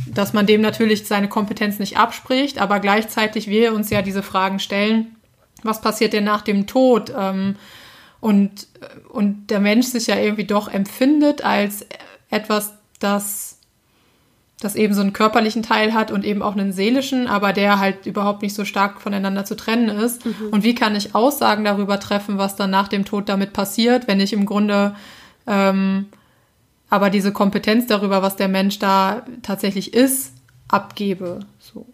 dass 0.07 0.33
man 0.33 0.47
dem 0.47 0.61
natürlich 0.61 1.07
seine 1.07 1.29
Kompetenz 1.29 1.79
nicht 1.79 1.97
abspricht, 1.97 2.59
aber 2.61 2.81
gleichzeitig 2.81 3.49
wir 3.49 3.73
uns 3.75 3.91
ja 3.91 4.03
diese 4.03 4.23
Fragen 4.23 4.59
stellen, 4.59 5.17
was 5.63 5.81
passiert 5.81 6.13
denn 6.13 6.25
nach 6.25 6.43
dem 6.43 6.67
Tod? 6.67 7.13
Ähm, 7.17 7.57
und, 8.21 8.67
und 9.09 9.49
der 9.49 9.61
Mensch 9.61 9.87
sich 9.87 10.07
ja 10.07 10.17
irgendwie 10.17 10.45
doch 10.45 10.69
empfindet 10.69 11.43
als 11.43 11.87
etwas, 12.31 12.75
das, 12.99 13.59
das 14.61 14.75
eben 14.75 14.95
so 14.95 15.01
einen 15.01 15.13
körperlichen 15.13 15.63
Teil 15.63 15.95
hat 15.95 16.11
und 16.11 16.25
eben 16.25 16.43
auch 16.43 16.57
einen 16.57 16.73
seelischen, 16.73 17.29
aber 17.29 17.53
der 17.53 17.79
halt 17.79 18.07
überhaupt 18.07 18.43
nicht 18.43 18.55
so 18.55 18.65
stark 18.65 19.01
voneinander 19.01 19.45
zu 19.45 19.57
trennen 19.57 19.89
ist. 19.89 20.27
Mhm. 20.27 20.49
Und 20.51 20.65
wie 20.65 20.75
kann 20.75 20.97
ich 20.97 21.15
Aussagen 21.15 21.65
darüber 21.65 22.01
treffen, 22.01 22.39
was 22.39 22.57
dann 22.57 22.71
nach 22.71 22.89
dem 22.89 23.05
Tod 23.05 23.29
damit 23.29 23.53
passiert, 23.53 24.09
wenn 24.09 24.21
ich 24.21 24.33
im 24.33 24.47
Grunde 24.47 24.97
ähm, 25.47 26.07
aber 26.91 27.11
diese 27.11 27.33
Kompetenz 27.33 27.87
darüber, 27.87 28.23
was 28.23 28.37
der 28.37 28.49
Mensch 28.49 28.79
da 28.79 29.25
tatsächlich 29.43 29.95
ist, 29.95 30.35
abgebe. 30.69 31.41
So. 31.59 31.87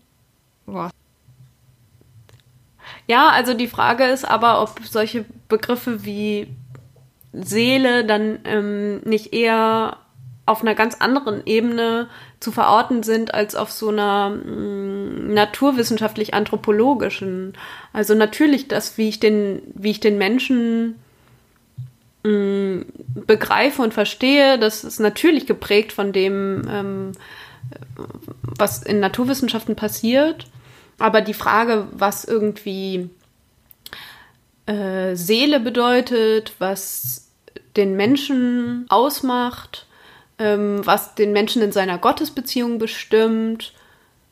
Boah. 0.67 0.91
Ja, 3.07 3.29
also 3.29 3.55
die 3.55 3.69
Frage 3.69 4.05
ist 4.05 4.25
aber, 4.25 4.63
ob 4.63 4.81
solche 4.85 5.25
Begriffe 5.49 6.05
wie 6.05 6.49
Seele 7.33 8.05
dann 8.05 8.39
ähm, 8.45 9.01
nicht 9.01 9.33
eher 9.33 9.99
auf 10.47 10.63
einer 10.63 10.75
ganz 10.75 10.97
anderen 10.97 11.43
Ebene 11.47 12.09
zu 12.39 12.53
verorten 12.53 13.03
sind 13.03 13.33
als 13.35 13.55
auf 13.55 13.71
so 13.71 13.89
einer 13.89 14.29
mm, 14.31 15.33
naturwissenschaftlich-anthropologischen. 15.33 17.55
Also 17.93 18.15
natürlich 18.15 18.69
das, 18.69 18.99
wie 18.99 19.09
ich 19.09 19.21
den, 19.21 19.63
wie 19.75 19.91
ich 19.91 20.01
den 20.01 20.19
Menschen 20.19 20.97
mh, 22.25 22.85
begreife 23.27 23.83
und 23.83 23.95
verstehe, 23.95 24.59
das 24.59 24.85
ist 24.85 24.99
natürlich 24.99 25.47
geprägt 25.47 25.93
von 25.93 26.13
dem, 26.13 26.63
ähm, 26.69 27.13
was 28.59 28.83
in 28.83 29.01
Naturwissenschaften 29.01 29.77
passiert. 29.77 30.47
Aber 30.99 31.21
die 31.21 31.35
Frage, 31.35 31.87
was 31.93 32.25
irgendwie 32.25 33.11
äh, 34.67 35.15
Seele 35.15 35.61
bedeutet, 35.61 36.55
was 36.59 37.29
den 37.77 37.97
Menschen 37.97 38.87
ausmacht, 38.89 39.87
ähm, 40.39 40.81
was 40.85 41.15
den 41.15 41.33
Menschen 41.33 41.63
in 41.63 41.73
seiner 41.73 41.99
Gottesbeziehung 41.99 42.79
bestimmt, 42.79 43.73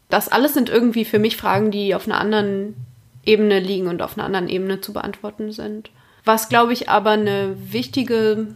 das 0.08 0.28
alles 0.28 0.54
sind 0.54 0.68
irgendwie 0.68 1.04
für 1.04 1.18
mich 1.18 1.36
Fragen, 1.36 1.70
die 1.70 1.94
auf 1.94 2.06
einer 2.06 2.20
anderen 2.20 2.76
Ebene 3.24 3.60
liegen 3.60 3.86
und 3.88 4.02
auf 4.02 4.16
einer 4.16 4.26
anderen 4.26 4.48
Ebene 4.48 4.80
zu 4.80 4.92
beantworten 4.92 5.52
sind. 5.52 5.90
Was, 6.24 6.48
glaube 6.48 6.72
ich, 6.72 6.88
aber 6.88 7.10
eine 7.10 7.56
wichtige, 7.72 8.54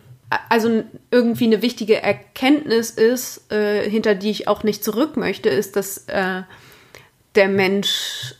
also 0.49 0.85
irgendwie 1.11 1.47
eine 1.47 1.63
wichtige 1.63 2.01
Erkenntnis 2.01 2.91
ist, 2.91 3.51
äh, 3.53 3.89
hinter 3.89 4.15
die 4.15 4.31
ich 4.31 4.49
auch 4.49 4.63
nicht 4.63 4.85
zurück 4.85 5.17
möchte, 5.17 5.49
ist, 5.49 5.77
dass 5.77 6.07
äh, 6.09 6.43
der 7.35 7.49
Mensch 7.49 8.35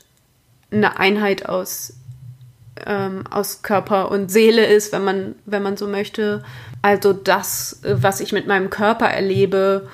eine 0.71 0.99
Einheit 0.99 1.49
aus, 1.49 1.95
ähm, 2.85 3.25
aus 3.31 3.63
Körper 3.63 4.11
und 4.11 4.31
Seele 4.31 4.67
ist, 4.67 4.93
wenn 4.93 5.05
man, 5.05 5.35
wenn 5.45 5.63
man 5.63 5.77
so 5.77 5.89
möchte. 5.89 6.45
Also 6.83 7.13
das, 7.13 7.81
was 7.83 8.21
ich 8.21 8.33
mit 8.33 8.47
meinem 8.47 8.71
Körper 8.71 9.07
erlebe, 9.07 9.89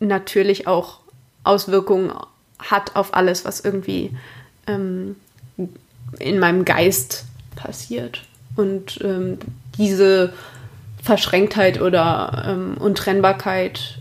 natürlich 0.00 0.66
auch 0.66 1.00
Auswirkungen 1.44 2.12
hat 2.58 2.96
auf 2.96 3.14
alles, 3.14 3.44
was 3.44 3.60
irgendwie 3.60 4.16
ähm, 4.66 5.16
in 6.18 6.38
meinem 6.38 6.64
Geist 6.64 7.26
passiert. 7.56 8.22
Und 8.56 9.00
ähm, 9.02 9.38
diese 9.78 10.32
Verschränktheit 11.02 11.80
oder 11.80 12.44
ähm, 12.46 12.76
Untrennbarkeit, 12.78 13.98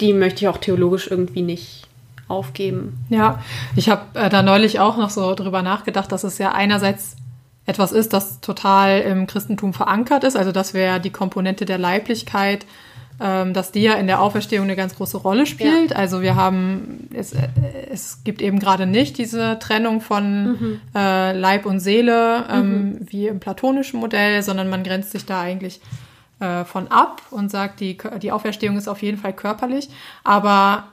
die 0.00 0.12
möchte 0.12 0.44
ich 0.44 0.48
auch 0.48 0.58
theologisch 0.58 1.10
irgendwie 1.10 1.42
nicht 1.42 1.86
aufgeben. 2.28 3.04
Ja, 3.08 3.42
ich 3.76 3.88
habe 3.88 4.18
äh, 4.18 4.28
da 4.28 4.42
neulich 4.42 4.80
auch 4.80 4.96
noch 4.96 5.10
so 5.10 5.34
drüber 5.34 5.62
nachgedacht, 5.62 6.12
dass 6.12 6.24
es 6.24 6.38
ja 6.38 6.52
einerseits 6.52 7.16
etwas 7.66 7.92
ist, 7.92 8.12
das 8.12 8.40
total 8.40 9.00
im 9.00 9.26
Christentum 9.26 9.74
verankert 9.74 10.24
ist, 10.24 10.36
also 10.36 10.52
dass 10.52 10.72
wir 10.72 10.98
die 10.98 11.10
Komponente 11.10 11.66
der 11.66 11.78
Leiblichkeit, 11.78 12.64
dass 13.52 13.72
die 13.72 13.82
ja 13.82 13.94
in 13.94 14.06
der 14.06 14.20
Auferstehung 14.20 14.64
eine 14.64 14.76
ganz 14.76 14.94
große 14.94 15.16
Rolle 15.16 15.44
spielt. 15.46 15.94
Also 15.94 16.22
wir 16.22 16.36
haben, 16.36 17.08
es, 17.12 17.32
äh, 17.32 17.48
es 17.90 18.22
gibt 18.22 18.40
eben 18.40 18.60
gerade 18.60 18.86
nicht 18.86 19.18
diese 19.18 19.58
Trennung 19.58 20.00
von 20.00 20.80
äh, 20.94 21.32
Leib 21.32 21.66
und 21.66 21.80
Seele 21.80 22.44
ähm, 22.48 22.98
wie 23.00 23.26
im 23.26 23.40
platonischen 23.40 23.98
Modell, 23.98 24.42
sondern 24.42 24.70
man 24.70 24.84
grenzt 24.84 25.10
sich 25.10 25.26
da 25.26 25.40
eigentlich 25.40 25.80
äh, 26.38 26.64
von 26.64 26.88
ab 26.88 27.22
und 27.30 27.50
sagt, 27.50 27.80
die, 27.80 27.98
die 28.22 28.30
Auferstehung 28.30 28.76
ist 28.76 28.86
auf 28.86 29.02
jeden 29.02 29.18
Fall 29.18 29.32
körperlich, 29.32 29.88
aber 30.22 30.84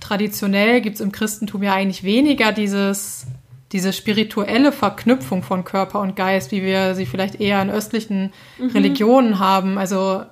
traditionell 0.00 0.80
gibt 0.80 0.94
es 0.94 1.00
im 1.02 1.12
Christentum 1.12 1.62
ja 1.62 1.74
eigentlich 1.74 2.04
weniger 2.04 2.52
dieses, 2.52 3.26
diese 3.72 3.92
spirituelle 3.92 4.72
Verknüpfung 4.72 5.42
von 5.42 5.64
Körper 5.64 6.00
und 6.00 6.16
Geist, 6.16 6.52
wie 6.52 6.62
wir 6.62 6.94
sie 6.94 7.04
vielleicht 7.04 7.40
eher 7.40 7.60
in 7.60 7.70
östlichen 7.70 8.32
Religionen 8.72 9.38
haben. 9.38 9.78
Also 9.78 10.22
äh, 10.22 10.24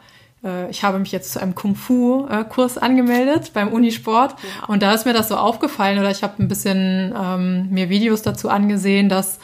ich 0.71 0.83
habe 0.83 0.99
mich 0.99 1.13
jetzt 1.13 1.33
zu 1.33 1.41
einem 1.41 1.55
Kung-Fu-Kurs 1.55 2.77
angemeldet 2.79 3.53
beim 3.55 3.69
Unisport. 3.69 4.35
Und 4.67 4.83
da 4.83 4.93
ist 4.93 5.07
mir 5.07 5.13
das 5.13 5.29
so 5.29 5.37
aufgefallen 5.37 5.99
oder 5.99 6.11
ich 6.11 6.23
habe 6.23 6.43
ein 6.43 6.49
bisschen 6.49 7.15
ähm, 7.17 7.69
mir 7.71 7.89
Videos 7.89 8.23
dazu 8.23 8.49
angesehen, 8.49 9.09
dass 9.09 9.39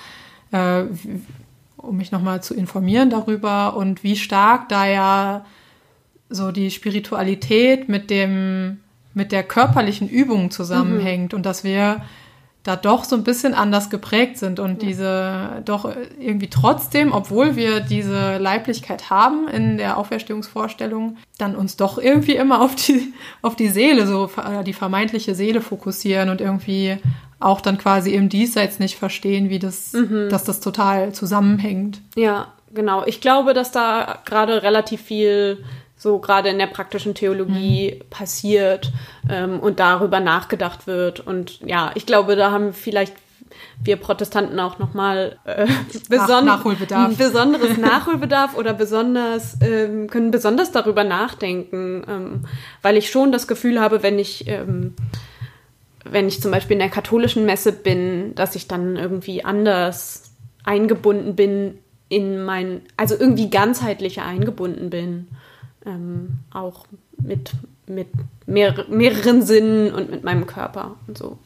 äh, 0.51 0.85
um 1.77 1.97
mich 1.97 2.11
nochmal 2.11 2.43
zu 2.43 2.55
informieren 2.55 3.11
darüber 3.11 3.77
und 3.77 4.03
wie 4.03 4.17
stark 4.17 4.69
da 4.69 4.87
ja 4.87 5.45
so 6.29 6.51
die 6.53 6.71
Spiritualität 6.71 7.89
mit 7.89 8.11
dem 8.11 8.81
mit 9.15 9.33
der 9.33 9.43
körperlichen 9.43 10.09
Übung 10.09 10.51
zusammenhängt 10.51 11.33
und 11.35 11.47
dass 11.47 11.65
wir 11.65 12.03
da 12.69 12.77
doch 12.77 13.05
so 13.05 13.17
ein 13.17 13.25
bisschen 13.25 13.55
anders 13.55 13.89
geprägt 13.89 14.37
sind 14.37 14.61
und 14.61 14.83
diese 14.83 15.63
doch 15.65 15.91
irgendwie 16.21 16.51
trotzdem, 16.51 17.13
obwohl 17.13 17.57
wir 17.57 17.81
diese 17.81 18.37
Leiblichkeit 18.37 19.09
haben 19.09 19.49
in 19.49 19.79
der 19.79 19.97
Auferstehungsvorstellung, 19.97 21.17
dann 21.39 21.57
uns 21.57 21.77
doch 21.77 21.97
irgendwie 21.97 22.37
immer 22.37 22.61
auf 22.61 22.75
die, 22.75 23.15
auf 23.41 23.57
die 23.57 23.69
Seele, 23.69 24.07
so 24.07 24.31
äh, 24.37 24.63
die 24.65 24.75
vermeintliche 24.75 25.35
Seele 25.35 25.63
fokussieren 25.63 26.29
und 26.29 26.43
irgendwie 26.43 26.99
auch 27.41 27.63
dann 27.63 27.79
quasi 27.79 28.13
im 28.13 28.29
Diesseits 28.29 28.79
nicht 28.81 28.99
verstehen, 28.99 29.49
wie 29.49 29.59
das, 29.59 29.97
dass 30.29 30.45
das 30.45 30.61
total 30.61 31.13
zusammenhängt. 31.13 32.03
Ja, 32.17 32.53
genau. 32.75 33.05
Ich 33.07 33.23
glaube, 33.23 33.55
dass 33.55 33.73
da 33.73 34.19
gerade 34.27 34.63
relativ 34.63 35.01
viel 35.01 35.65
so 35.99 36.19
gerade 36.19 36.49
in 36.49 36.59
der 36.59 36.69
praktischen 36.69 37.15
Theologie 37.15 38.03
passiert 38.09 38.93
ähm, 39.29 39.61
und 39.61 39.81
darüber 39.81 40.21
nachgedacht 40.21 40.87
wird. 40.87 41.21
Und 41.21 41.61
ja, 41.61 41.91
ich 41.95 42.07
glaube, 42.07 42.37
da 42.37 42.51
haben 42.51 42.73
vielleicht 42.73 43.15
wir 43.83 43.97
Protestanten 43.97 44.61
auch 44.61 44.79
nochmal 44.79 45.39
äh, 45.45 45.67
beson 46.09 46.45
Nachholbedarf. 46.45 47.17
besonderes 47.17 47.77
Nachholbedarf 47.79 48.57
oder 48.57 48.75
besonders 48.75 49.57
ähm, 49.61 50.09
können 50.09 50.31
besonders 50.31 50.71
darüber 50.71 51.03
nachdenken, 51.05 52.05
ähm, 52.09 52.45
weil 52.83 52.97
ich 52.97 53.11
schon 53.11 53.33
das 53.33 53.49
Gefühl 53.49 53.81
habe, 53.81 54.03
wenn 54.03 54.19
ich 54.19 54.47
ähm, 54.47 54.95
wenn 56.05 56.29
ich 56.29 56.41
zum 56.41 56.51
Beispiel 56.51 56.75
in 56.75 56.81
der 56.81 56.89
katholischen 56.89 57.45
Messe 57.45 57.73
bin, 57.73 58.35
dass 58.35 58.55
ich 58.55 58.69
dann 58.69 58.97
irgendwie 58.97 59.45
anders 59.45 60.33
eingebunden 60.65 61.35
bin 61.37 61.79
in 62.09 62.43
mein, 62.43 62.83
also 62.97 63.15
irgendwie 63.19 63.51
ganzheitlicher 63.51 64.25
eingebunden 64.25 64.91
bin. 64.91 65.29
Ähm, 65.89 66.39
auch 66.53 66.87
mit, 67.23 67.53
mit 67.87 68.09
mehr, 68.47 68.85
mehreren 68.89 69.43
Sinnen 69.43 69.93
und 69.95 70.11
mit 70.11 70.23
meinem 70.23 70.47
Körper 70.47 70.97
und 71.07 71.17
so. 71.19 71.39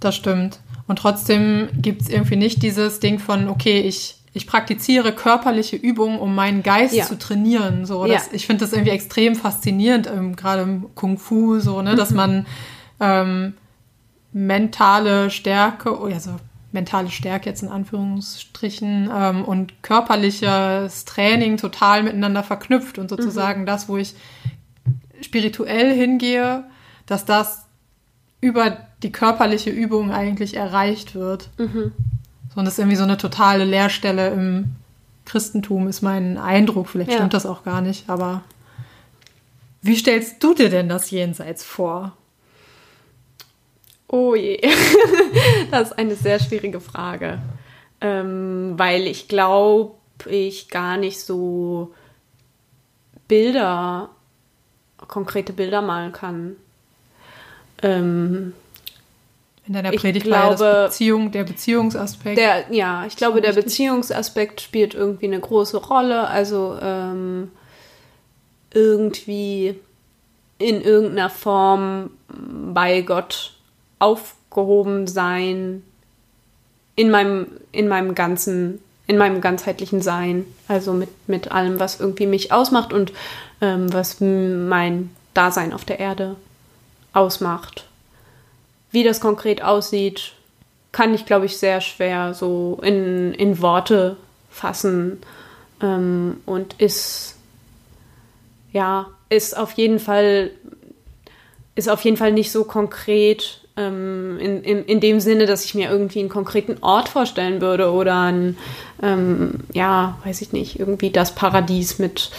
Das 0.00 0.14
stimmt. 0.16 0.58
Und 0.88 0.98
trotzdem 0.98 1.68
gibt 1.74 2.02
es 2.02 2.08
irgendwie 2.08 2.36
nicht 2.36 2.62
dieses 2.62 2.98
Ding 3.00 3.18
von, 3.18 3.48
okay, 3.48 3.80
ich, 3.80 4.16
ich 4.32 4.46
praktiziere 4.46 5.12
körperliche 5.12 5.76
Übungen, 5.76 6.18
um 6.18 6.34
meinen 6.34 6.62
Geist 6.62 6.94
Ja. 6.94 7.04
zu 7.04 7.16
trainieren. 7.18 7.86
So, 7.86 8.04
das, 8.06 8.26
Ja. 8.26 8.32
Ich 8.32 8.46
finde 8.46 8.64
das 8.64 8.72
irgendwie 8.72 8.90
extrem 8.92 9.34
faszinierend, 9.36 10.06
ähm, 10.08 10.34
gerade 10.36 10.62
im 10.62 10.94
Kung 10.94 11.16
Fu, 11.18 11.58
so, 11.60 11.82
ne, 11.82 11.92
Mhm. 11.92 11.96
dass 11.96 12.10
man 12.10 12.46
ähm, 13.00 13.54
mentale 14.32 15.30
Stärke, 15.30 15.96
also 15.98 16.30
mentale 16.76 17.10
Stärke 17.10 17.48
jetzt 17.50 17.62
in 17.64 17.68
Anführungsstrichen 17.68 19.10
ähm, 19.12 19.44
und 19.44 19.82
körperliches 19.82 21.04
Training 21.04 21.56
total 21.56 22.04
miteinander 22.04 22.42
verknüpft 22.44 22.98
und 22.98 23.08
sozusagen 23.10 23.62
Mhm. 23.62 23.66
das, 23.66 23.88
wo 23.88 23.96
ich 23.96 24.14
spirituell 25.20 25.92
hingehe, 25.94 26.64
dass 27.06 27.24
das 27.24 27.64
über 28.40 28.76
die 29.02 29.10
körperliche 29.10 29.70
Übung 29.70 30.12
eigentlich 30.12 30.54
erreicht 30.56 31.14
wird. 31.14 31.48
Mhm. 31.58 31.92
So, 32.54 32.58
und 32.60 32.64
das 32.66 32.74
ist 32.74 32.78
irgendwie 32.78 32.96
so 32.96 33.04
eine 33.04 33.16
totale 33.16 33.64
Leerstelle 33.64 34.28
im 34.30 34.76
Christentum, 35.24 35.88
ist 35.88 36.02
mein 36.02 36.38
Eindruck. 36.38 36.88
Vielleicht 36.88 37.10
Ja. 37.10 37.16
stimmt 37.16 37.34
das 37.34 37.46
auch 37.46 37.64
gar 37.64 37.80
nicht, 37.80 38.08
aber 38.08 38.42
wie 39.82 39.96
stellst 39.96 40.42
du 40.42 40.54
dir 40.54 40.68
denn 40.68 40.88
das 40.88 41.10
Jenseits 41.10 41.64
vor? 41.64 42.12
Oh 44.08 44.34
je, 44.34 44.60
das 45.70 45.88
ist 45.90 45.98
eine 45.98 46.14
sehr 46.14 46.38
schwierige 46.38 46.80
Frage, 46.80 47.40
ähm, 48.00 48.74
weil 48.76 49.06
ich 49.06 49.26
glaube, 49.28 49.94
ich 50.26 50.68
gar 50.68 50.96
nicht 50.96 51.20
so 51.20 51.92
Bilder, 53.28 54.10
konkrete 55.08 55.52
Bilder 55.52 55.82
malen 55.82 56.12
kann. 56.12 56.56
Ähm, 57.82 58.52
In 59.66 59.72
deiner 59.74 59.92
Ich 59.92 60.00
Predigt 60.00 60.30
war 60.30 60.50
ja 60.50 60.54
glaube, 60.54 60.84
Beziehung, 60.86 61.32
der 61.32 61.44
Beziehungsaspekt. 61.44 62.38
der, 62.38 62.72
ja, 62.72 63.04
ich 63.06 63.16
glaube, 63.16 63.40
der. 63.40 63.52
Beziehungsaspekt 63.52 64.60
spielt 64.60 64.94
irgendwie 64.94 65.26
eine 65.26 65.40
große 65.40 65.76
Rolle. 65.78 66.28
Also 66.28 66.78
ähm, 66.80 67.50
irgendwie 68.72 69.78
in 70.58 70.80
irgendeiner 70.80 71.28
Form 71.30 72.10
bei 72.28 73.02
Gott 73.02 73.55
aufgehoben 73.98 75.06
sein 75.06 75.82
in 76.94 77.10
meinem, 77.10 77.46
in 77.72 77.88
meinem 77.88 78.14
ganzen, 78.14 78.80
in 79.06 79.18
meinem 79.18 79.40
ganzheitlichen 79.40 80.02
Sein. 80.02 80.46
Also 80.68 80.92
mit, 80.92 81.10
mit 81.28 81.52
allem, 81.52 81.78
was 81.78 82.00
irgendwie 82.00 82.26
mich 82.26 82.52
ausmacht 82.52 82.92
und 82.92 83.12
ähm, 83.60 83.92
was 83.92 84.20
mein 84.20 85.10
Dasein 85.34 85.72
auf 85.72 85.84
der 85.84 86.00
Erde 86.00 86.36
ausmacht. 87.12 87.86
Wie 88.90 89.04
das 89.04 89.20
konkret 89.20 89.62
aussieht, 89.62 90.32
kann 90.92 91.12
ich, 91.12 91.26
glaube 91.26 91.46
ich, 91.46 91.58
sehr 91.58 91.80
schwer 91.80 92.32
so 92.32 92.78
in, 92.82 93.34
in 93.34 93.60
Worte 93.60 94.16
fassen 94.50 95.20
ähm, 95.82 96.40
und 96.46 96.80
ist, 96.80 97.36
ja, 98.72 99.06
ist 99.28 99.56
auf 99.56 99.72
jeden 99.72 99.98
Fall, 99.98 100.52
ist 101.74 101.90
auf 101.90 102.02
jeden 102.02 102.16
Fall 102.16 102.32
nicht 102.32 102.50
so 102.50 102.64
konkret 102.64 103.65
ähm, 103.76 104.38
in, 104.38 104.62
in, 104.62 104.84
in 104.84 105.00
dem 105.00 105.20
Sinne, 105.20 105.46
dass 105.46 105.64
ich 105.64 105.74
mir 105.74 105.90
irgendwie 105.90 106.20
einen 106.20 106.28
konkreten 106.28 106.78
Ort 106.82 107.08
vorstellen 107.08 107.60
würde 107.60 107.92
oder 107.92 108.22
ein, 108.22 108.56
ähm, 109.02 109.60
ja, 109.72 110.18
weiß 110.24 110.42
ich 110.42 110.52
nicht, 110.52 110.78
irgendwie 110.78 111.10
das 111.10 111.34
Paradies 111.34 111.98
mit 111.98 112.30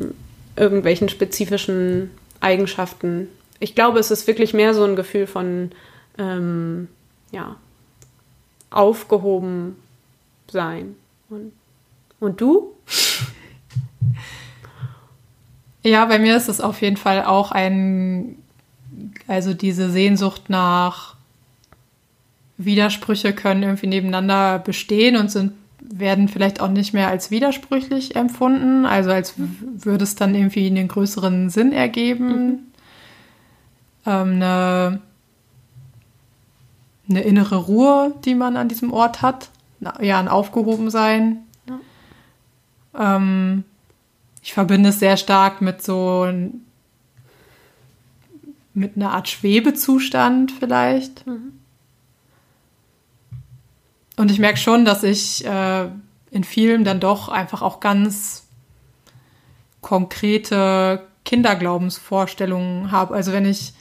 ähm, 0.00 0.14
irgendwelchen 0.56 1.08
spezifischen 1.08 2.10
Eigenschaften. 2.40 3.28
Ich 3.60 3.74
glaube, 3.74 3.98
es 3.98 4.10
ist 4.10 4.26
wirklich 4.26 4.54
mehr 4.54 4.74
so 4.74 4.84
ein 4.84 4.96
Gefühl 4.96 5.26
von, 5.26 5.70
ähm, 6.18 6.88
ja, 7.32 7.56
aufgehoben 8.70 9.76
sein. 10.50 10.96
Und, 11.28 11.52
und 12.20 12.40
du? 12.40 12.72
Ja, 15.82 16.04
bei 16.06 16.18
mir 16.18 16.36
ist 16.36 16.48
es 16.48 16.60
auf 16.60 16.82
jeden 16.82 16.96
Fall 16.96 17.24
auch 17.24 17.52
ein, 17.52 18.36
also 19.26 19.54
diese 19.54 19.90
Sehnsucht 19.90 20.48
nach 20.48 21.16
Widersprüche 22.58 23.32
können 23.32 23.62
irgendwie 23.62 23.86
nebeneinander 23.86 24.58
bestehen 24.58 25.16
und 25.16 25.30
sind, 25.30 25.52
werden 25.80 26.28
vielleicht 26.28 26.60
auch 26.60 26.70
nicht 26.70 26.94
mehr 26.94 27.08
als 27.08 27.30
widersprüchlich 27.30 28.16
empfunden, 28.16 28.86
also 28.86 29.10
als 29.10 29.34
würde 29.36 30.04
es 30.04 30.14
dann 30.14 30.34
irgendwie 30.34 30.66
einen 30.66 30.88
größeren 30.88 31.50
Sinn 31.50 31.72
ergeben. 31.72 32.72
Ähm, 34.06 34.32
eine, 34.34 35.00
eine 37.08 37.20
innere 37.22 37.56
Ruhe, 37.56 38.14
die 38.24 38.34
man 38.34 38.56
an 38.56 38.68
diesem 38.68 38.92
Ort 38.92 39.22
hat, 39.22 39.50
ja, 40.00 40.18
ein 40.18 40.28
Aufgehobensein. 40.28 41.38
Ähm, 42.98 43.64
ich 44.42 44.54
verbinde 44.54 44.88
es 44.90 44.98
sehr 44.98 45.16
stark 45.16 45.60
mit 45.60 45.82
so 45.82 46.26
mit 48.76 48.96
einer 48.96 49.12
Art 49.12 49.28
Schwebezustand 49.28 50.52
vielleicht. 50.52 51.24
Und 54.16 54.30
ich 54.30 54.38
merke 54.38 54.58
schon, 54.58 54.84
dass 54.84 55.02
ich 55.02 55.44
äh, 55.46 55.88
in 56.30 56.44
vielen 56.44 56.84
dann 56.84 57.00
doch 57.00 57.28
einfach 57.28 57.62
auch 57.62 57.80
ganz 57.80 58.46
konkrete 59.80 61.06
Kinderglaubensvorstellungen 61.24 62.90
habe. 62.90 63.14
Also 63.14 63.32
wenn 63.32 63.44
ich 63.44 63.72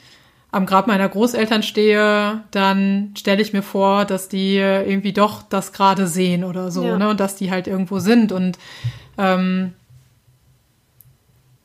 am 0.52 0.66
Grab 0.66 0.88
meiner 0.88 1.10
Großeltern 1.10 1.64
stehe, 1.64 2.44
dann 2.52 3.12
stelle 3.18 3.42
ich 3.42 3.52
mir 3.54 3.62
vor, 3.64 4.06
dass 4.06 4.30
die 4.30 4.56
irgendwie 4.56 5.12
doch 5.14 5.44
das 5.44 5.74
gerade 5.74 6.08
sehen 6.08 6.44
oder 6.46 6.72
so, 6.72 6.86
Ja. 6.86 6.98
ne? 6.98 7.10
Und 7.10 7.20
dass 7.20 7.36
die 7.36 7.52
halt 7.52 7.68
irgendwo 7.68 8.00
sind. 8.00 8.32
Und 8.32 8.58
ähm, 9.18 9.74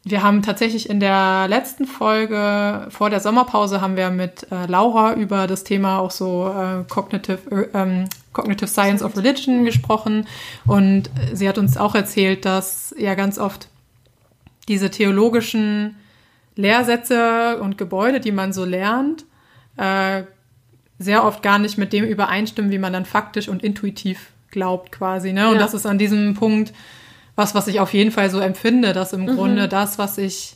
wir 0.05 0.23
haben 0.23 0.43
tatsächlich 0.43 0.89
in 0.89 0.99
der 0.99 1.47
letzten 1.49 1.85
Folge 1.85 2.87
vor 2.91 3.11
der 3.11 3.21
Sommerpause 3.21 3.81
haben 3.81 3.97
wir 3.97 4.11
mit 4.11 4.47
äh, 4.51 4.67
Laura 4.67 5.15
über 5.15 5.47
das 5.47 5.63
Thema 5.63 5.99
auch 5.99 6.11
so 6.11 6.49
äh, 6.49 6.85
Cognitive, 6.89 7.39
äh, 7.51 7.79
ähm, 7.79 8.05
Cognitive 8.33 8.69
Science 8.69 9.03
of 9.03 9.17
Religion 9.17 9.65
gesprochen 9.65 10.27
und 10.67 11.11
sie 11.33 11.49
hat 11.49 11.59
uns 11.59 11.77
auch 11.77 11.95
erzählt, 11.95 12.45
dass 12.45 12.95
ja 12.99 13.15
ganz 13.15 13.39
oft 13.39 13.69
diese 14.69 14.91
theologischen 14.91 15.97
Lehrsätze 16.57 17.59
und 17.61 17.77
Gebäude, 17.77 18.21
die 18.21 18.33
man 18.33 18.53
so 18.53 18.65
lernt, 18.65 19.25
äh, 19.77 20.23
sehr 20.99 21.25
oft 21.25 21.43
gar 21.43 21.59
nicht 21.59 21.77
mit 21.79 21.93
dem 21.93 22.05
übereinstimmen, 22.05 22.71
wie 22.71 22.79
man 22.79 22.93
dann 22.93 23.05
faktisch 23.05 23.49
und 23.49 23.63
intuitiv 23.63 24.31
glaubt 24.51 24.93
quasi. 24.93 25.33
Ne? 25.33 25.49
Und 25.49 25.55
Ja. 25.55 25.61
das 25.61 25.75
ist 25.75 25.87
an 25.87 25.99
diesem 25.99 26.35
Punkt 26.35 26.73
was, 27.41 27.55
was 27.55 27.67
ich 27.69 27.81
auf 27.81 27.93
jeden 27.95 28.11
Fall 28.13 28.29
so 28.31 28.39
empfinde, 28.39 28.93
dass 28.93 29.13
Mhm. 29.13 29.29
im 29.29 29.35
Grunde 29.37 29.67
das, 29.67 29.99
was 29.99 30.19
ich, 30.19 30.55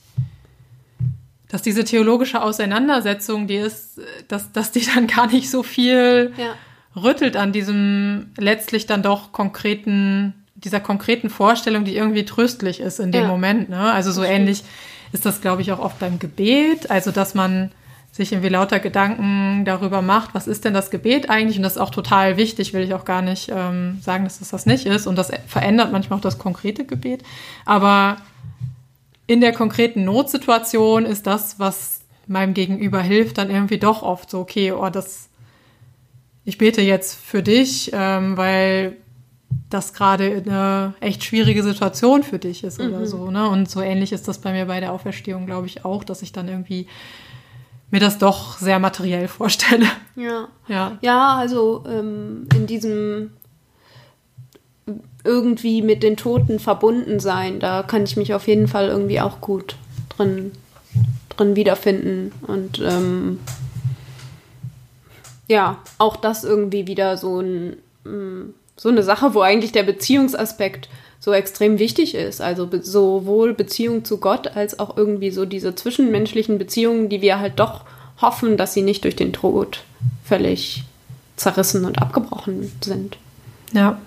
dass 1.49 1.62
diese 1.62 1.85
theologische 1.85 2.43
Auseinandersetzung, 2.43 3.47
die 3.47 3.57
ist, 3.57 4.01
dass, 4.28 4.53
dass 4.53 4.70
die 4.72 4.85
dann 4.95 5.07
gar 5.07 5.26
nicht 5.26 5.51
so 5.51 5.62
viel 5.62 6.32
Ja. 6.37 6.55
rüttelt 7.01 7.37
an 7.37 7.53
diesem 7.53 8.26
letztlich 8.37 8.87
dann 8.87 9.03
doch 9.03 9.32
konkreten, 9.32 10.35
dieser 10.55 10.80
konkreten 10.80 11.30
Vorstellung, 11.30 11.85
die 11.85 11.97
irgendwie 11.97 12.24
tröstlich 12.24 12.80
ist 12.80 13.01
in 13.01 13.12
dem 13.12 13.22
Ja. 13.22 13.28
Moment. 13.28 13.68
Ne? 13.70 13.80
Also 13.93 14.12
so 14.12 14.22
ähnlich 14.22 14.62
ist 15.12 15.24
das, 15.26 15.41
glaube 15.41 15.62
ich, 15.62 15.72
auch 15.72 15.78
oft 15.78 15.99
beim 16.01 16.18
Gebet. 16.18 16.91
Also, 16.91 17.11
dass 17.12 17.35
man 17.35 17.70
sich 18.14 18.30
irgendwie 18.30 18.48
lauter 18.48 18.78
Gedanken 18.78 19.64
darüber 19.64 20.00
macht, 20.00 20.34
was 20.34 20.46
ist 20.46 20.64
denn 20.64 20.72
das 20.72 20.92
Gebet 20.92 21.30
eigentlich? 21.30 21.56
Und 21.56 21.64
das 21.64 21.72
ist 21.72 21.80
auch 21.80 21.90
total 21.90 22.36
wichtig, 22.36 22.72
will 22.72 22.84
ich 22.84 22.94
auch 22.94 23.04
gar 23.04 23.22
nicht 23.22 23.50
ähm, 23.52 23.98
sagen, 24.02 24.22
dass 24.22 24.38
das 24.38 24.50
das 24.50 24.66
nicht 24.66 24.86
ist. 24.86 25.08
Und 25.08 25.16
das 25.16 25.32
verändert 25.48 25.90
manchmal 25.90 26.20
auch 26.20 26.22
das 26.22 26.38
konkrete 26.38 26.84
Gebet. 26.84 27.24
Aber 27.64 28.18
in 29.26 29.40
der 29.40 29.52
konkreten 29.52 30.04
Notsituation 30.04 31.06
ist 31.06 31.26
das, 31.26 31.58
was 31.58 32.02
meinem 32.28 32.54
Gegenüber 32.54 33.02
hilft, 33.02 33.38
dann 33.38 33.50
irgendwie 33.50 33.78
doch 33.78 34.04
oft 34.04 34.30
so, 34.30 34.38
okay, 34.38 34.70
oh, 34.70 34.90
das, 34.90 35.28
ich 36.44 36.56
bete 36.56 36.82
jetzt 36.82 37.18
für 37.18 37.42
dich, 37.42 37.90
ähm, 37.92 38.36
weil 38.36 38.96
das 39.70 39.92
gerade 39.92 40.40
eine 40.46 40.94
echt 41.00 41.24
schwierige 41.24 41.64
Situation 41.64 42.22
für 42.22 42.38
dich 42.38 42.62
ist 42.62 42.78
oder 42.78 43.06
so, 43.06 43.32
ne? 43.32 43.48
Und 43.48 43.68
so 43.68 43.80
ähnlich 43.80 44.12
ist 44.12 44.28
das 44.28 44.38
bei 44.38 44.52
mir 44.52 44.66
bei 44.66 44.78
der 44.78 44.92
Auferstehung, 44.92 45.46
glaube 45.46 45.66
ich, 45.66 45.84
auch, 45.84 46.04
dass 46.04 46.22
ich 46.22 46.30
dann 46.30 46.46
irgendwie 46.46 46.86
mir 47.95 48.01
das 48.01 48.18
doch 48.18 48.59
sehr 48.59 48.80
materiell 48.80 49.28
vorstelle. 49.28 49.86
Ja. 50.16 50.49
Ja. 50.66 50.99
Ja, 51.01 51.36
also 51.36 51.84
ähm, 51.86 52.49
in 52.53 52.66
diesem 52.66 53.30
irgendwie 55.22 55.80
mit 55.80 56.03
den 56.03 56.16
Toten 56.16 56.59
verbunden 56.59 57.20
sein, 57.20 57.61
da 57.61 57.84
kann 57.84 58.03
ich 58.03 58.16
mich 58.16 58.34
auf 58.34 58.49
jeden 58.49 58.66
Fall 58.66 58.88
irgendwie 58.88 59.20
auch 59.20 59.40
gut 59.40 59.76
drin, 60.09 60.51
drin 61.30 61.55
wiederfinden. 61.55 62.32
Und 62.49 62.82
ähm, 62.84 63.38
ja, 65.47 65.78
auch 65.99 66.16
das 66.16 66.42
irgendwie 66.42 66.88
wieder 66.88 67.16
so, 67.16 67.40
ein, 67.40 67.76
mm, 68.03 68.55
so 68.76 68.88
eine 68.88 69.05
Sache, 69.05 69.34
wo 69.34 69.40
eigentlich 69.40 69.70
der 69.70 69.84
Beziehungsaspekt 69.84 70.88
so 71.24 71.32
extrem 71.32 71.78
wichtig 71.78 72.14
ist. 72.14 72.42
Also 72.42 72.68
sowohl 72.82 73.54
Beziehung 73.54 74.04
zu 74.04 74.18
Gott 74.18 74.46
als 74.48 74.78
auch 74.78 74.98
irgendwie 74.98 75.30
so 75.30 75.46
diese 75.46 75.74
zwischenmenschlichen 75.74 76.58
Beziehungen, 76.58 77.08
die 77.08 77.22
wir 77.22 77.38
halt 77.38 77.58
doch 77.58 77.86
hoffen, 78.20 78.58
dass 78.58 78.74
sie 78.74 78.82
nicht 78.82 79.04
durch 79.04 79.16
den 79.16 79.32
Tod 79.32 79.84
völlig 80.22 80.84
zerrissen 81.36 81.86
und 81.86 82.02
abgebrochen 82.02 82.70
sind. 82.82 83.16
Ja. 83.72 83.98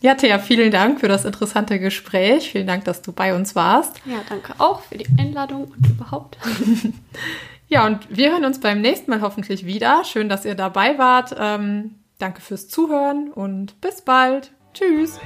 Ja, 0.00 0.14
Thea, 0.14 0.38
vielen 0.38 0.70
Dank 0.70 1.00
für 1.00 1.08
das 1.08 1.26
interessante 1.26 1.78
Gespräch. 1.78 2.50
Vielen 2.50 2.66
Dank, 2.66 2.86
dass 2.86 3.02
du 3.02 3.12
bei 3.12 3.34
uns 3.34 3.54
warst. 3.54 3.96
Ja, 4.06 4.22
danke 4.26 4.54
auch 4.56 4.80
für 4.80 4.96
die 4.96 5.06
Einladung 5.18 5.72
und 5.76 5.86
überhaupt. 5.86 6.38
Ja, 7.66 7.86
und 7.86 8.06
wir 8.14 8.30
hören 8.30 8.44
uns 8.44 8.60
beim 8.60 8.82
nächsten 8.82 9.10
Mal 9.10 9.22
hoffentlich 9.22 9.64
wieder. 9.64 10.04
Schön, 10.04 10.28
dass 10.28 10.44
ihr 10.44 10.54
dabei 10.54 10.98
wart. 10.98 11.34
Ähm, 11.36 11.94
danke 12.18 12.42
fürs 12.42 12.68
Zuhören 12.68 13.32
und 13.32 13.80
bis 13.80 14.02
bald. 14.02 14.52
Tschüss. 14.74 15.20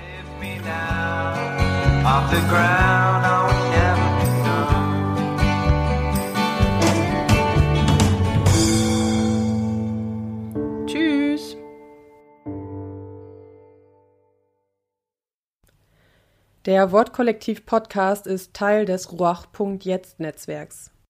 Tschüss. 10.87 11.57
Der 16.67 16.93
Wortkollektiv 16.93 17.65
Podcast 17.65 18.27
ist 18.27 18.53
Teil 18.53 18.85
des 18.85 19.11
Ruach.jetzt 19.11 20.21
Netzwerks. 20.21 20.91